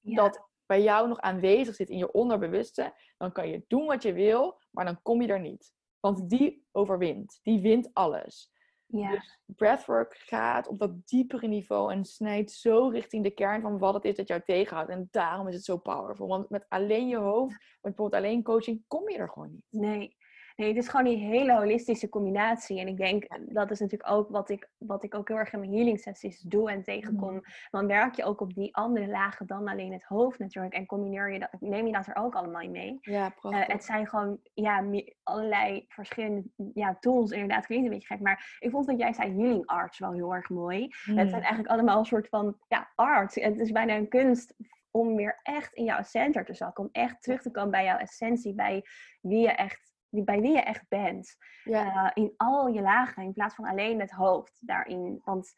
Dat 0.00 0.48
bij 0.66 0.82
jou 0.82 1.08
nog 1.08 1.20
aanwezig 1.20 1.74
zit 1.74 1.90
in 1.90 1.98
je 1.98 2.12
onderbewuste, 2.12 2.94
dan 3.16 3.32
kan 3.32 3.48
je 3.48 3.64
doen 3.66 3.86
wat 3.86 4.02
je 4.02 4.12
wil, 4.12 4.60
maar 4.70 4.84
dan 4.84 5.02
kom 5.02 5.22
je 5.22 5.28
er 5.28 5.40
niet. 5.40 5.74
Want 6.00 6.30
die 6.30 6.66
overwint. 6.72 7.38
Die 7.42 7.60
wint 7.60 7.90
alles. 7.92 8.52
Ja. 8.86 9.10
Dus 9.10 9.40
breathwork 9.46 10.16
gaat 10.18 10.68
op 10.68 10.78
dat 10.78 11.06
diepere 11.06 11.46
niveau 11.46 11.92
en 11.92 12.04
snijdt 12.04 12.52
zo 12.52 12.88
richting 12.88 13.22
de 13.22 13.30
kern 13.30 13.60
van 13.60 13.78
wat 13.78 13.94
het 13.94 14.04
is 14.04 14.16
dat 14.16 14.28
jou 14.28 14.42
tegenhoudt. 14.44 14.90
En 14.90 15.08
daarom 15.10 15.48
is 15.48 15.54
het 15.54 15.64
zo 15.64 15.76
powerful. 15.76 16.26
Want 16.26 16.50
met 16.50 16.66
alleen 16.68 17.08
je 17.08 17.16
hoofd, 17.16 17.52
met 17.52 17.78
bijvoorbeeld 17.80 18.22
alleen 18.22 18.42
coaching, 18.42 18.84
kom 18.86 19.10
je 19.10 19.16
er 19.18 19.30
gewoon 19.30 19.50
niet. 19.50 19.66
Nee. 19.70 20.15
Nee, 20.56 20.68
het 20.68 20.76
is 20.76 20.88
gewoon 20.88 21.06
die 21.06 21.16
hele 21.16 21.52
holistische 21.52 22.08
combinatie. 22.08 22.80
En 22.80 22.88
ik 22.88 22.96
denk, 22.96 23.26
dat 23.40 23.70
is 23.70 23.80
natuurlijk 23.80 24.10
ook 24.10 24.28
wat 24.28 24.50
ik, 24.50 24.70
wat 24.78 25.04
ik 25.04 25.14
ook 25.14 25.28
heel 25.28 25.36
erg 25.36 25.52
in 25.52 25.58
mijn 25.58 25.72
healing 25.72 26.00
sessies 26.00 26.40
doe 26.40 26.70
en 26.70 26.82
tegenkom. 26.82 27.32
Mm. 27.32 27.44
Dan 27.70 27.86
werk 27.86 28.14
je 28.14 28.24
ook 28.24 28.40
op 28.40 28.54
die 28.54 28.76
andere 28.76 29.08
lagen 29.08 29.46
dan 29.46 29.68
alleen 29.68 29.92
het 29.92 30.04
hoofd 30.04 30.38
natuurlijk. 30.38 30.74
En 30.74 30.86
combineer 30.86 31.32
je 31.32 31.38
dat, 31.38 31.50
neem 31.60 31.86
je 31.86 31.92
dat 31.92 32.06
er 32.06 32.16
ook 32.16 32.34
allemaal 32.34 32.68
mee. 32.68 32.98
Ja, 33.00 33.34
uh, 33.42 33.66
het 33.66 33.84
zijn 33.84 34.06
gewoon 34.06 34.40
ja, 34.54 34.84
allerlei 35.22 35.84
verschillende 35.88 36.44
ja, 36.74 36.96
tools. 37.00 37.30
Inderdaad, 37.30 37.66
klinkt 37.66 37.84
een 37.84 37.92
beetje 37.92 38.14
gek. 38.14 38.20
Maar 38.20 38.56
ik 38.58 38.70
vond 38.70 38.86
wat 38.86 38.98
jij 38.98 39.12
zei, 39.12 39.36
healing 39.36 39.66
arts, 39.66 39.98
wel 39.98 40.12
heel 40.12 40.34
erg 40.34 40.48
mooi. 40.48 40.82
Het 40.82 41.14
zijn 41.14 41.26
mm. 41.26 41.32
eigenlijk 41.32 41.68
allemaal 41.68 41.98
een 41.98 42.04
soort 42.04 42.28
van 42.28 42.56
ja, 42.68 42.92
art. 42.94 43.34
Het 43.34 43.60
is 43.60 43.72
bijna 43.72 43.94
een 43.94 44.08
kunst 44.08 44.54
om 44.90 45.16
weer 45.16 45.40
echt 45.42 45.72
in 45.72 45.84
jouw 45.84 46.02
center 46.02 46.44
te 46.44 46.54
zakken. 46.54 46.84
Om 46.84 46.90
echt 46.92 47.22
terug 47.22 47.42
te 47.42 47.50
komen 47.50 47.70
bij 47.70 47.84
jouw 47.84 47.98
essentie. 47.98 48.54
Bij 48.54 48.84
wie 49.20 49.40
je 49.40 49.52
echt 49.52 49.94
bij 50.10 50.40
wie 50.40 50.52
je 50.52 50.60
echt 50.60 50.88
bent. 50.88 51.36
Ja. 51.64 52.10
Eh, 52.10 52.24
in 52.24 52.34
al 52.36 52.68
je 52.68 52.80
lagen, 52.80 53.22
in 53.22 53.32
plaats 53.32 53.54
van 53.54 53.64
alleen 53.64 54.00
het 54.00 54.10
hoofd 54.10 54.66
daarin. 54.66 55.20
Want 55.24 55.52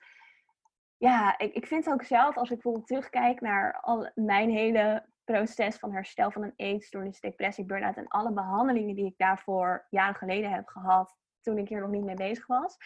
ja, 0.97 1.39
ik, 1.39 1.55
ik 1.55 1.67
vind 1.67 1.89
ook 1.89 2.03
zelf, 2.03 2.37
als 2.37 2.49
ik 2.49 2.55
bijvoorbeeld 2.55 2.87
terugkijk 2.87 3.41
naar 3.41 3.81
al 3.81 4.11
mijn 4.15 4.51
hele 4.51 5.07
proces 5.25 5.77
van 5.77 5.93
herstel 5.93 6.31
van 6.31 6.43
een 6.43 6.53
eetstoornis, 6.57 7.21
depressie, 7.21 7.65
burn-out 7.65 7.97
en 7.97 8.09
alle 8.09 8.33
behandelingen 8.33 8.95
die 8.95 9.07
ik 9.07 9.15
daarvoor 9.17 9.87
jaren 9.91 10.15
geleden 10.15 10.51
heb 10.51 10.69
gehad, 10.69 11.17
toen 11.41 11.59
ik 11.59 11.69
hier 11.69 11.81
nog 11.81 11.91
niet 11.91 12.05
mee 12.05 12.15
bezig 12.15 12.47
was, 12.47 12.77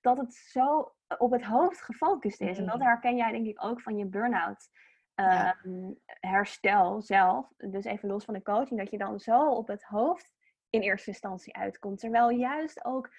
dat 0.00 0.16
het 0.16 0.34
zo 0.34 0.94
op 1.18 1.32
het 1.32 1.42
hoofd 1.42 1.82
gefocust 1.82 2.40
is. 2.40 2.58
En 2.58 2.66
dat 2.66 2.78
mm. 2.78 2.82
herken 2.82 3.16
jij 3.16 3.32
denk 3.32 3.46
ik 3.46 3.64
ook 3.64 3.80
van 3.80 3.96
je 3.96 4.06
burn-out. 4.06 4.68
Ehm, 5.14 5.92
herstel 6.04 7.02
zelf, 7.02 7.52
dus 7.56 7.84
even 7.84 8.08
los 8.08 8.24
van 8.24 8.34
de 8.34 8.42
coaching, 8.42 8.80
dat 8.80 8.90
je 8.90 8.98
dan 8.98 9.20
zo 9.20 9.50
op 9.50 9.68
het 9.68 9.84
hoofd 9.84 10.32
in 10.74 10.80
eerste 10.80 11.10
instantie 11.10 11.56
uitkomt. 11.56 11.98
Terwijl 11.98 12.30
juist 12.30 12.84
ook, 12.84 13.10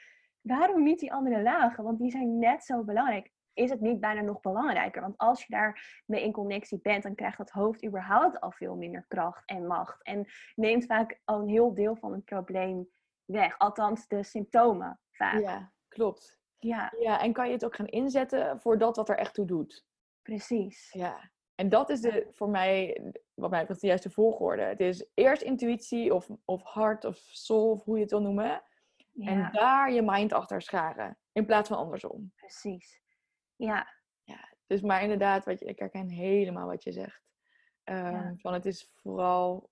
waarom 0.41 0.83
niet 0.83 0.99
die 0.99 1.13
andere 1.13 1.41
lagen? 1.41 1.83
Want 1.83 1.99
die 1.99 2.11
zijn 2.11 2.39
net 2.39 2.63
zo 2.63 2.83
belangrijk. 2.83 3.33
Is 3.53 3.69
het 3.69 3.81
niet 3.81 3.99
bijna 3.99 4.21
nog 4.21 4.41
belangrijker? 4.41 5.01
Want 5.01 5.17
als 5.17 5.45
je 5.45 5.53
daarmee 5.53 6.23
in 6.23 6.31
connectie 6.31 6.79
bent, 6.81 7.03
dan 7.03 7.15
krijgt 7.15 7.37
het 7.37 7.49
hoofd 7.49 7.85
überhaupt 7.85 8.39
al 8.39 8.51
veel 8.51 8.75
minder 8.75 9.05
kracht 9.07 9.45
en 9.45 9.67
macht. 9.67 10.03
En 10.03 10.27
neemt 10.55 10.85
vaak 10.85 11.19
al 11.23 11.39
een 11.39 11.47
heel 11.47 11.73
deel 11.73 11.95
van 11.95 12.11
het 12.11 12.25
probleem 12.25 12.89
weg. 13.25 13.57
Althans, 13.57 14.07
de 14.07 14.23
symptomen 14.23 14.99
vaak. 15.11 15.39
Ja, 15.39 15.71
klopt. 15.87 16.39
Ja. 16.59 16.93
ja, 16.99 17.21
en 17.21 17.33
kan 17.33 17.47
je 17.47 17.53
het 17.53 17.65
ook 17.65 17.75
gaan 17.75 17.87
inzetten 17.87 18.59
voor 18.61 18.77
dat 18.77 18.95
wat 18.95 19.09
er 19.09 19.17
echt 19.17 19.33
toe 19.33 19.45
doet. 19.45 19.85
Precies. 20.21 20.91
Ja, 20.91 21.31
en 21.55 21.69
dat 21.69 21.89
is 21.89 22.01
de, 22.01 22.27
voor 22.31 22.49
mij, 22.49 23.01
wat 23.33 23.49
mij 23.49 23.59
betreft, 23.59 23.81
de 23.81 23.87
juiste 23.87 24.09
volgorde. 24.09 24.61
Het 24.61 24.79
is 24.79 25.07
eerst 25.13 25.41
intuïtie 25.41 26.13
of, 26.13 26.29
of 26.45 26.63
hart 26.63 27.05
of 27.05 27.17
soul, 27.17 27.71
of 27.71 27.83
hoe 27.83 27.95
je 27.95 28.01
het 28.01 28.11
wil 28.11 28.21
noemen. 28.21 28.63
En 29.19 29.49
daar 29.51 29.91
je 29.91 30.01
mind 30.01 30.33
achter 30.33 30.61
scharen. 30.61 31.17
In 31.31 31.45
plaats 31.45 31.69
van 31.69 31.77
andersom. 31.77 32.31
Precies. 32.35 33.01
Ja. 33.55 33.87
ja 34.23 34.53
dus 34.67 34.81
maar 34.81 35.01
inderdaad, 35.01 35.45
wat 35.45 35.59
je, 35.59 35.65
ik 35.65 35.79
herken 35.79 36.09
helemaal 36.09 36.67
wat 36.67 36.83
je 36.83 36.91
zegt. 36.91 37.23
Um, 37.83 38.39
van 38.39 38.53
het 38.53 38.65
is 38.65 38.91
vooral 38.93 39.69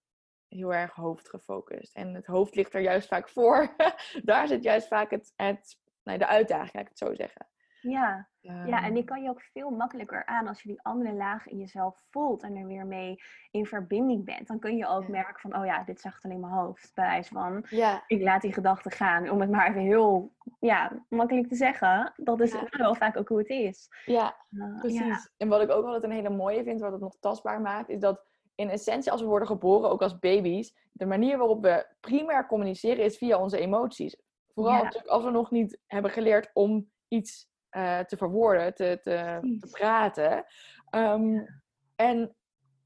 heel 0.48 0.74
erg 0.74 0.94
hoofdgefocust. 0.94 1.96
En 1.96 2.14
het 2.14 2.26
hoofd 2.26 2.56
ligt 2.56 2.74
er 2.74 2.82
juist 2.82 3.08
vaak 3.08 3.30
voor. 3.30 3.76
daar 4.24 4.48
zit 4.48 4.64
juist 4.64 4.88
vaak 4.88 5.12
het, 5.12 5.34
het, 5.36 5.80
nee, 6.04 6.18
de 6.18 6.28
uitdaging, 6.28 6.74
laat 6.74 6.84
ik 6.84 6.90
het 6.90 6.98
zo 6.98 7.14
zeggen. 7.14 7.48
Ja. 7.84 8.28
ja, 8.42 8.84
en 8.84 8.94
die 8.94 9.04
kan 9.04 9.24
je 9.24 9.30
ook 9.30 9.42
veel 9.42 9.70
makkelijker 9.70 10.26
aan 10.26 10.48
als 10.48 10.62
je 10.62 10.68
die 10.68 10.82
andere 10.82 11.14
laag 11.14 11.48
in 11.48 11.58
jezelf 11.58 12.04
voelt 12.10 12.44
en 12.44 12.56
er 12.56 12.68
weer 12.68 12.86
mee 12.86 13.16
in 13.52 13.66
verbinding 13.66 14.26
bent. 14.26 14.48
Dan 14.48 14.60
kun 14.60 14.78
je 14.78 14.88
ook 14.88 15.08
merken 15.08 15.40
van, 15.40 15.56
oh 15.58 15.66
ja, 15.66 15.84
dit 15.84 16.02
zegt 16.02 16.26
alleen 16.26 16.40
mijn 16.40 16.54
hoofd. 16.54 16.92
Bij 16.94 17.06
wijze 17.06 17.34
van, 17.34 17.66
ja. 17.70 18.04
ik 18.08 18.22
laat 18.22 18.42
die 18.42 18.54
gedachten 18.54 18.92
gaan. 18.92 19.30
Om 19.30 19.42
het 19.42 19.50
maar 19.50 19.70
even 19.70 19.82
heel 19.82 20.34
ja, 20.60 21.06
makkelijk 21.10 21.48
te 21.48 21.56
zeggen. 21.56 22.14
Dat 22.16 22.40
is 22.40 22.56
wel 22.70 22.96
vaak 22.96 23.18
ook 23.18 23.28
hoe 23.28 23.38
het 23.38 23.50
is. 23.50 23.90
Ja, 24.06 24.36
uh, 24.52 24.80
precies. 24.80 25.32
En 25.38 25.48
wat 25.48 25.62
ik 25.62 25.72
ook 25.72 25.86
altijd 25.86 26.04
een 26.04 26.12
hele 26.12 26.30
mooie 26.30 26.64
vind, 26.64 26.80
wat 26.80 26.92
het 26.92 27.02
nog 27.02 27.16
tastbaar 27.20 27.62
maakt, 27.62 27.90
is 27.90 28.00
dat 28.00 28.26
in 28.56 28.70
essentie 28.70 29.12
als 29.12 29.22
we 29.22 29.28
worden 29.28 29.48
geboren, 29.48 29.90
ook 29.90 30.02
als 30.02 30.20
baby's, 30.20 30.76
de 30.92 31.06
manier 31.06 31.38
waarop 31.38 31.62
we 31.62 31.88
primair 32.00 32.48
communiceren 32.48 33.04
is 33.04 33.18
via 33.18 33.38
onze 33.38 33.58
emoties. 33.58 34.22
Vooral 34.54 34.88
als 35.06 35.24
we 35.24 35.30
nog 35.30 35.52
niet 35.52 35.80
hebben 35.88 36.12
geleerd 36.12 36.50
om 36.54 36.92
iets 37.08 37.52
uh, 37.76 38.00
te 38.00 38.18
verwoorden, 38.18 38.74
te, 38.74 39.00
te, 39.02 39.40
te 39.60 39.70
praten. 39.72 40.46
Um, 40.92 41.62
En 41.96 42.36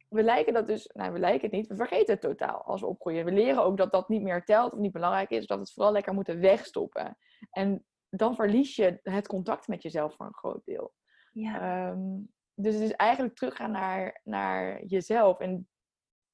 we 0.09 0.23
lijken 0.23 0.53
dat 0.53 0.67
dus, 0.67 0.89
nou 0.93 1.13
we 1.13 1.19
lijken 1.19 1.41
het 1.41 1.51
niet, 1.51 1.67
we 1.67 1.75
vergeten 1.75 2.13
het 2.13 2.21
totaal 2.21 2.63
als 2.63 2.81
we 2.81 2.87
opgroeien. 2.87 3.25
We 3.25 3.31
leren 3.31 3.63
ook 3.63 3.77
dat 3.77 3.91
dat 3.91 4.09
niet 4.09 4.21
meer 4.21 4.43
telt 4.43 4.73
of 4.73 4.79
niet 4.79 4.91
belangrijk 4.91 5.29
is, 5.29 5.45
dat 5.45 5.57
we 5.57 5.63
het 5.63 5.73
vooral 5.73 5.91
lekker 5.91 6.13
moeten 6.13 6.39
wegstoppen. 6.39 7.17
En 7.51 7.85
dan 8.09 8.35
verlies 8.35 8.75
je 8.75 8.99
het 9.03 9.27
contact 9.27 9.67
met 9.67 9.83
jezelf 9.83 10.15
voor 10.15 10.25
een 10.25 10.35
groot 10.35 10.65
deel. 10.65 10.93
Ja. 11.31 11.61
Ehm, 11.61 12.19
dus 12.53 12.73
het 12.73 12.83
is 12.83 12.91
eigenlijk 12.91 13.35
teruggaan 13.35 13.71
naar, 13.71 14.21
naar 14.23 14.83
jezelf 14.83 15.39
en 15.39 15.69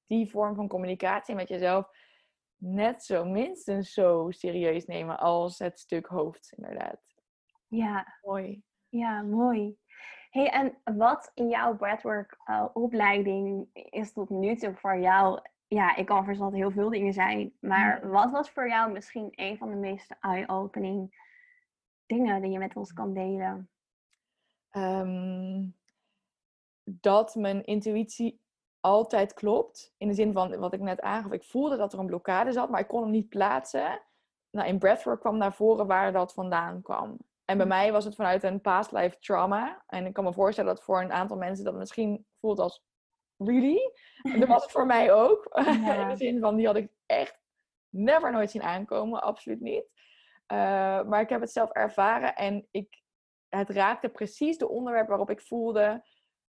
die 0.06 0.30
vorm 0.30 0.56
van 0.56 0.68
communicatie 0.68 1.36
met 1.36 1.48
jezelf 1.48 1.88
net 2.58 3.04
zo 3.04 3.26
minstens 3.26 3.94
zo 3.94 4.28
serieus 4.30 4.86
nemen 4.86 5.20
als 5.20 5.60
het 5.60 5.80
stuk 5.80 6.06
hoofd, 6.06 6.54
inderdaad. 6.58 7.13
Ja. 7.78 8.18
Mooi. 8.22 8.64
Ja, 8.90 9.22
mooi. 9.22 9.78
Hey, 10.30 10.50
en 10.50 10.98
wat 10.98 11.32
in 11.34 11.50
jouw 11.50 11.76
breathwork 11.76 12.38
uh, 12.46 12.66
opleiding 12.74 13.68
is 13.74 14.14
tot 14.14 14.30
nu 14.30 14.56
toe 14.56 14.76
voor 14.76 14.98
jou? 14.98 15.40
Ja, 15.68 15.96
ik 15.96 16.06
kan 16.06 16.26
verstaan 16.26 16.50
dat 16.50 16.60
heel 16.60 16.72
veel 16.72 16.90
dingen 16.90 17.14
zijn, 17.14 17.54
maar 17.60 18.10
wat 18.10 18.32
was 18.32 18.52
voor 18.52 18.68
jou 18.68 18.92
misschien 18.92 19.28
een 19.32 19.58
van 19.58 19.70
de 19.70 19.76
meest 19.76 20.16
eye-opening 20.20 21.22
dingen 22.06 22.42
die 22.42 22.52
je 22.52 22.58
met 22.58 22.76
ons 22.76 22.94
kan 22.94 23.14
delen? 23.14 23.70
Ehm, 24.70 25.70
dat 26.84 27.36
mijn 27.36 27.64
intuïtie 27.66 28.42
altijd 28.80 29.34
klopt. 29.34 29.94
In 29.98 30.08
de 30.08 30.14
zin 30.14 30.34
van 30.34 30.58
wat 30.58 30.74
ik 30.74 30.80
net 30.80 31.02
aangaf. 31.02 31.32
Ik 31.32 31.44
voelde 31.44 31.78
dat 31.78 31.94
er 31.94 32.00
een 32.00 32.06
blokkade 32.06 32.52
zat, 32.52 32.70
maar 32.70 32.80
ik 32.80 32.88
kon 32.88 33.02
hem 33.02 33.12
niet 33.12 33.30
plaatsen. 33.30 34.02
Nou, 34.50 34.68
in 34.68 34.80
breathwork 34.80 35.20
kwam 35.20 35.38
naar 35.38 35.54
voren 35.54 35.88
waar 35.88 36.12
dat 36.12 36.34
vandaan 36.34 36.82
kwam. 36.82 37.18
En 37.46 37.58
bij 37.58 37.66
mij 37.66 37.92
was 37.92 38.06
het 38.06 38.16
vanuit 38.16 38.44
een 38.44 38.62
past 38.62 38.92
life 38.92 39.20
trauma. 39.20 39.84
En 39.88 40.06
ik 40.06 40.14
kan 40.14 40.24
me 40.24 40.34
voorstellen 40.34 40.76
dat 40.76 40.84
voor 40.84 41.02
een 41.02 41.12
aantal 41.12 41.38
mensen 41.38 41.66
dat 41.66 41.74
misschien 41.74 42.26
voelt 42.40 42.60
als 42.60 42.84
really. 43.38 43.92
En 44.22 44.40
dat 44.40 44.50
was 44.50 44.64
het 44.64 44.72
voor 44.72 44.86
mij 44.96 45.14
ook. 45.14 45.46
In 46.02 46.08
de 46.08 46.16
zin 46.16 46.40
van 46.40 46.56
die 46.56 46.66
had 46.66 46.76
ik 46.76 46.92
echt 47.06 47.40
never 47.90 48.32
nooit 48.32 48.52
zien 48.52 48.64
aankomen. 48.64 49.22
Absoluut 49.22 49.62
niet. 49.62 49.92
Uh, 50.48 50.58
maar 51.04 51.22
ik 51.22 51.30
heb 51.30 51.42
het 51.42 51.52
zelf 51.52 51.70
ervaren 51.70 52.36
en 52.36 52.68
ik, 52.72 53.02
het 53.50 53.70
raakte 53.70 54.10
precies 54.10 54.58
de 54.58 54.70
onderwerp 54.70 55.08
waarop 55.08 55.30
ik 55.30 55.42
voelde 55.42 56.04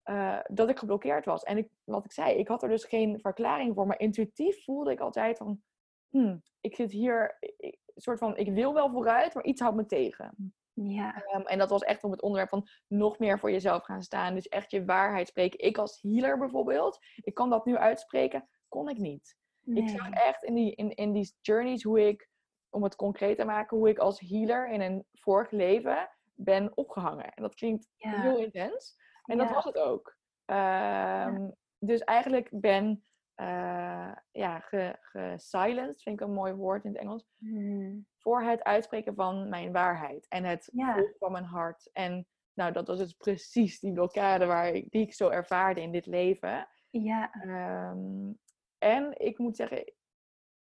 uh, 0.05 0.38
dat 0.47 0.68
ik 0.68 0.78
geblokkeerd 0.78 1.24
was. 1.24 1.43
En 1.43 1.59
ik, 1.59 1.68
wat 1.84 2.05
ik 2.05 2.12
zei, 2.12 2.34
ik 2.34 2.49
had 2.49 2.62
er 2.62 2.68
dus 2.68 2.84
geen 2.84 3.20
verklaring 3.20 3.74
voor. 3.74 3.86
Maar 3.86 4.01
intuïtief 4.01 4.64
voelde 4.64 4.91
ik 4.91 5.01
altijd 5.01 5.36
van, 5.36 5.62
hmm, 6.09 6.43
ik 6.61 6.74
zit 6.74 6.91
hier, 6.91 7.36
ik, 7.41 7.78
soort 7.95 8.18
van, 8.18 8.36
ik 8.36 8.53
wil 8.53 8.74
wel 8.74 8.91
vooruit, 8.91 9.34
maar 9.34 9.45
iets 9.45 9.61
houdt 9.61 9.76
me 9.76 9.86
tegen. 9.86 10.55
Ja. 10.75 11.25
Um, 11.35 11.43
en 11.47 11.59
dat 11.59 11.71
was 11.71 11.83
echt 11.83 12.05
op 12.05 12.11
het 12.11 12.23
onderwerp 12.23 12.51
van 12.51 12.68
nog 12.87 13.18
meer 13.18 13.39
voor 13.39 13.51
jezelf 13.51 13.85
gaan 13.85 14.03
staan. 14.03 14.35
Dus 14.35 14.49
echt 14.49 14.71
je 14.71 14.85
waarheid 14.85 15.29
spreken. 15.29 15.59
Ik 15.66 15.79
als 15.79 15.99
healer 16.03 16.39
bijvoorbeeld, 16.39 16.99
ik 17.16 17.35
kan 17.35 17.51
dat 17.51 17.64
nu 17.64 17.77
uitspreken, 17.77 18.49
kon 18.68 18.89
ik 18.89 18.99
niet. 18.99 19.37
Nee. 19.61 19.83
Ik 19.83 19.89
zag 19.89 20.11
echt 20.11 20.43
in 20.45 20.55
die, 20.55 20.75
in, 20.75 20.95
in 20.95 21.12
die 21.12 21.35
journeys 21.41 21.83
hoe 21.83 22.07
ik, 22.09 22.29
om 22.71 22.83
het 22.83 22.97
concreet 22.97 23.37
te 23.37 23.45
maken, 23.45 23.77
hoe 23.77 23.89
ik 23.89 23.99
als 23.99 24.21
healer 24.21 24.68
in 24.68 24.81
een 24.81 25.07
vorig 25.12 25.51
leven 25.51 26.11
ben 26.35 26.77
opgehangen. 26.77 27.35
En 27.35 27.43
dat 27.43 27.55
klinkt 27.55 27.89
Ja. 27.97 28.21
heel 28.21 28.39
intens. 28.39 28.97
En 29.25 29.39
dat 29.39 29.51
was 29.51 29.64
het 29.64 29.79
ook. 29.79 30.16
Ehm, 30.45 31.49
Dus 31.79 32.01
eigenlijk 32.01 32.49
ben 32.53 33.05
eh 33.35 34.12
ja, 34.31 34.61
ge, 34.61 34.97
gesilenced, 35.01 36.03
vind 36.03 36.21
ik 36.21 36.27
een 36.27 36.33
mooi 36.35 36.53
woord 36.53 36.85
in 36.85 36.91
het 36.93 37.01
Engels, 37.01 37.27
Hmm. 37.39 38.07
Voor 38.21 38.43
het 38.43 38.62
uitspreken 38.62 39.14
van 39.14 39.49
mijn 39.49 39.73
waarheid 39.73 40.29
en 40.29 40.45
het 40.45 40.68
Ja. 40.73 41.05
van 41.18 41.33
mijn 41.33 41.45
hart. 41.45 41.91
En 41.93 42.27
nou, 42.55 42.73
dat 42.73 42.87
was 42.87 42.99
dus 42.99 43.12
precies 43.12 43.81
die 43.81 43.93
blokkade 43.93 44.47
waar 44.47 44.68
ik, 44.68 44.91
die 44.91 45.03
ik 45.03 45.14
zo 45.14 45.29
ervaarde 45.29 45.81
in 45.81 45.93
dit 45.93 46.07
leven. 46.07 46.68
Ja. 46.91 47.33
Ehm, 47.33 48.33
en 48.79 49.21
ik 49.21 49.39
moet 49.39 49.57
zeggen, 49.57 49.93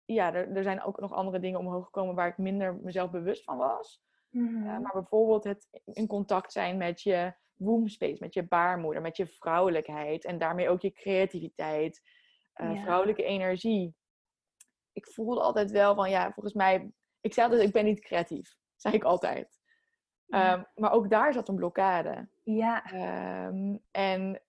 ja, 0.04 0.34
er, 0.34 0.56
er 0.56 0.62
zijn 0.62 0.82
ook 0.82 1.00
nog 1.00 1.12
andere 1.12 1.38
dingen 1.38 1.58
omhoog 1.58 1.84
gekomen 1.84 2.14
waar 2.14 2.28
ik 2.28 2.38
minder 2.38 2.74
mezelf 2.76 3.10
bewust 3.10 3.44
van 3.44 3.56
was. 3.56 4.02
Mhm. 4.30 4.56
Uh, 4.56 4.78
maar 4.78 4.92
bijvoorbeeld 4.92 5.44
het 5.44 5.68
in 5.84 6.06
contact 6.06 6.52
zijn 6.52 6.76
met 6.76 7.02
je 7.02 7.34
womb 7.54 7.88
space, 7.88 8.16
met 8.20 8.34
je 8.34 8.42
baarmoeder, 8.46 9.02
met 9.02 9.16
je 9.16 9.26
vrouwelijkheid 9.26 10.24
en 10.24 10.38
daarmee 10.38 10.68
ook 10.68 10.80
je 10.80 10.92
creativiteit, 10.92 12.02
uh, 12.56 12.74
Ja. 12.74 12.82
vrouwelijke 12.82 13.22
energie. 13.24 13.94
Ik 14.92 15.06
voelde 15.06 15.40
altijd 15.40 15.70
wel 15.70 15.94
van 15.94 16.10
ja, 16.10 16.32
volgens 16.32 16.54
mij, 16.54 16.92
ik 17.24 17.32
zei 17.32 17.46
altijd, 17.46 17.66
ik 17.66 17.72
ben 17.72 17.84
niet 17.84 18.00
creatief. 18.00 18.56
Zei 18.76 18.94
ik 18.94 19.04
altijd. 19.04 19.60
Ja. 20.26 20.52
Um, 20.52 20.66
maar 20.74 20.92
ook 20.92 21.10
daar 21.10 21.32
zat 21.32 21.48
een 21.48 21.54
blokkade. 21.54 22.28
ja. 22.42 22.92
Um, 23.46 23.82
en 23.90 24.42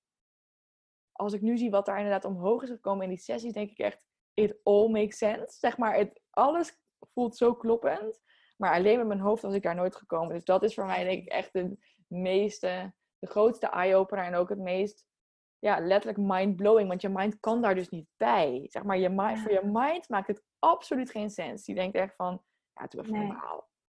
als 1.12 1.34
ik 1.34 1.42
nu 1.42 1.58
zie 1.58 1.70
wat 1.70 1.86
daar 1.86 1.98
inderdaad 1.98 2.26
omhoog 2.26 2.64
is 2.64 2.70
gekomen 2.70 3.04
in 3.04 3.10
die 3.10 3.20
sessies, 3.20 3.54
denk 3.54 3.72
ik 3.72 3.78
echt, 3.78 4.04
it 4.34 4.60
all 4.64 4.90
makes 4.90 5.18
sense. 5.18 5.58
Zeg 5.60 5.78
maar, 5.78 5.96
het, 5.96 6.22
alles 6.30 6.80
voelt 7.14 7.38
zo 7.38 7.56
kloppend. 7.56 8.22
Maar 8.58 8.74
alleen 8.74 8.98
met 8.98 9.08
mijn 9.08 9.20
hoofd 9.20 9.42
was 9.42 9.54
ik 9.54 9.64
daar 9.64 9.76
nooit 9.76 9.96
gekomen. 9.96 10.34
Dus 10.34 10.44
dat 10.44 10.64
is 10.64 10.74
voor 10.74 10.86
mij 10.86 11.04
denk 11.04 11.22
ik 11.22 11.30
echt 11.30 11.54
de 11.54 11.78
meeste, 12.08 12.94
de 13.20 13.28
grootste 13.28 13.68
eye-opener 13.68 14.26
en 14.26 14.36
ook 14.36 14.50
het 14.50 14.60
meest, 14.60 15.06
ja, 15.60 15.80
letterlijk 15.80 16.28
mind-blowing. 16.28 16.88
Want 16.88 17.02
je 17.02 17.10
mind 17.10 17.40
kan 17.40 17.62
daar 17.62 17.76
dus 17.76 17.90
niet 17.90 18.08
bij. 18.18 18.66
Zeg 18.70 18.84
maar, 18.84 18.98
je 18.98 19.10
mind, 19.10 19.40
voor 19.40 19.52
je 19.52 19.66
mind 19.66 20.10
maakt 20.10 20.28
het 20.28 20.44
absoluut 20.60 21.12
geen 21.12 21.30
sens. 21.30 21.64
Die 21.64 21.76
denkt 21.76 21.96
echt 21.96 22.16
van, 22.16 22.44
ja, 22.76 23.02
Nee. 23.06 23.34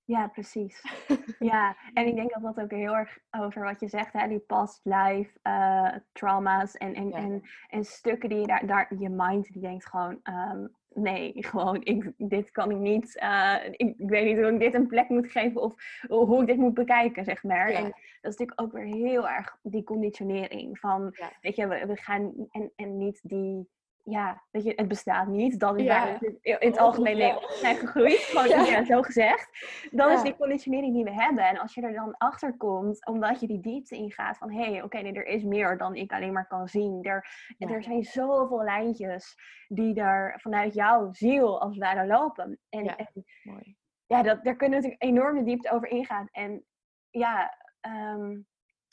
Ja, 0.04 0.28
precies. 0.28 0.82
Ja, 1.38 1.76
en 1.92 2.06
ik 2.06 2.14
denk 2.14 2.32
dat 2.32 2.42
dat 2.42 2.64
ook 2.64 2.70
heel 2.70 2.96
erg 2.96 3.18
over 3.30 3.62
wat 3.62 3.80
je 3.80 3.88
zegt, 3.88 4.12
hè, 4.12 4.28
die 4.28 4.38
past 4.38 4.80
life 4.84 5.38
eh, 5.42 5.94
trauma's 6.12 6.76
en, 6.76 6.94
en, 6.94 7.08
Ja. 7.08 7.16
en, 7.16 7.42
en 7.68 7.84
stukken 7.84 8.28
die 8.28 8.38
je 8.38 8.46
daar, 8.46 8.66
daar, 8.66 8.94
je 8.98 9.08
mind 9.08 9.52
die 9.52 9.62
denkt 9.62 9.86
gewoon, 9.86 10.20
ehm, 10.22 10.66
nee, 10.88 11.32
gewoon, 11.46 11.84
ik, 11.84 12.12
dit 12.16 12.50
kan 12.50 12.70
ik 12.70 12.76
niet, 12.76 13.18
eh, 13.18 13.56
ik, 13.70 13.94
ik 13.98 14.08
weet 14.08 14.24
niet 14.24 14.36
hoe 14.36 14.52
ik 14.52 14.58
dit 14.60 14.74
een 14.74 14.86
plek 14.86 15.08
moet 15.08 15.30
geven 15.30 15.60
of 15.62 15.74
hoe 16.08 16.40
ik 16.40 16.46
dit 16.46 16.56
moet 16.56 16.74
bekijken, 16.74 17.24
zeg 17.24 17.42
maar. 17.42 17.70
Ja. 17.70 17.76
En 17.76 17.84
dat 17.84 18.32
is 18.32 18.38
natuurlijk 18.38 18.60
ook 18.60 18.72
weer 18.72 18.84
heel 18.94 19.28
erg 19.28 19.58
die 19.62 19.84
conditionering 19.84 20.78
van, 20.78 21.08
Ja. 21.12 21.32
weet 21.40 21.56
je, 21.56 21.66
we, 21.66 21.86
we 21.86 21.96
gaan, 21.96 22.32
en, 22.50 22.72
en 22.76 22.98
niet 22.98 23.20
die, 23.22 23.68
ja, 24.04 24.42
weet 24.50 24.64
je, 24.64 24.72
het 24.76 24.88
bestaat 24.88 25.26
niet. 25.26 25.60
Dat 25.60 25.78
is 25.78 25.84
Ja. 25.84 26.04
waar 26.04 26.18
we 26.18 26.38
in 26.42 26.68
het 26.68 26.78
algemeen 26.78 27.16
mee 27.16 27.34
zijn 27.48 27.76
gegroeid. 27.76 28.18
Gewoon 28.30 28.48
Ja. 28.48 28.64
ja, 28.64 28.84
zo 28.84 29.02
gezegd. 29.02 29.48
Dat 29.90 30.10
is 30.10 30.22
die 30.22 30.36
conditionering 30.36 30.94
die 30.94 31.04
we 31.04 31.12
hebben. 31.12 31.44
En 31.48 31.58
als 31.58 31.74
je 31.74 31.82
er 31.82 31.92
dan 31.92 32.16
achter 32.16 32.56
komt, 32.56 33.06
omdat 33.06 33.40
je 33.40 33.46
die 33.46 33.60
diepte 33.60 33.96
ingaat 33.96 34.38
van 34.38 34.52
hé, 34.52 34.70
hey, 34.72 34.82
oké, 34.82 34.98
nee, 35.00 35.12
er 35.12 35.26
is 35.26 35.42
meer 35.42 35.76
dan 35.78 35.94
ik 35.94 36.12
alleen 36.12 36.32
maar 36.32 36.46
kan 36.46 36.68
zien. 36.68 37.02
Er, 37.02 37.26
er 37.58 37.82
zijn 37.82 38.02
zoveel 38.02 38.62
lijntjes 38.62 39.34
die 39.68 40.00
er 40.00 40.38
vanuit 40.40 40.74
jouw 40.74 41.12
ziel 41.12 41.60
als 41.60 41.74
het 41.74 41.84
ware 41.84 42.06
lopen. 42.06 42.58
En 42.68 42.84
Ja. 42.84 42.96
en 42.96 43.24
Mooi. 43.42 43.76
ja, 44.06 44.22
dat, 44.22 44.44
daar 44.44 44.56
kunnen 44.56 44.80
we 44.80 44.86
natuurlijk 44.88 45.18
enorm 45.18 45.38
de 45.38 45.44
diepte 45.44 45.70
over 45.70 45.88
ingaan. 45.88 46.28
En 46.30 46.64
ja, 47.10 47.56
ehm, 47.80 48.40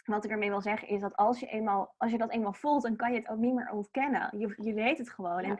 wat 0.09 0.25
ik 0.25 0.31
ermee 0.31 0.49
wil 0.49 0.61
zeggen 0.61 0.87
is 0.87 1.01
dat 1.01 1.15
als 1.15 1.39
je, 1.39 1.45
eenmaal, 1.45 1.93
als 1.97 2.11
je 2.11 2.17
dat 2.17 2.31
eenmaal 2.31 2.53
voelt, 2.53 2.83
dan 2.83 2.95
kan 2.95 3.11
je 3.13 3.19
het 3.19 3.29
ook 3.29 3.37
niet 3.37 3.53
meer 3.53 3.71
ontkennen. 3.71 4.37
Je, 4.37 4.53
je 4.63 4.73
weet 4.73 4.97
het 4.97 5.09
gewoon. 5.09 5.43
En 5.43 5.59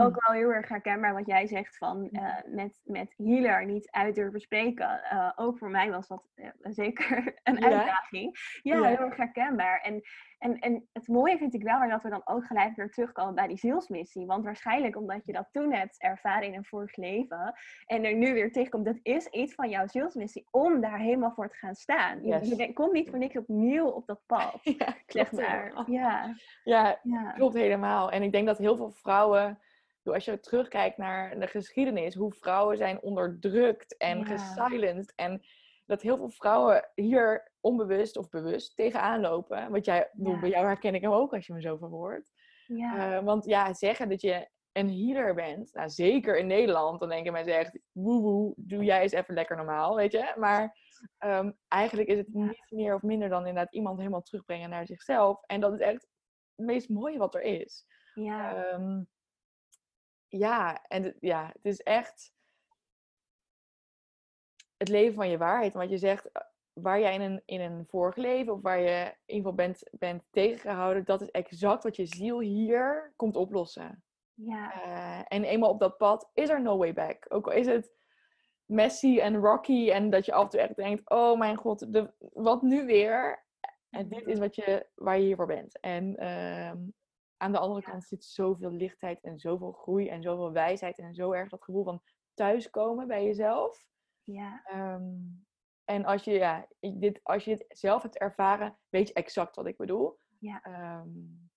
ook 0.00 0.26
wel 0.26 0.34
heel 0.34 0.52
erg 0.52 0.68
herkenbaar 0.68 1.14
wat 1.14 1.26
jij 1.26 1.46
zegt 1.46 1.76
van 1.76 2.08
eh, 2.10 2.34
met, 2.46 2.80
met 2.84 3.14
healer 3.16 3.66
niet 3.66 3.90
uit 3.90 4.14
durven 4.14 4.40
spreken. 4.40 5.02
Eh, 5.02 5.32
ook 5.36 5.58
voor 5.58 5.70
mij 5.70 5.90
was 5.90 6.08
dat 6.08 6.30
eh, 6.34 6.48
zeker 6.60 7.34
een 7.42 7.64
uitdaging. 7.64 8.38
Ja, 8.62 8.76
Ja. 8.76 8.82
heel 8.84 8.98
erg 8.98 9.16
herkenbaar. 9.16 9.80
En, 9.80 10.02
en, 10.40 10.58
en 10.58 10.88
het 10.92 11.08
mooie 11.08 11.38
vind 11.38 11.54
ik 11.54 11.62
wel 11.62 11.88
dat 11.88 12.02
we 12.02 12.08
dan 12.08 12.22
ook 12.24 12.44
gelijk 12.46 12.76
weer 12.76 12.90
terugkomen 12.90 13.34
bij 13.34 13.46
die 13.46 13.58
zielsmissie. 13.58 14.26
Want 14.26 14.44
waarschijnlijk 14.44 14.96
omdat 14.96 15.20
je 15.24 15.32
dat 15.32 15.48
toen 15.52 15.72
hebt 15.72 16.00
ervaren 16.02 16.46
in 16.48 16.54
een 16.54 16.64
vorig 16.64 16.96
leven 16.96 17.54
en 17.86 18.04
er 18.04 18.14
nu 18.14 18.32
weer 18.32 18.52
tegenkomt, 18.52 18.84
dat 18.84 18.98
is 19.02 19.26
iets 19.26 19.54
van 19.54 19.68
jouw 19.68 19.86
zielsmissie 19.86 20.46
om 20.50 20.80
daar 20.80 20.98
helemaal 20.98 21.32
voor 21.32 21.48
te 21.48 21.56
gaan 21.56 21.74
staan. 21.74 22.22
Je, 22.22 22.28
Yes. 22.28 22.48
je 22.48 22.56
denkt- 22.56 22.74
komt 22.74 22.92
niet 22.92 23.08
voor 23.10 23.18
niks 23.18 23.36
opnieuw 23.36 23.86
op 23.86 24.06
dat 24.06 24.20
pad, 24.26 24.58
Ja, 24.78 24.94
zeg 25.06 25.32
maar. 25.32 25.72
Ja, 25.86 26.34
Ja, 26.64 26.98
ja. 27.02 27.32
Klopt 27.32 27.54
helemaal. 27.54 28.10
En 28.10 28.22
ik 28.22 28.32
denk 28.32 28.46
dat 28.46 28.58
heel 28.58 28.76
veel 28.76 28.90
vrouwen, 28.90 29.58
als 30.04 30.24
je 30.24 30.40
terugkijkt 30.40 30.96
naar 30.96 31.38
de 31.40 31.46
geschiedenis, 31.46 32.14
hoe 32.14 32.32
vrouwen 32.32 32.76
zijn 32.76 33.00
onderdrukt 33.02 33.96
en 33.96 34.18
Ja. 34.18 34.24
gesilenced. 34.24 35.12
En 35.16 35.42
dat 35.90 36.02
heel 36.02 36.16
veel 36.16 36.30
vrouwen 36.30 36.90
hier 36.94 37.52
onbewust 37.60 38.16
of 38.16 38.28
bewust 38.28 38.76
tegenaan 38.76 39.20
lopen. 39.20 39.70
Wat 39.70 39.84
jij, 39.84 40.10
Ja. 40.12 40.40
bij 40.40 40.48
jou 40.50 40.66
herken 40.66 40.94
ik 40.94 41.02
hem 41.02 41.12
ook 41.12 41.32
als 41.34 41.46
je 41.46 41.52
me 41.52 41.60
zo 41.60 41.76
verwoordt. 41.76 42.30
ja. 42.66 43.16
Eh, 43.16 43.24
want 43.24 43.44
ja, 43.44 43.74
zeggen 43.74 44.08
dat 44.08 44.20
je 44.20 44.48
een 44.72 44.88
healer 44.90 45.34
bent, 45.34 45.74
nou, 45.74 45.88
zeker 45.88 46.38
in 46.38 46.46
Nederland, 46.46 47.00
dan 47.00 47.08
denken 47.08 47.32
mensen 47.32 47.56
echt, 47.58 47.78
woe 47.92 48.20
woe, 48.20 48.52
doe 48.56 48.84
jij 48.84 49.02
eens 49.02 49.12
even 49.12 49.34
lekker 49.34 49.56
normaal, 49.56 49.94
weet 49.96 50.12
je. 50.12 50.32
Maar 50.36 50.78
ehm, 51.18 51.52
eigenlijk 51.68 52.08
is 52.08 52.18
het 52.18 52.34
niet 52.34 52.64
meer 52.68 52.94
of 52.94 53.02
minder 53.02 53.28
dan 53.28 53.46
inderdaad 53.46 53.74
iemand 53.74 53.98
helemaal 53.98 54.22
terugbrengen 54.22 54.70
naar 54.70 54.86
zichzelf. 54.86 55.42
En 55.46 55.60
dat 55.60 55.72
is 55.72 55.78
echt 55.80 56.06
het 56.56 56.66
meest 56.66 56.88
mooie 56.88 57.18
wat 57.18 57.34
er 57.34 57.42
is. 57.42 57.86
ja. 58.14 58.54
Ehm, 58.70 59.02
ja, 60.28 60.82
en 60.88 61.16
ja, 61.20 61.46
het 61.52 61.64
is 61.64 61.80
echt 61.80 62.32
het 64.80 64.88
leven 64.88 65.14
van 65.14 65.28
je 65.28 65.38
waarheid. 65.38 65.74
Want 65.74 65.90
je 65.90 65.98
zegt, 65.98 66.32
eh, 66.32 66.42
waar 66.72 67.00
jij 67.00 67.14
in 67.14 67.20
een, 67.20 67.42
in 67.44 67.60
een 67.60 67.86
vorig 67.86 68.16
leven 68.16 68.52
of 68.52 68.60
waar 68.60 68.80
je 68.80 69.14
in 69.26 69.34
ieder 69.36 69.50
geval 69.50 69.54
bent, 69.54 69.82
bent 69.90 70.22
tegengehouden, 70.30 71.04
dat 71.04 71.20
is 71.20 71.30
exact 71.30 71.82
wat 71.82 71.96
je 71.96 72.06
ziel 72.06 72.40
hier 72.40 73.12
komt 73.16 73.36
oplossen. 73.36 74.04
Ja. 74.34 74.86
Uh, 74.86 75.24
en 75.28 75.44
eenmaal 75.44 75.70
op 75.70 75.80
dat 75.80 75.96
pad 75.96 76.30
is 76.34 76.48
er 76.48 76.62
no 76.62 76.76
way 76.76 76.92
back. 76.92 77.26
Ook 77.28 77.46
al 77.46 77.52
is 77.52 77.66
het 77.66 77.92
messy 78.64 79.18
en 79.18 79.36
rocky 79.36 79.90
en 79.90 80.10
dat 80.10 80.26
je 80.26 80.32
af 80.32 80.42
en 80.42 80.48
toe 80.48 80.60
echt 80.60 80.76
denkt, 80.76 81.10
oh 81.10 81.38
mijn 81.38 81.56
god, 81.56 81.92
de, 81.92 82.12
wat 82.18 82.62
nu 82.62 82.86
weer? 82.86 83.44
En 83.90 84.08
dit 84.08 84.26
is 84.26 84.38
wat 84.38 84.54
je, 84.54 84.86
waar 84.94 85.18
je 85.18 85.24
hiervoor 85.24 85.46
bent. 85.46 85.80
En 85.80 86.22
uh, 86.22 86.72
aan 87.36 87.52
de 87.52 87.58
andere 87.58 87.82
kant 87.82 88.04
zit 88.04 88.24
zoveel 88.24 88.70
lichtheid 88.70 89.20
en 89.20 89.38
zoveel 89.38 89.72
groei 89.72 90.08
en 90.08 90.22
zoveel 90.22 90.52
wijsheid 90.52 90.98
en 90.98 91.14
zo 91.14 91.32
erg 91.32 91.48
dat 91.48 91.62
gevoel 91.62 91.84
van 91.84 92.02
thuiskomen 92.34 93.06
bij 93.06 93.24
jezelf. 93.24 93.88
Ja. 94.24 94.62
Um, 94.74 95.46
en 95.84 96.04
als 96.04 96.24
je, 96.24 96.32
ja, 96.32 96.66
dit, 96.80 97.20
als 97.22 97.44
je 97.44 97.56
dit 97.56 97.78
zelf 97.78 98.02
hebt 98.02 98.18
ervaren, 98.18 98.78
weet 98.88 99.08
je 99.08 99.14
exact 99.14 99.56
wat 99.56 99.66
ik 99.66 99.76
bedoel. 99.76 100.18
Ja. 100.38 100.62
Um, 101.00 101.50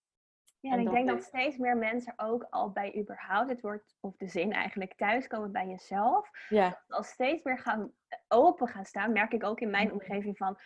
ja, 0.60 0.72
en, 0.74 0.80
ik 0.80 0.92
denk 0.92 1.08
dat 1.08 1.24
steeds 1.24 1.58
meer 1.58 1.78
mensen 1.78 2.14
ook 2.16 2.48
al 2.50 2.72
bij 2.72 3.00
überhaupt 3.00 3.50
het 3.50 3.62
woord, 3.62 3.96
of 4.00 4.16
de 4.18 4.28
zin 4.28 4.52
eigenlijk, 4.52 4.96
thuiskomen 4.96 5.52
bij 5.52 5.68
jezelf. 5.68 6.30
Ja. 6.50 6.84
Als 6.88 7.08
steeds 7.08 7.44
meer 7.44 7.60
gaan 7.60 7.94
open 8.28 8.68
gaan 8.68 8.86
staan, 8.86 9.12
merk 9.12 9.34
ik 9.34 9.44
ook 9.44 9.60
in 9.60 9.70
mijn 9.70 9.92
omgeving 9.92 10.38
van, 10.38 10.58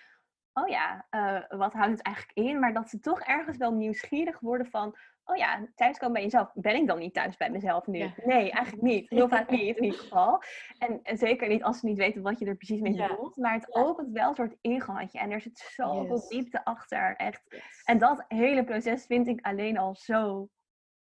oh 0.57 0.67
ja, 0.67 1.05
uh, 1.11 1.59
wat 1.59 1.73
houdt 1.73 1.91
het 1.91 2.01
eigenlijk 2.01 2.37
in? 2.37 2.59
Maar 2.59 2.73
dat 2.73 2.89
ze 2.89 2.99
toch 2.99 3.21
ergens 3.21 3.57
wel 3.57 3.73
nieuwsgierig 3.73 4.39
worden 4.39 4.67
van, 4.67 4.97
oh 5.25 5.35
ja, 5.35 5.67
thuiskomen 5.75 6.13
bij 6.13 6.23
jezelf. 6.23 6.51
Ben 6.53 6.75
ik 6.75 6.87
dan 6.87 6.99
niet 6.99 7.13
thuis 7.13 7.37
bij 7.37 7.49
mezelf 7.49 7.87
nu? 7.87 8.11
Nee, 8.25 8.51
eigenlijk 8.51 8.81
niet. 8.81 9.09
Heel 9.17 9.27
vaak 9.27 9.49
niet 9.49 9.77
in 9.77 9.83
ieder 9.83 9.99
geval. 9.99 10.41
En, 10.77 10.99
en, 11.03 11.17
zeker 11.17 11.47
niet 11.47 11.63
als 11.63 11.79
ze 11.79 11.85
niet 11.85 11.97
weten 11.97 12.21
wat 12.21 12.39
je 12.39 12.45
er 12.45 12.55
precies 12.55 12.79
mee 12.79 12.95
bedoelt. 12.95 13.35
Maar 13.37 13.53
het 13.53 13.75
opent 13.75 14.11
wel 14.11 14.29
een 14.29 14.35
soort 14.35 14.57
ingangje. 14.61 15.19
En 15.19 15.31
er 15.31 15.41
zit 15.41 15.57
zoveel 15.57 16.15
yes. 16.15 16.27
diepte 16.27 16.65
achter. 16.65 17.15
Echt. 17.15 17.41
Yes. 17.47 17.83
En 17.83 17.97
dat 17.97 18.25
hele 18.27 18.63
proces 18.63 19.05
vind 19.05 19.27
ik 19.27 19.45
alleen 19.45 19.77
al 19.77 19.95
zo 19.95 20.49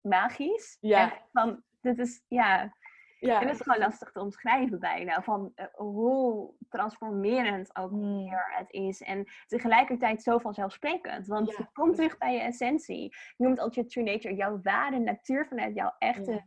magisch. 0.01 0.76
Ja. 0.80 1.12
En 1.12 1.20
van, 1.32 1.62
dit 1.80 1.99
is, 1.99 2.24
ja... 2.28 2.72
Ja. 3.19 3.41
En 3.41 3.47
het 3.47 3.57
is 3.57 3.62
gewoon 3.62 3.79
lastig 3.79 4.11
te 4.11 4.21
omschrijven 4.21 4.79
bijna. 4.81 5.23
Van 5.23 5.53
uh, 5.57 5.67
hoe 5.73 6.55
transformerend 6.69 7.77
ook 7.77 7.91
Hmm. 7.91 8.25
weer 8.25 8.53
het 8.57 8.73
is. 8.73 9.03
En 9.03 9.25
tegelijkertijd 9.47 10.23
zo 10.23 10.39
vanzelfsprekend. 10.39 11.27
Want 11.27 11.51
Ja, 11.51 11.55
je 11.59 11.67
komt 11.73 11.95
terug 11.95 12.19
bij 12.19 12.35
je 12.35 12.41
essentie. 12.41 13.03
Je 13.37 13.45
noemt 13.45 13.61
het 13.61 13.75
je 13.75 13.85
true 13.85 14.05
nature. 14.05 14.35
Jouw 14.35 14.61
ware 14.62 14.99
natuur 14.99 15.47
vanuit 15.47 15.75
jouw 15.75 15.95
echte 15.99 16.33
Ja. 16.33 16.45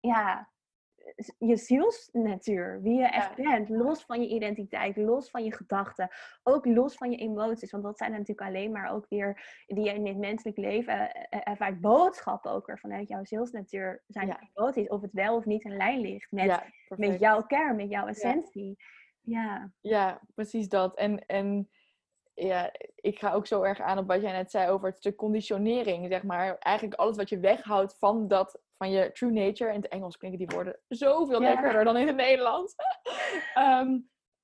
Ja, 0.00 0.50
je 1.38 1.56
zielsnatuur. 1.56 2.82
Wie 2.82 2.98
je 2.98 3.06
echt 3.06 3.34
bent. 3.34 3.68
Los 3.68 4.04
van 4.04 4.22
je 4.22 4.28
identiteit. 4.28 4.96
Los 4.96 5.30
van 5.30 5.44
je 5.44 5.52
gedachten. 5.52 6.08
Ook 6.42 6.66
los 6.66 6.94
van 6.94 7.10
je 7.10 7.16
emoties. 7.16 7.70
Want 7.70 7.84
dat 7.84 7.98
zijn 7.98 8.10
natuurlijk 8.10 8.48
alleen 8.48 8.72
maar 8.72 8.90
ook 8.92 9.06
weer... 9.08 9.62
Die 9.66 9.84
je 9.84 9.94
in 9.94 10.06
het 10.06 10.16
menselijk 10.16 10.56
leven 10.56 11.12
eh, 11.12 11.40
ervaart. 11.44 11.80
Boodschappen 11.80 12.50
ook 12.50 12.66
weer 12.66 12.78
vanuit 12.78 13.08
jouw 13.08 13.24
zielsnatuur. 13.24 14.02
Zijn 14.06 14.26
Ja. 14.26 14.40
emoties. 14.54 14.88
Of 14.88 15.00
het 15.00 15.12
wel 15.12 15.36
of 15.36 15.44
niet 15.44 15.64
in 15.64 15.76
lijn 15.76 16.00
ligt. 16.00 16.30
Met, 16.30 16.44
ja, 16.44 16.64
met 16.96 17.20
jouw 17.20 17.42
kern. 17.42 17.76
Met 17.76 17.90
jouw 17.90 18.06
essentie. 18.06 18.76
Ja. 19.20 19.72
Ja, 19.80 20.20
precies 20.34 20.68
dat. 20.68 20.96
En, 20.96 21.26
en 21.26 21.70
ja, 22.34 22.72
ik 22.94 23.18
ga 23.18 23.32
ook 23.32 23.46
zo 23.46 23.62
erg 23.62 23.80
aan 23.80 23.98
op 23.98 24.06
wat 24.06 24.20
jij 24.20 24.32
net 24.32 24.50
zei 24.50 24.70
over 24.70 24.88
het 24.88 24.96
stuk 24.96 25.16
conditionering, 25.16 26.08
zeg 26.08 26.22
maar. 26.22 26.58
Eigenlijk 26.58 27.00
alles 27.00 27.16
wat 27.16 27.28
je 27.28 27.38
weghoudt 27.38 27.96
van 27.98 28.28
dat, 28.28 28.60
van 28.80 28.90
je 28.90 29.12
true 29.12 29.30
nature. 29.30 29.72
In 29.72 29.80
het 29.80 29.88
Engels 29.88 30.16
klinken 30.16 30.38
die 30.38 30.56
woorden 30.56 30.80
zoveel 30.88 31.40
lekkerder 31.40 31.84
dan 31.84 31.96
in 31.96 32.06
het 32.06 32.16
Nederlands. 32.16 32.74
Ehm, 33.54 33.98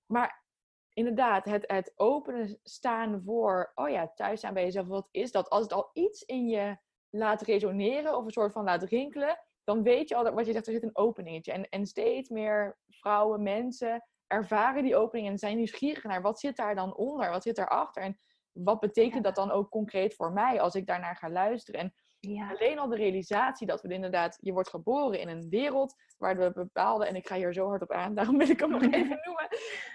maar 0.06 0.44
inderdaad, 0.92 1.44
het, 1.44 1.64
het 1.66 1.92
openen 1.94 2.58
staan 2.62 3.22
voor, 3.24 3.72
oh 3.74 3.88
ja, 3.88 4.12
thuis 4.14 4.40
zijn 4.40 4.54
bij 4.54 4.64
jezelf, 4.64 4.86
wat 4.86 5.08
is 5.10 5.32
dat? 5.32 5.50
Als 5.50 5.62
het 5.62 5.72
al 5.72 5.90
iets 5.92 6.22
in 6.22 6.46
je 6.48 6.76
laat 7.10 7.42
resoneren 7.42 8.16
of 8.16 8.24
een 8.24 8.30
soort 8.30 8.52
van 8.52 8.64
laat 8.64 8.82
rinkelen, 8.82 9.38
dan 9.64 9.82
weet 9.82 10.08
je 10.08 10.14
al 10.14 10.24
dat 10.24 10.34
wat 10.34 10.46
je 10.46 10.52
zegt, 10.52 10.66
er 10.66 10.72
zit 10.72 10.82
een 10.82 10.96
openingetje. 10.96 11.52
En, 11.52 11.68
en 11.68 11.86
steeds 11.86 12.28
meer 12.28 12.78
vrouwen, 12.88 13.42
mensen 13.42 14.04
ervaren 14.26 14.82
die 14.82 14.96
opening 14.96 15.28
en 15.28 15.38
zijn 15.38 15.56
nieuwsgierig 15.56 16.04
naar 16.04 16.22
wat 16.22 16.40
zit 16.40 16.56
daar 16.56 16.74
dan 16.74 16.96
onder, 16.96 17.30
wat 17.30 17.42
zit 17.42 17.56
daarachter 17.56 18.02
en 18.02 18.18
wat 18.52 18.80
betekent 18.80 19.24
dat 19.24 19.34
dan 19.34 19.50
ook 19.50 19.70
concreet 19.70 20.14
voor 20.14 20.32
mij 20.32 20.60
als 20.60 20.74
ik 20.74 20.86
daarnaar 20.86 21.16
ga 21.16 21.30
luisteren. 21.30 21.80
En 21.80 21.94
Ja. 22.28 22.50
alleen 22.50 22.78
al 22.78 22.88
de 22.88 22.96
realisatie 22.96 23.66
dat 23.66 23.82
we 23.82 23.88
inderdaad, 23.92 24.38
je 24.40 24.52
wordt 24.52 24.68
geboren 24.68 25.20
in 25.20 25.28
een 25.28 25.48
wereld 25.48 25.94
waar 26.18 26.36
we 26.36 26.52
bepaalde, 26.52 27.06
en 27.06 27.16
ik 27.16 27.26
ga 27.28 27.36
hier 27.36 27.52
zo 27.52 27.68
hard 27.68 27.82
op 27.82 27.90
aan, 27.92 28.14
daarom 28.14 28.38
wil 28.38 28.48
ik 28.48 28.60
hem 28.60 28.70
nog 28.70 28.82
even 28.92 29.20
noemen, 29.24 29.48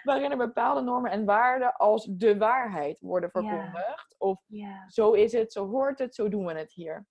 waarin 0.04 0.32
er 0.32 0.38
bepaalde 0.38 0.82
normen 0.82 1.12
en 1.12 1.26
waarden 1.26 1.76
als 1.76 2.06
de 2.12 2.38
waarheid 2.38 2.98
worden 3.00 3.30
Ja. 3.34 3.40
verkondigd. 3.42 4.16
Of 4.18 4.44
Ja. 4.48 4.90
zo 4.90 5.12
is 5.12 5.32
het, 5.32 5.52
zo 5.52 5.68
hoort 5.68 6.00
het, 6.00 6.16
zo 6.16 6.30
doen 6.30 6.46
we 6.46 6.54
het 6.54 6.74
hier. 6.74 7.06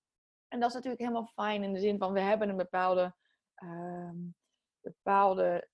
En 0.49 0.61
dat 0.61 0.69
is 0.69 0.75
natuurlijk 0.75 1.03
helemaal 1.03 1.31
fijn 1.35 1.63
in 1.63 1.73
de 1.73 1.81
zin 1.81 1.99
van 1.99 2.13
we 2.13 2.21
hebben 2.21 2.49
een 2.49 2.57
bepaalde, 2.57 3.15
ehm, 3.55 4.17
bepaalde, 4.81 5.69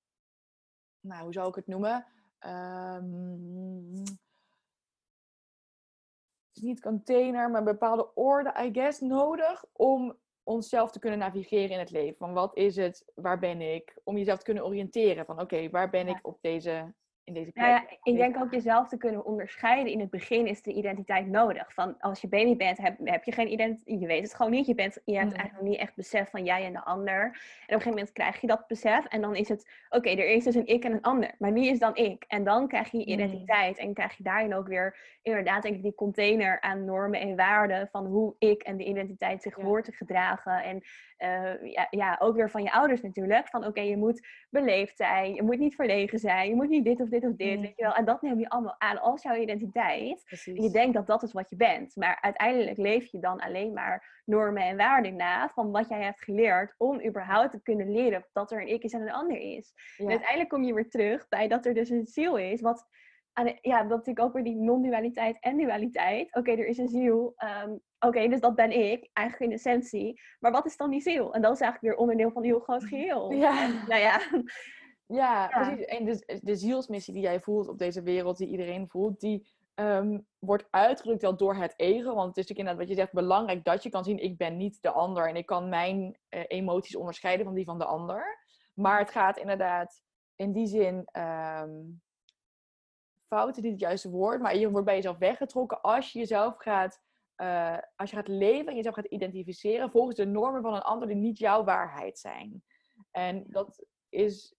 nou 1.01 1.23
hoe 1.23 1.33
zou 1.33 1.49
ik 1.49 1.55
het 1.55 1.67
noemen? 1.67 2.07
Ehm, 2.39 3.05
het 3.91 3.96
is 6.57 6.63
niet 6.63 6.81
container, 6.81 7.51
maar 7.51 7.59
een 7.59 7.65
bepaalde 7.65 8.15
orde, 8.15 8.55
I 8.65 8.73
guess, 8.73 9.01
nodig 9.01 9.65
om 9.73 10.17
onszelf 10.43 10.91
te 10.91 10.99
kunnen 10.99 11.19
navigeren 11.19 11.71
in 11.71 11.79
het 11.79 11.91
leven. 11.91 12.17
Van 12.17 12.33
wat 12.33 12.57
is 12.57 12.77
het, 12.77 13.05
waar 13.15 13.39
ben 13.39 13.61
ik? 13.61 13.99
Om 14.05 14.17
jezelf 14.17 14.39
te 14.39 14.45
kunnen 14.45 14.65
oriënteren 14.65 15.25
van 15.27 15.41
oké, 15.41 15.71
waar 15.71 15.91
ben 15.91 16.07
Ja. 16.07 16.17
ik 16.17 16.27
op 16.27 16.39
deze, 16.41 16.95
in 17.27 17.35
deze 17.35 17.53
plek? 17.53 17.65
Nou 17.67 17.77
ja, 17.89 17.97
ik 18.03 18.17
denk 18.17 18.37
ook 18.37 18.53
jezelf 18.53 18.89
te 18.89 18.97
kunnen 18.97 19.25
onderscheiden. 19.25 19.93
In 19.93 20.01
het 20.01 20.11
begin 20.11 20.47
is 20.47 20.63
de 20.63 20.73
identiteit 20.73 21.27
nodig. 21.27 21.75
Van 21.75 21.95
als 22.01 22.21
je 22.21 22.29
baby 22.29 22.57
bent, 22.57 22.79
heb, 22.79 22.97
heb 23.05 23.25
je 23.25 23.33
geen 23.33 23.53
identiteit. 23.53 24.01
Je 24.01 24.07
weet 24.07 24.23
het 24.23 24.35
gewoon 24.35 24.53
niet. 24.53 24.67
Je, 24.67 24.75
bent, 24.75 25.01
je 25.05 25.13
hebt 25.17 25.31
Mm. 25.31 25.33
eigenlijk 25.37 25.61
nog 25.63 25.71
niet 25.71 25.81
echt 25.81 25.95
besef 25.97 26.31
van 26.31 26.45
jij 26.45 26.65
en 26.65 26.73
de 26.73 26.85
ander. 26.85 27.23
En 27.23 27.31
op 27.31 27.33
een 27.33 27.67
gegeven 27.67 27.91
moment 27.91 28.13
krijg 28.13 28.41
je 28.41 28.47
dat 28.47 28.67
besef. 28.67 29.05
En 29.07 29.21
dan 29.21 29.35
is 29.37 29.49
het, 29.49 29.71
oké, 29.89 30.09
er 30.11 30.29
is 30.29 30.45
dus 30.45 30.55
een 30.55 30.67
ik 30.67 30.85
en 30.85 30.93
een 30.93 31.03
ander. 31.03 31.35
Maar 31.39 31.53
wie 31.53 31.71
is 31.71 31.79
dan 31.79 31.97
ik? 31.97 32.25
En 32.29 32.45
dan 32.45 32.69
krijg 32.69 32.91
je 32.91 32.99
je 32.99 33.05
Mm. 33.07 33.13
identiteit. 33.13 33.79
En 33.79 33.95
krijg 33.95 34.17
je 34.17 34.23
daarin 34.23 34.55
ook 34.55 34.69
weer, 34.69 34.97
inderdaad, 35.23 35.63
denk 35.63 35.75
ik, 35.75 35.83
die 35.83 35.95
container 35.95 36.61
aan 36.61 36.85
normen 36.85 37.21
en 37.21 37.37
waarden. 37.37 37.89
Van 37.89 38.07
hoe 38.07 38.35
ik 38.39 38.63
en 38.63 38.77
de 38.77 38.85
identiteit 38.85 39.43
zich 39.43 39.57
Ja. 39.57 39.63
hoort 39.65 39.85
te 39.85 39.93
gedragen. 39.93 40.63
En 40.63 40.83
eh, 41.17 41.73
ja, 41.73 41.87
ja, 41.91 42.17
ook 42.21 42.37
weer 42.37 42.51
van 42.51 42.63
je 42.63 42.73
ouders 42.73 43.03
natuurlijk. 43.03 43.49
Van 43.49 43.65
oké, 43.67 43.81
je 43.81 43.97
moet 43.97 44.27
beleefd 44.51 44.97
zijn. 44.97 45.35
Je 45.35 45.43
moet 45.43 45.59
niet 45.59 45.75
verlegen 45.75 46.19
zijn. 46.19 46.49
Je 46.49 46.55
moet 46.55 46.69
niet 46.69 46.85
dit 46.85 47.01
of 47.01 47.09
dit 47.09 47.16
of 47.25 47.37
dit. 47.37 47.57
Mm. 47.57 47.63
Weet 47.63 47.77
je 47.77 47.83
wel? 47.83 47.95
En 47.95 48.05
dat 48.05 48.23
neem 48.23 48.39
je 48.39 48.49
allemaal 48.49 48.75
aan 48.79 49.01
als 49.01 49.23
jouw 49.23 49.37
identiteit. 49.37 50.23
Precies. 50.25 50.57
En 50.57 50.63
je 50.63 50.71
denkt 50.71 50.95
dat 50.95 51.07
dat 51.07 51.23
is 51.23 51.33
wat 51.33 51.51
je 51.51 51.57
bent. 51.57 51.97
Maar 51.97 52.19
uiteindelijk 52.21 52.77
leef 52.77 53.07
je 53.11 53.19
dan 53.19 53.41
alleen 53.41 53.73
maar 53.73 54.23
normen 54.25 54.63
en 54.63 54.77
waarden 54.77 55.17
na. 55.17 55.49
Van 55.49 55.71
wat 55.71 55.89
jij 55.89 56.03
hebt 56.03 56.23
geleerd. 56.25 56.75
Om 56.79 57.05
überhaupt 57.07 57.51
te 57.51 57.63
kunnen 57.63 57.93
leren 57.93 58.27
dat 58.33 58.51
er 58.53 58.61
een 58.61 58.69
ik 58.69 58.83
is 58.83 58.93
en 58.93 59.01
een 59.01 59.13
ander 59.13 59.39
is. 59.39 59.73
En 59.97 60.09
uiteindelijk 60.09 60.49
kom 60.49 60.65
je 60.65 60.75
weer 60.75 60.89
terug 60.89 61.29
bij 61.29 61.49
dat 61.49 61.67
er 61.67 61.75
dus 61.75 61.91
een 61.91 62.07
ziel 62.07 62.37
is. 62.39 62.61
Wat 62.61 62.87
ja, 63.61 63.79
dat 63.79 63.89
natuurlijk 63.89 64.27
ook 64.27 64.33
weer 64.33 64.45
die 64.45 64.57
non-dualiteit 64.57 65.37
en 65.41 65.57
dualiteit. 65.57 66.35
Oké, 66.35 66.51
er 66.51 66.67
is 66.67 66.79
een 66.79 66.89
ziel. 66.89 67.33
ehm, 67.37 67.77
Oké, 67.99 68.29
dus 68.29 68.41
dat 68.41 68.55
ben 68.55 68.71
ik, 68.71 69.11
eigenlijk 69.13 69.51
in 69.51 69.57
essentie. 69.57 70.21
Maar 70.41 70.53
wat 70.53 70.67
is 70.67 70.77
dan 70.77 70.91
die 70.91 71.01
ziel? 71.01 71.35
En 71.35 71.43
dat 71.43 71.53
is 71.55 71.61
eigenlijk 71.61 71.93
weer 71.93 72.03
onderdeel 72.03 72.31
van 72.31 72.43
een 72.43 72.49
heel 72.49 72.61
groot 72.61 72.85
geheel. 72.93 73.33
Ja. 73.33 73.63
En, 73.63 73.83
nou 73.89 74.01
ja, 74.01 74.21
Ja, 75.07 75.43
Ja. 75.43 75.49
precies. 75.49 75.85
En 75.85 76.05
de, 76.05 76.41
de 76.43 76.57
zielsmissie 76.57 77.15
die 77.15 77.23
jij 77.23 77.41
voelt 77.41 77.69
op 77.69 77.79
deze 77.79 78.03
wereld, 78.03 78.37
die 78.37 78.49
iedereen 78.49 78.89
voelt, 78.89 79.21
die 79.21 79.49
ehm, 79.75 80.19
wordt 80.39 80.67
uitgedrukt 80.71 81.23
wel 81.23 81.37
door 81.37 81.55
het 81.55 81.75
ego. 81.77 82.15
Want 82.15 82.29
het 82.29 82.37
is 82.37 82.47
natuurlijk 82.47 82.59
inderdaad 82.59 82.79
wat 82.79 82.89
je 82.89 82.95
zegt, 82.95 83.13
belangrijk 83.13 83.65
dat 83.65 83.83
je 83.83 83.91
kan 83.91 84.05
zien, 84.05 84.19
ik 84.19 84.37
ben 84.37 84.57
niet 84.57 84.83
de 84.83 84.91
ander. 84.91 85.29
En 85.29 85.37
ik 85.37 85.47
kan 85.47 85.69
mijn 85.69 86.19
eh, 86.29 86.45
emoties 86.47 86.97
onderscheiden 86.97 87.47
van 87.47 87.55
die 87.55 87.65
van 87.65 87.79
de 87.79 87.85
ander. 87.85 88.39
Maar 88.75 88.99
het 88.99 89.11
gaat 89.11 89.39
inderdaad 89.39 90.03
in 90.37 90.53
die 90.53 90.67
zin, 90.67 91.05
ehm 91.13 91.71
fout 93.27 93.57
is 93.57 93.63
niet 93.63 93.73
het 93.73 93.81
juiste 93.81 94.11
woord, 94.11 94.41
maar 94.41 94.57
je 94.57 94.71
wordt 94.71 94.87
bij 94.87 94.95
jezelf 94.95 95.19
weggetrokken 95.19 95.81
als 95.81 96.13
je 96.13 96.19
jezelf 96.19 96.57
gaat, 96.59 97.03
eh, 97.35 97.79
als 97.97 98.11
je 98.11 98.17
gaat 98.17 98.29
leven 98.29 98.67
en 98.67 98.77
jezelf 98.77 98.95
gaat 98.95 99.07
identificeren 99.07 99.91
volgens 99.91 100.17
de 100.17 100.27
normen 100.27 100.63
van 100.63 100.75
een 100.75 100.83
ander 100.83 101.09
die 101.09 101.17
niet 101.17 101.39
jouw 101.39 101.65
waarheid 101.65 102.19
zijn. 102.19 102.63
En 103.11 103.45
dat 103.49 103.87
is 104.09 104.55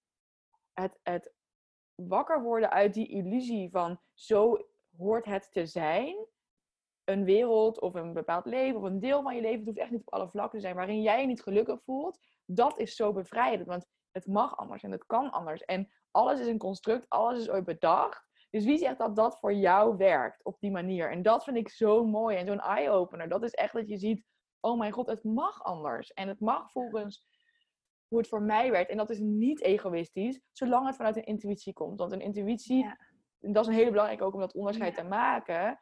het, 0.82 1.00
het 1.04 1.34
wakker 1.96 2.42
worden 2.42 2.72
uit 2.72 2.94
die 2.94 3.08
illusie 3.08 3.70
van 3.70 4.00
zo 4.14 4.68
hoort 4.98 5.26
het 5.26 5.52
te 5.52 5.66
zijn. 5.66 6.26
Een 7.04 7.24
wereld 7.24 7.80
of 7.82 7.94
een 7.94 8.14
bepaald 8.14 8.46
leven 8.46 8.80
of 8.80 8.84
een 8.84 9.00
deel 9.00 9.22
van 9.22 9.36
je 9.36 9.42
leven, 9.42 9.58
het 9.58 9.68
hoeft 9.68 9.80
echt 9.80 9.92
niet 9.92 10.02
op 10.06 10.14
alle 10.14 10.30
vlakken 10.30 10.60
te 10.60 10.66
zijn, 10.66 10.76
waarin 10.76 11.02
jij 11.02 11.22
je 11.22 11.28
niet 11.28 11.42
gelukkig 11.42 11.84
voelt. 11.84 12.20
Dat 12.46 12.80
is 12.80 12.96
zo 12.96 13.14
bevrijdend, 13.14 13.68
want 13.68 13.88
het 14.12 14.28
mag 14.28 14.58
anders 14.58 14.84
en 14.84 14.92
het 14.92 15.06
kan 15.06 15.32
anders. 15.32 15.62
En 15.62 15.92
alles 16.12 16.40
is 16.40 16.48
een 16.48 16.58
construct, 16.58 17.06
alles 17.10 17.40
is 17.40 17.50
ooit 17.50 17.66
bedacht. 17.66 18.26
Dus 18.50 18.66
wie 18.66 18.78
zegt 18.78 18.98
dat 18.98 19.16
dat 19.16 19.40
voor 19.40 19.54
jou 19.54 19.98
werkt 19.98 20.44
op 20.44 20.60
die 20.60 20.72
manier? 20.72 21.12
En 21.12 21.22
dat 21.22 21.44
vind 21.44 21.58
ik 21.58 21.70
zo 21.70 22.06
mooi 22.06 22.38
en 22.38 22.46
zo'n 22.46 22.60
eye-opener. 22.60 23.30
Dat 23.30 23.44
is 23.44 23.54
echt 23.54 23.74
dat 23.74 23.90
je 23.90 23.98
ziet, 23.98 24.26
oh 24.60 24.78
mijn 24.78 24.92
god, 24.92 25.08
het 25.08 25.24
mag 25.24 25.64
anders. 25.64 26.14
En 26.14 26.28
het 26.28 26.40
mag 26.40 26.72
volgens 26.72 27.26
hoe 28.08 28.18
het 28.20 28.28
voor 28.28 28.42
mij 28.42 28.72
werkt. 28.72 28.90
En 28.92 28.98
dat 28.98 29.10
is 29.10 29.20
niet 29.20 29.62
egoïstisch, 29.62 30.40
zolang 30.52 30.86
het 30.88 30.96
vanuit 30.96 31.16
een 31.18 31.26
intuïtie 31.26 31.74
komt. 31.74 32.00
Want 32.00 32.12
een 32.12 32.22
intuïtie 32.22 32.78
Ja. 32.84 32.98
en 33.40 33.54
dat 33.54 33.64
is 33.64 33.70
een 33.70 33.78
hele 33.78 33.90
belangrijke 33.92 34.24
ook 34.24 34.34
om 34.34 34.40
dat 34.40 34.54
onderscheid 34.54 34.96
Ja. 34.96 35.02
te 35.02 35.08
maken. 35.08 35.80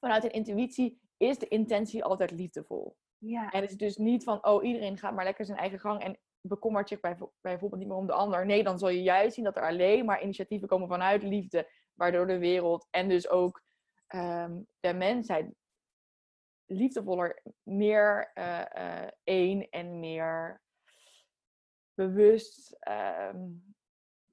Vanuit 0.00 0.24
een 0.24 0.30
intuïtie 0.32 1.00
is 1.16 1.38
de 1.38 1.48
intentie 1.48 2.04
altijd 2.04 2.30
liefdevol. 2.30 2.96
Ja. 3.18 3.50
En 3.50 3.60
het 3.60 3.70
is 3.70 3.76
dus 3.76 3.96
niet 3.96 4.24
van, 4.24 4.46
oh, 4.46 4.64
iedereen 4.64 4.98
gaat 4.98 5.14
maar 5.14 5.24
lekker 5.24 5.44
zijn 5.44 5.58
eigen 5.58 5.78
gang 5.80 6.02
en 6.02 6.18
bekommert 6.40 6.88
zich 6.88 7.00
bijvo- 7.00 7.32
bijvoorbeeld 7.40 7.80
niet 7.80 7.90
meer 7.90 7.98
om 7.98 8.06
de 8.06 8.12
ander. 8.12 8.46
Nee, 8.46 8.62
dan 8.62 8.78
zul 8.78 8.88
je 8.88 9.02
juist 9.02 9.34
zien 9.34 9.44
dat 9.44 9.56
er 9.56 9.66
alleen 9.68 10.04
maar 10.04 10.22
initiatieven 10.22 10.68
komen 10.68 10.88
vanuit 10.88 11.22
liefde, 11.22 11.70
waardoor 11.94 12.26
de 12.26 12.38
wereld 12.38 12.86
en 12.90 13.08
dus 13.08 13.28
ook 13.28 13.62
ehm, 14.06 14.60
de 14.80 14.94
mensheid 14.94 15.54
liefdevoller, 16.66 17.42
meer 17.62 18.30
eh, 18.34 19.06
één 19.24 19.68
en 19.68 19.98
meer 20.00 20.62
bewust, 21.96 22.76
ehm, 22.80 23.50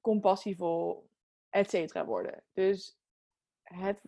compassievol, 0.00 1.10
et 1.48 1.70
cetera 1.70 2.04
worden. 2.04 2.42
Dus 2.52 2.98
het 3.62 4.00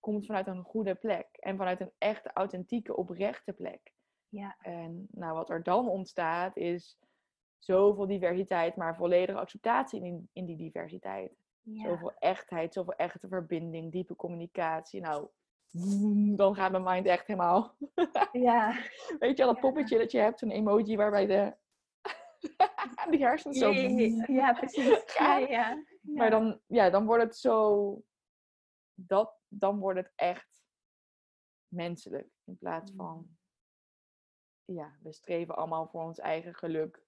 komt 0.00 0.26
vanuit 0.26 0.46
een 0.46 0.62
goede 0.62 0.94
plek 0.94 1.28
en 1.32 1.56
vanuit 1.56 1.80
een 1.80 1.92
echte, 1.98 2.30
authentieke, 2.32 2.96
oprechte 2.96 3.52
plek. 3.52 3.92
Ja. 4.28 4.56
En 4.60 5.08
nou, 5.10 5.34
wat 5.34 5.50
er 5.50 5.62
dan 5.62 5.88
ontstaat 5.88 6.56
is 6.56 6.98
zoveel 7.58 8.06
diversiteit, 8.06 8.76
maar 8.76 8.96
volledige 8.96 9.38
acceptatie 9.38 10.04
in, 10.04 10.28
in 10.32 10.44
die 10.46 10.56
diversiteit. 10.56 11.32
Ja. 11.60 11.82
Zoveel 11.82 12.12
echtheid, 12.18 12.72
zoveel 12.72 12.94
echte 12.94 13.28
verbinding, 13.28 13.92
diepe 13.92 14.16
communicatie. 14.16 15.00
Nou, 15.00 15.28
dan 16.40 16.54
gaat 16.54 16.70
mijn 16.70 16.82
mind 16.82 17.06
echt 17.06 17.26
helemaal. 17.26 17.74
Ja. 18.32 18.76
Weet 19.18 19.36
je 19.36 19.44
al, 19.44 19.52
dat 19.52 19.60
poppetje 19.60 19.98
dat 19.98 20.12
je 20.12 20.18
hebt, 20.18 20.38
zo'n 20.38 20.50
emoji 20.50 20.96
waarbij 20.96 21.26
de 21.26 21.54
die 23.10 23.20
hersens 23.24 23.58
zo. 23.58 23.70
Ja, 24.40 24.52
precies. 24.52 24.86
Ja, 25.18 25.36
Ja. 25.36 25.48
ja. 25.48 25.82
Maar 26.02 26.30
dan, 26.30 26.60
ja, 26.66 26.90
dan 26.90 27.06
wordt 27.06 27.22
het 27.24 27.36
zo. 27.36 28.02
Dat, 28.94 29.38
dan 29.48 29.78
wordt 29.78 29.98
het 29.98 30.12
echt 30.14 30.62
menselijk. 31.68 32.28
In 32.44 32.58
plaats 32.58 32.92
van. 32.96 33.36
Ja, 34.64 34.96
we 35.02 35.12
streven 35.12 35.56
allemaal 35.56 35.88
voor 35.88 36.02
ons 36.02 36.18
eigen 36.18 36.54
geluk. 36.54 37.04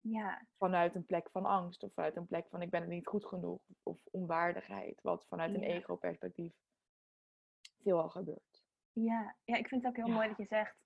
Ja, 0.00 0.46
Vanuit 0.56 0.94
een 0.94 1.04
plek 1.04 1.30
van 1.30 1.44
angst. 1.44 1.82
Of 1.82 1.92
vanuit 1.92 2.16
een 2.16 2.26
plek 2.26 2.48
van 2.48 2.62
ik 2.62 2.70
ben 2.70 2.80
het 2.80 2.90
niet 2.90 3.06
goed 3.06 3.26
genoeg. 3.26 3.60
Of 3.82 3.98
onwaardigheid. 4.10 5.00
Wat 5.02 5.26
vanuit 5.26 5.54
een 5.54 5.60
Ja. 5.60 5.66
ego-perspectief 5.66 6.54
veelal 7.82 8.08
gebeurt. 8.08 8.64
ja. 8.92 9.36
ja, 9.44 9.56
ik 9.56 9.68
vind 9.68 9.82
het 9.82 9.90
ook 9.90 9.96
heel 9.96 10.06
Ja. 10.06 10.14
mooi 10.14 10.28
dat 10.28 10.36
je 10.36 10.46
zegt, 10.46 10.76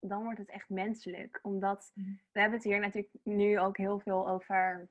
dan 0.00 0.22
wordt 0.22 0.38
het 0.38 0.50
echt 0.50 0.68
menselijk. 0.68 1.38
Omdat 1.42 1.90
Mhm. 1.94 2.10
we 2.32 2.40
hebben 2.40 2.58
het 2.58 2.68
hier 2.68 2.80
natuurlijk 2.80 3.12
nu 3.22 3.58
ook 3.58 3.76
heel 3.76 3.98
veel 3.98 4.28
over 4.28 4.88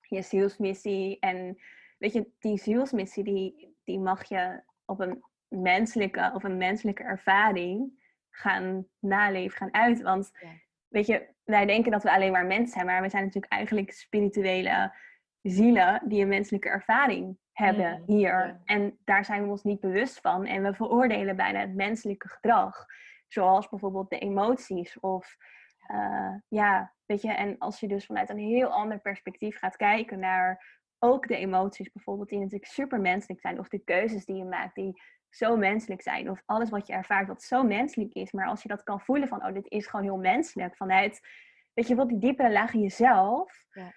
je 0.00 0.22
zielsmissie. 0.22 1.18
En 1.20 1.58
weet 1.98 2.12
je, 2.12 2.30
die 2.38 2.58
zielsmissie 2.58 3.24
die, 3.24 3.76
die 3.84 3.98
mag 3.98 4.24
je 4.28 4.62
op 4.84 5.00
een 5.00 5.22
menselijke 5.48 6.30
of 6.34 6.44
een 6.44 6.56
menselijke 6.56 7.02
ervaring 7.02 8.06
gaan 8.30 8.86
naleven, 8.98 9.56
gaan 9.56 9.74
uit. 9.74 10.02
Want 10.02 10.30
Ja. 10.40 10.48
weet 10.88 11.06
je, 11.06 11.28
wij 11.44 11.66
denken 11.66 11.90
dat 11.90 12.02
we 12.02 12.10
alleen 12.12 12.32
maar 12.32 12.46
mensen 12.46 12.72
zijn, 12.72 12.86
maar 12.86 13.02
we 13.02 13.08
zijn 13.08 13.24
natuurlijk 13.24 13.52
eigenlijk 13.52 13.92
spirituele 13.92 14.94
zielen 15.42 16.02
die 16.08 16.22
een 16.22 16.28
menselijke 16.28 16.68
ervaring 16.68 17.38
hebben 17.52 17.98
Mm, 17.98 18.02
hier. 18.06 18.28
ja. 18.46 18.60
En 18.64 18.98
daar 19.04 19.24
zijn 19.24 19.42
we 19.42 19.48
ons 19.50 19.62
niet 19.62 19.80
bewust 19.80 20.20
van. 20.20 20.46
En 20.46 20.62
we 20.62 20.74
veroordelen 20.74 21.36
bijna 21.36 21.60
het 21.60 21.74
menselijke 21.74 22.28
gedrag. 22.28 22.86
Zoals 23.28 23.68
bijvoorbeeld 23.68 24.10
de 24.10 24.18
emoties 24.18 25.00
of 25.00 25.36
eh, 25.86 26.34
ja, 26.48 26.94
weet 27.06 27.22
je, 27.22 27.32
en 27.32 27.58
als 27.58 27.80
je 27.80 27.88
dus 27.88 28.06
vanuit 28.06 28.28
een 28.28 28.38
heel 28.38 28.68
ander 28.68 29.00
perspectief 29.00 29.58
gaat 29.58 29.76
kijken 29.76 30.18
naar 30.18 30.76
ook 30.98 31.28
de 31.28 31.36
emoties 31.36 31.92
bijvoorbeeld, 31.92 32.28
die 32.28 32.38
natuurlijk 32.38 32.70
super 32.70 33.00
menselijk 33.00 33.40
zijn, 33.40 33.58
of 33.58 33.68
de 33.68 33.78
keuzes 33.84 34.24
die 34.24 34.36
je 34.36 34.44
maakt, 34.44 34.74
die 34.74 35.02
zo 35.28 35.56
menselijk 35.56 36.02
zijn, 36.02 36.30
of 36.30 36.42
alles 36.46 36.70
wat 36.70 36.86
je 36.86 36.92
ervaart 36.92 37.28
wat 37.28 37.42
zo 37.42 37.62
menselijk 37.62 38.12
is, 38.14 38.32
maar 38.32 38.46
als 38.46 38.62
je 38.62 38.68
dat 38.68 38.82
kan 38.82 39.00
voelen 39.00 39.28
van, 39.28 39.44
oh, 39.46 39.52
dit 39.52 39.70
is 39.70 39.86
gewoon 39.86 40.04
heel 40.04 40.16
menselijk, 40.16 40.76
vanuit, 40.76 41.20
weet 41.74 41.88
je 41.88 41.94
wel, 41.94 42.06
die 42.08 42.18
diepere 42.18 42.52
laag 42.52 42.72
in 42.74 42.80
jezelf, 42.80 43.64
Ja. 43.70 43.92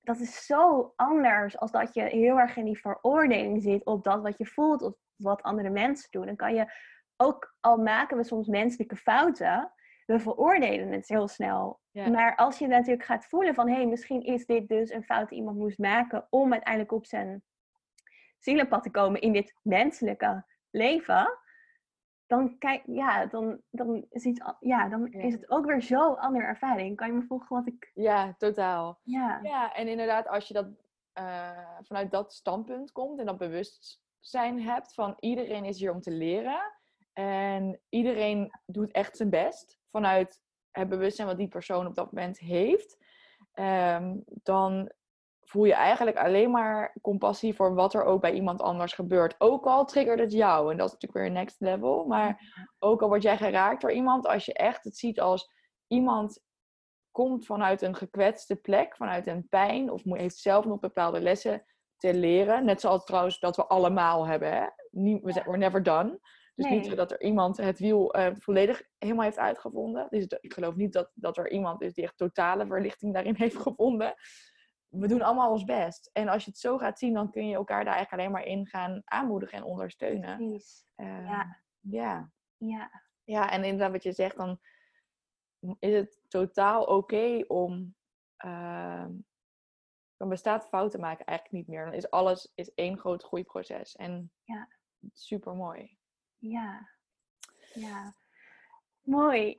dat 0.00 0.18
is 0.20 0.46
zo 0.46 0.92
anders 0.96 1.58
als 1.58 1.70
dat 1.70 1.94
je 1.94 2.02
heel 2.02 2.38
erg 2.38 2.56
in 2.56 2.64
die 2.64 2.80
veroordeling 2.80 3.62
zit 3.62 3.84
op 3.84 4.04
dat 4.04 4.22
wat 4.22 4.38
je 4.38 4.46
voelt, 4.46 4.82
of 4.82 4.94
wat 5.16 5.42
andere 5.42 5.70
mensen 5.70 6.10
doen. 6.10 6.26
Dan 6.26 6.36
kan 6.36 6.54
je 6.54 6.72
ook, 7.22 7.54
al 7.60 7.76
maken 7.76 8.16
we 8.16 8.24
soms 8.24 8.46
menselijke 8.46 8.96
fouten, 8.96 9.72
we 10.06 10.20
veroordelen 10.20 10.92
het 10.92 11.08
heel 11.08 11.28
snel. 11.28 11.80
Ja. 11.90 12.08
Maar 12.08 12.36
als 12.36 12.58
je 12.58 12.66
natuurlijk 12.66 13.04
gaat 13.04 13.26
voelen 13.26 13.54
van, 13.54 13.68
hé, 13.68 13.74
hey, 13.74 13.86
misschien 13.86 14.22
is 14.22 14.46
dit 14.46 14.68
dus 14.68 14.90
een 14.90 15.04
fout 15.04 15.28
die 15.28 15.38
iemand 15.38 15.58
moest 15.58 15.78
maken 15.78 16.26
om 16.30 16.52
uiteindelijk 16.52 16.92
op 16.92 17.06
zijn 17.06 17.42
zielenpad 18.38 18.82
te 18.82 18.90
komen 18.90 19.20
in 19.20 19.32
dit 19.32 19.54
menselijke 19.62 20.44
leven, 20.70 21.38
dan, 22.26 22.58
kijk, 22.58 22.82
ja, 22.86 23.26
dan, 23.26 23.60
dan, 23.70 24.06
is, 24.10 24.24
iets, 24.24 24.40
ja, 24.60 24.88
dan 24.88 25.12
is 25.12 25.32
het 25.32 25.50
ook 25.50 25.66
weer 25.66 25.82
zo'n 25.82 26.18
andere 26.18 26.44
ervaring. 26.44 26.96
Kan 26.96 27.06
je 27.06 27.12
me 27.12 27.22
volgen 27.22 27.56
wat 27.56 27.66
ik... 27.66 27.90
Ja, 27.94 28.34
totaal. 28.38 29.00
Ja, 29.02 29.40
Ja, 29.42 29.74
en 29.74 29.88
inderdaad, 29.88 30.28
als 30.28 30.48
je 30.48 30.54
dat 30.54 30.66
eh, 31.12 31.78
vanuit 31.82 32.10
dat 32.10 32.32
standpunt 32.32 32.92
komt 32.92 33.18
en 33.18 33.26
dat 33.26 33.38
bewustzijn 33.38 34.60
hebt 34.60 34.94
van 34.94 35.16
iedereen 35.20 35.64
is 35.64 35.78
hier 35.78 35.92
om 35.92 36.00
te 36.00 36.10
leren 36.10 36.72
en 37.12 37.80
iedereen 37.88 38.52
doet 38.66 38.92
echt 38.92 39.16
zijn 39.16 39.30
best 39.30 39.78
vanuit 39.90 40.40
het 40.70 40.88
bewustzijn 40.88 41.28
wat 41.28 41.36
die 41.36 41.48
persoon 41.48 41.86
op 41.86 41.94
dat 41.94 42.12
moment 42.12 42.38
heeft, 42.38 42.96
ehm, 43.52 44.16
dan 44.24 44.92
voel 45.40 45.64
je 45.64 45.74
eigenlijk 45.74 46.16
alleen 46.16 46.50
maar 46.50 46.96
compassie 47.02 47.54
voor 47.54 47.74
wat 47.74 47.94
er 47.94 48.04
ook 48.04 48.20
bij 48.20 48.32
iemand 48.32 48.60
anders 48.60 48.92
gebeurt. 48.92 49.34
Ook 49.38 49.66
al 49.66 49.84
triggert 49.84 50.20
het 50.20 50.32
jou, 50.32 50.70
en 50.70 50.76
dat 50.76 50.86
is 50.86 50.92
natuurlijk 50.92 51.20
weer 51.20 51.30
next 51.30 51.60
level, 51.60 52.04
maar 52.06 52.54
ook 52.78 53.02
al 53.02 53.08
word 53.08 53.22
jij 53.22 53.36
geraakt 53.36 53.80
door 53.80 53.92
iemand, 53.92 54.26
als 54.26 54.44
je 54.44 54.52
echt 54.52 54.84
het 54.84 54.96
ziet 54.96 55.20
als 55.20 55.50
iemand 55.86 56.42
komt 57.10 57.46
vanuit 57.46 57.82
een 57.82 57.94
gekwetste 57.94 58.56
plek, 58.56 58.96
vanuit 58.96 59.26
een 59.26 59.48
pijn, 59.48 59.90
of 59.90 60.02
heeft 60.04 60.36
zelf 60.36 60.64
nog 60.64 60.80
bepaalde 60.80 61.20
lessen 61.20 61.64
te 61.96 62.14
leren. 62.14 62.64
Net 62.64 62.80
zoals 62.80 63.04
trouwens 63.04 63.38
dat 63.38 63.56
we 63.56 63.66
allemaal 63.66 64.26
hebben. 64.26 64.52
Hè? 64.52 64.66
We're 64.90 65.56
never 65.56 65.82
done. 65.82 66.20
Dus 66.62 66.70
niet 66.70 66.80
Nee. 66.80 66.90
zo 66.90 66.96
dat 66.96 67.10
er 67.10 67.20
iemand 67.22 67.56
het 67.56 67.78
wiel 67.78 68.14
eh, 68.14 68.34
volledig 68.34 68.82
helemaal 68.98 69.24
heeft 69.24 69.38
uitgevonden. 69.38 70.06
Dus 70.10 70.26
ik 70.40 70.52
geloof 70.52 70.74
niet 70.74 70.92
dat, 70.92 71.10
dat 71.14 71.36
er 71.36 71.50
iemand 71.50 71.82
is 71.82 71.94
die 71.94 72.04
echt 72.04 72.16
totale 72.16 72.66
verlichting 72.66 73.12
daarin 73.14 73.36
heeft 73.44 73.56
gevonden. 73.56 74.14
We 74.88 75.08
doen 75.08 75.22
allemaal 75.22 75.50
ons 75.50 75.64
best. 75.64 76.10
En 76.12 76.28
als 76.28 76.44
je 76.44 76.50
het 76.50 76.58
zo 76.58 76.78
gaat 76.78 76.98
zien, 76.98 77.14
dan 77.14 77.30
kun 77.30 77.48
je 77.48 77.54
elkaar 77.54 77.84
daar 77.84 77.94
eigenlijk 77.94 78.22
alleen 78.22 78.32
maar 78.34 78.46
in 78.52 78.66
gaan 78.66 79.02
aanmoedigen 79.04 79.58
en 79.58 79.64
ondersteunen. 79.64 80.36
precies. 80.36 80.84
Eh, 80.94 81.06
Ja. 81.24 81.62
ja. 81.80 82.30
Ja, 82.56 83.02
Ja, 83.24 83.50
en 83.50 83.64
inderdaad 83.64 83.90
wat 83.92 84.02
je 84.02 84.12
zegt, 84.12 84.36
dan 84.36 84.60
is 85.78 85.94
het 85.94 86.20
totaal 86.28 86.84
oké 86.84 87.44
om... 87.46 87.94
ehm, 88.36 89.10
dan 90.16 90.28
bestaat 90.30 90.68
fouten 90.68 91.00
maken 91.00 91.26
eigenlijk 91.26 91.56
niet 91.58 91.68
meer. 91.76 91.84
Dan 91.84 91.94
is 91.94 92.10
alles 92.10 92.52
is 92.54 92.74
één 92.74 92.98
groot 92.98 93.22
groeiproces. 93.22 93.96
En 93.96 94.32
Ja. 94.44 94.68
super 95.12 95.54
mooi. 95.54 95.98
Ja, 96.42 96.88
ja. 97.74 98.14
Mooi. 99.02 99.56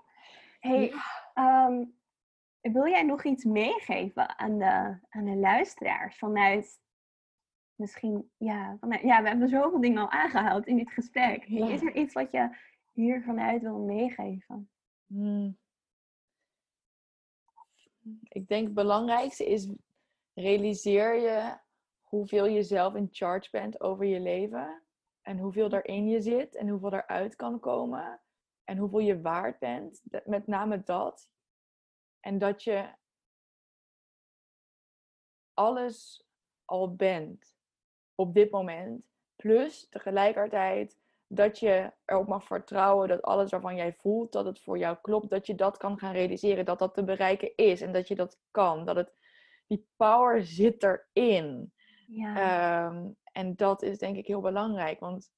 Hey, 0.60 0.94
ehm, 1.34 1.86
wil 2.62 2.88
jij 2.88 3.04
nog 3.04 3.24
iets 3.24 3.44
meegeven 3.44 4.38
aan 4.38 4.58
de, 4.58 5.00
aan 5.10 5.26
de 5.26 5.36
luisteraars 5.36 6.18
vanuit 6.18 6.82
misschien, 7.76 8.32
ja, 8.38 8.78
vanuit, 8.80 9.02
ja, 9.02 9.22
we 9.22 9.28
hebben 9.28 9.50
zoveel 9.50 9.82
dingen 9.82 10.02
al 10.02 10.10
aangehaald 10.10 10.68
in 10.68 10.78
dit 10.78 10.92
gesprek. 10.92 11.44
Ja. 11.44 11.70
Is 11.70 11.82
er 11.82 11.96
iets 11.96 12.14
wat 12.14 12.32
je 12.32 12.58
hier 12.92 13.22
vanuit 13.22 13.62
wil 13.62 13.80
meegeven? 13.80 14.70
Hmm. 15.06 15.58
Ik 18.24 18.48
denk 18.48 18.66
het 18.66 18.74
belangrijkste 18.74 19.46
is 19.46 19.70
realiseer 20.34 21.16
je 21.16 21.58
hoeveel 22.02 22.46
je 22.46 22.64
zelf 22.64 22.96
in 22.96 23.08
charge 23.12 23.50
bent 23.52 23.82
over 23.82 24.06
je 24.06 24.20
leven. 24.20 24.83
En 25.24 25.38
hoeveel 25.38 25.70
er 25.70 25.86
in 25.86 26.08
je 26.08 26.22
zit 26.22 26.56
en 26.56 26.68
hoeveel 26.68 26.94
eruit 26.94 27.36
kan 27.36 27.60
komen. 27.60 28.22
En 28.64 28.78
hoeveel 28.78 29.00
je 29.00 29.22
waard 29.22 29.60
bent. 29.60 30.02
Met 30.26 30.48
name 30.48 30.84
dat. 30.84 31.30
En 32.20 32.38
dat 32.38 32.64
je 32.64 32.94
alles 35.54 36.28
al 36.66 36.96
bent 36.96 37.56
op 38.16 38.34
dit 38.34 38.52
moment. 38.52 39.06
Plus 39.36 39.90
tegelijkertijd 39.90 41.02
dat 41.28 41.60
je 41.60 41.92
erop 42.06 42.28
mag 42.28 42.46
vertrouwen 42.46 43.08
dat 43.08 43.22
alles 43.22 43.52
waarvan 43.52 43.76
jij 43.76 43.94
voelt 43.94 44.32
dat 44.32 44.46
het 44.46 44.62
voor 44.62 44.78
jou 44.78 44.98
klopt, 45.02 45.30
dat 45.30 45.48
je 45.48 45.56
dat 45.56 45.78
kan 45.78 46.00
gaan 46.00 46.14
realiseren, 46.14 46.66
dat 46.66 46.80
dat 46.80 46.94
te 46.94 47.04
bereiken 47.04 47.56
is 47.56 47.82
en 47.82 47.92
dat 47.92 48.08
je 48.08 48.16
dat 48.16 48.40
kan. 48.52 48.86
Dat 48.86 48.96
het, 48.96 49.14
die 49.68 49.88
power 49.96 50.46
zit 50.46 50.84
erin. 50.84 51.73
Ja, 52.08 52.36
Ehm, 52.36 53.12
en 53.32 53.56
dat 53.56 53.82
is 53.82 53.98
denk 53.98 54.16
ik 54.18 54.28
heel 54.28 54.42
belangrijk, 54.42 55.00
want 55.00 55.32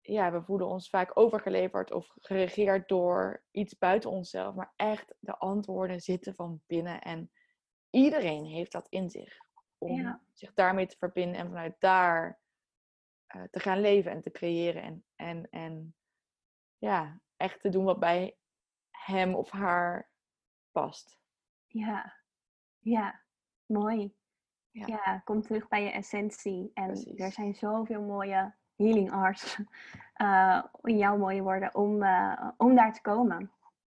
ja, 0.00 0.32
we 0.32 0.42
voelen 0.42 0.66
ons 0.66 0.88
vaak 0.88 1.18
overgeleverd 1.18 1.92
of 1.92 2.12
geregeerd 2.16 2.88
door 2.88 3.44
iets 3.50 3.78
buiten 3.78 4.10
onszelf, 4.10 4.54
maar 4.54 4.72
echt 4.76 5.14
de 5.18 5.36
antwoorden 5.38 6.00
zitten 6.00 6.34
van 6.34 6.62
binnen 6.66 7.00
en 7.00 7.30
iedereen 7.90 8.44
heeft 8.44 8.72
dat 8.72 8.88
in 8.88 9.10
zich. 9.10 9.42
om 9.78 10.20
zich 10.32 10.54
daarmee 10.54 10.86
te 10.86 10.96
verbinden 10.96 11.40
en 11.40 11.46
vanuit 11.46 11.76
daar 11.78 12.40
eh, 13.26 13.42
te 13.50 13.60
gaan 13.60 13.80
leven 13.80 14.10
en 14.10 14.22
te 14.22 14.30
creëren. 14.30 14.82
En, 14.82 15.04
en, 15.16 15.48
en 15.50 15.94
ja, 16.78 17.20
echt 17.36 17.60
te 17.60 17.68
doen 17.68 17.84
wat 17.84 17.98
bij 17.98 18.36
hem 18.90 19.34
of 19.34 19.50
haar 19.50 20.10
past. 20.72 21.18
Ja, 21.66 22.14
ja, 22.78 23.22
mooi. 23.66 24.14
Ja. 24.74 24.86
ja, 24.86 25.20
kom 25.24 25.42
terug 25.42 25.68
bij 25.68 25.82
je 25.82 25.90
essentie. 25.90 26.70
En 26.74 27.16
er 27.16 27.32
zijn 27.32 27.54
zoveel 27.54 28.02
mooie 28.02 28.54
healing 28.76 29.12
arts 29.12 29.58
uh, 30.16 30.64
in 30.82 30.98
jouw 30.98 31.16
mooie 31.16 31.42
woorden 31.42 31.74
om, 31.74 32.02
uh, 32.02 32.50
om 32.56 32.74
daar 32.74 32.92
te 32.92 33.00
komen. 33.00 33.50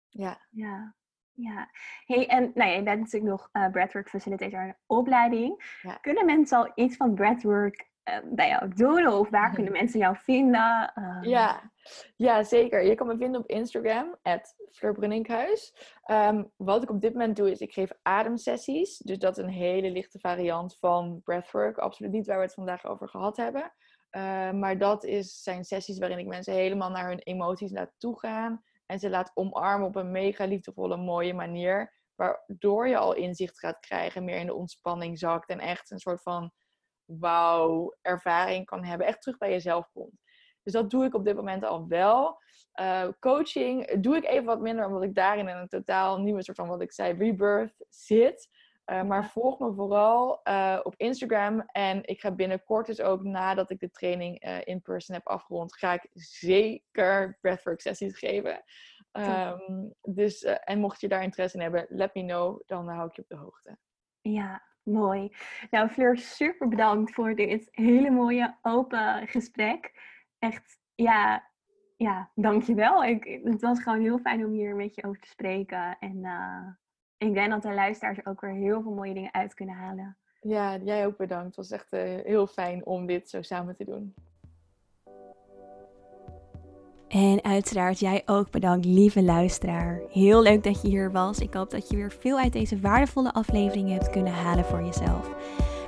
Ja. 0.08 0.38
Ja. 0.50 0.94
Ja, 1.32 1.70
hey, 2.06 2.26
en 2.28 2.50
nou 2.54 2.70
je 2.70 2.82
bent 2.82 3.00
natuurlijk 3.00 3.30
nog 3.30 3.50
uh, 3.52 3.70
breathwork 3.70 4.08
facilitator 4.08 4.76
opleiding. 4.86 5.78
Ja. 5.82 5.98
Kunnen 6.00 6.26
mensen 6.26 6.58
al 6.58 6.72
iets 6.74 6.96
van 6.96 7.14
breathwork 7.14 7.88
bij 8.24 8.48
jou 8.48 8.74
doen? 8.74 9.06
Of 9.06 9.30
waar 9.30 9.54
kunnen 9.54 9.72
mensen 9.80 10.00
jou 10.00 10.16
vinden? 10.16 10.92
Uh... 10.94 11.18
Ja. 11.22 11.70
ja, 12.16 12.42
zeker. 12.42 12.84
Je 12.84 12.94
kan 12.94 13.06
me 13.06 13.16
vinden 13.16 13.40
op 13.40 13.46
Instagram, 13.46 14.16
Fleur 14.70 14.96
um, 16.10 16.52
wat 16.56 16.82
ik 16.82 16.90
op 16.90 17.00
dit 17.00 17.12
moment 17.12 17.36
doe, 17.36 17.50
is 17.50 17.60
ik 17.60 17.72
geef 17.72 17.90
ademsessies. 18.02 18.98
Dus 18.98 19.18
dat 19.18 19.38
is 19.38 19.44
een 19.44 19.50
hele 19.50 19.90
lichte 19.90 20.18
variant 20.18 20.76
van 20.78 21.20
breathwork. 21.24 21.78
Absoluut 21.78 22.12
niet 22.12 22.26
waar 22.26 22.36
we 22.36 22.42
het 22.42 22.54
vandaag 22.54 22.84
over 22.84 23.08
gehad 23.08 23.36
hebben. 23.36 23.72
Uh, 24.10 24.52
maar 24.52 24.78
dat 24.78 25.04
is, 25.04 25.42
zijn 25.42 25.64
sessies 25.64 25.98
waarin 25.98 26.18
ik 26.18 26.26
mensen 26.26 26.54
helemaal 26.54 26.90
naar 26.90 27.08
hun 27.08 27.18
emoties 27.18 27.72
laat 27.72 27.92
toegaan. 27.98 28.62
En 28.86 28.98
ze 28.98 29.10
laat 29.10 29.30
omarmen 29.34 29.88
op 29.88 29.96
een 29.96 30.10
mega 30.10 30.44
liefdevolle, 30.44 30.96
mooie 30.96 31.34
manier. 31.34 31.94
Waardoor 32.14 32.88
je 32.88 32.96
al 32.96 33.14
inzicht 33.14 33.58
gaat 33.58 33.80
krijgen, 33.80 34.24
meer 34.24 34.38
in 34.38 34.46
de 34.46 34.54
ontspanning 34.54 35.18
zakt. 35.18 35.48
En 35.48 35.60
echt 35.60 35.90
een 35.90 35.98
soort 35.98 36.22
van 36.22 36.52
wauw 37.06 37.94
ervaring 38.02 38.66
kan 38.66 38.84
hebben. 38.84 39.06
Echt 39.06 39.22
terug 39.22 39.38
bij 39.38 39.50
jezelf 39.50 39.90
komt. 39.92 40.20
Dus 40.62 40.72
dat 40.72 40.90
doe 40.90 41.04
ik 41.04 41.14
op 41.14 41.24
dit 41.24 41.36
moment 41.36 41.64
al 41.64 41.88
wel. 41.88 42.38
Uh, 42.80 43.08
coaching 43.20 44.00
doe 44.00 44.16
ik 44.16 44.24
even 44.24 44.44
wat 44.44 44.60
minder, 44.60 44.86
omdat 44.86 45.02
ik 45.02 45.14
daarin 45.14 45.48
in 45.48 45.56
een 45.56 45.68
totaal 45.68 46.20
nieuwe 46.20 46.42
soort 46.42 46.56
van, 46.56 46.68
wat 46.68 46.80
ik 46.80 46.92
zei, 46.92 47.18
rebirth 47.18 47.84
zit. 47.88 48.48
Uh, 48.86 49.02
maar 49.02 49.30
volg 49.30 49.58
me 49.58 49.72
vooral 49.72 50.40
uh, 50.44 50.80
op 50.82 50.94
Instagram. 50.96 51.60
En 51.60 52.04
ik 52.04 52.20
ga 52.20 52.30
binnenkort 52.30 52.86
dus 52.86 53.00
ook, 53.00 53.22
nadat 53.22 53.70
ik 53.70 53.80
de 53.80 53.90
training 53.90 54.62
in 54.64 54.82
person 54.82 55.14
heb 55.14 55.26
afgerond, 55.26 55.76
ga 55.76 55.92
ik 55.92 56.08
zeker 56.12 57.38
breathwork 57.40 57.80
sessies 57.80 58.18
geven. 58.18 58.62
Um, 59.12 59.94
dus, 60.02 60.42
en 60.42 60.78
mocht 60.78 61.00
je 61.00 61.08
daar 61.08 61.22
interesse 61.22 61.56
in 61.56 61.62
hebben, 61.62 61.86
let 61.88 62.14
me 62.14 62.22
know. 62.22 62.60
Dan 62.66 62.88
hou 62.88 63.08
ik 63.08 63.16
je 63.16 63.22
op 63.22 63.28
de 63.28 63.36
hoogte. 63.36 63.78
Ja, 64.20 64.62
mooi. 64.86 65.32
Nou, 65.70 65.88
Fleur, 65.88 66.18
super 66.18 66.68
bedankt 66.68 67.14
voor 67.14 67.34
dit 67.34 67.68
hele 67.70 68.10
mooie, 68.10 68.56
open 68.62 69.26
gesprek. 69.26 69.92
Echt, 70.38 70.78
ja, 70.94 71.50
ja 71.96 72.30
dankjewel. 72.34 73.04
Ik, 73.04 73.40
het 73.44 73.60
was 73.60 73.82
gewoon 73.82 74.00
heel 74.00 74.18
fijn 74.18 74.44
om 74.44 74.52
hier 74.52 74.76
met 74.76 74.94
je 74.94 75.04
over 75.04 75.20
te 75.20 75.28
spreken. 75.28 75.96
En 75.98 76.24
ik 77.18 77.34
denk 77.34 77.50
dat 77.50 77.62
de 77.62 77.72
luisteraars 77.72 78.26
ook 78.26 78.40
weer 78.40 78.52
heel 78.54 78.82
veel 78.82 78.92
mooie 78.92 79.14
dingen 79.14 79.34
uit 79.34 79.54
kunnen 79.54 79.74
halen. 79.74 80.16
Ja, 80.40 80.76
jij 80.76 81.06
ook 81.06 81.16
bedankt. 81.16 81.46
Het 81.46 81.56
was 81.56 81.70
echt 81.70 81.92
uh, 81.92 82.00
heel 82.24 82.46
fijn 82.46 82.86
om 82.86 83.06
dit 83.06 83.30
zo 83.30 83.42
samen 83.42 83.76
te 83.76 83.84
doen. 83.84 84.14
En 87.08 87.44
uiteraard 87.44 87.98
jij 87.98 88.22
ook 88.26 88.50
bedankt, 88.50 88.86
lieve 88.86 89.22
luisteraar. 89.22 90.00
Heel 90.10 90.42
leuk 90.42 90.64
dat 90.64 90.82
je 90.82 90.88
hier 90.88 91.12
was. 91.12 91.38
Ik 91.38 91.54
hoop 91.54 91.70
dat 91.70 91.88
je 91.88 91.96
weer 91.96 92.12
veel 92.20 92.38
uit 92.38 92.52
deze 92.52 92.80
waardevolle 92.80 93.32
aflevering 93.32 93.90
hebt 93.90 94.10
kunnen 94.10 94.32
halen 94.32 94.64
voor 94.64 94.84
jezelf. 94.84 95.30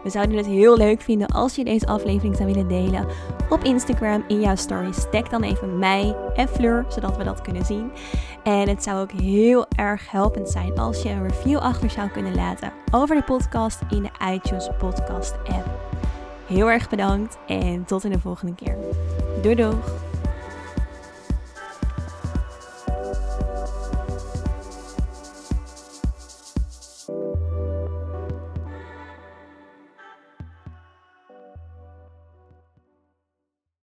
We 0.03 0.11
zouden 0.11 0.37
het 0.37 0.47
heel 0.47 0.77
leuk 0.77 1.01
vinden 1.01 1.29
als 1.29 1.55
je 1.55 1.65
deze 1.65 1.87
aflevering 1.87 2.37
zou 2.37 2.53
willen 2.53 2.69
delen 2.69 3.07
op 3.51 3.65
Instagram 3.65 4.25
in 4.29 4.41
jouw 4.41 4.57
stories. 4.57 5.07
Tag 5.11 5.29
dan 5.29 5.43
even 5.43 5.79
mij 5.79 6.17
en 6.35 6.49
Fleur, 6.49 6.85
zodat 6.89 7.17
we 7.17 7.25
dat 7.25 7.41
kunnen 7.41 7.65
zien. 7.65 7.91
En 8.43 8.69
het 8.69 8.83
zou 8.83 9.01
ook 9.01 9.13
heel 9.13 9.67
erg 9.77 10.11
helpend 10.11 10.49
zijn 10.49 10.79
als 10.79 11.03
je 11.03 11.09
een 11.09 11.29
review 11.29 11.59
achter 11.59 11.91
zou 11.91 12.09
kunnen 12.09 12.35
laten 12.35 12.73
over 12.91 13.17
de 13.17 13.23
podcast 13.23 13.81
in 13.91 14.03
de 14.03 14.33
iTunes 14.33 14.69
podcast 14.79 15.33
app. 15.33 15.69
Heel 16.47 16.71
erg 16.71 16.89
bedankt 16.89 17.39
en 17.47 17.85
tot 17.85 18.05
in 18.05 18.13
de 18.13 18.21
volgende 18.21 18.55
keer. 18.55 18.77
Doei 19.43 19.55
doeg! 19.55 20.08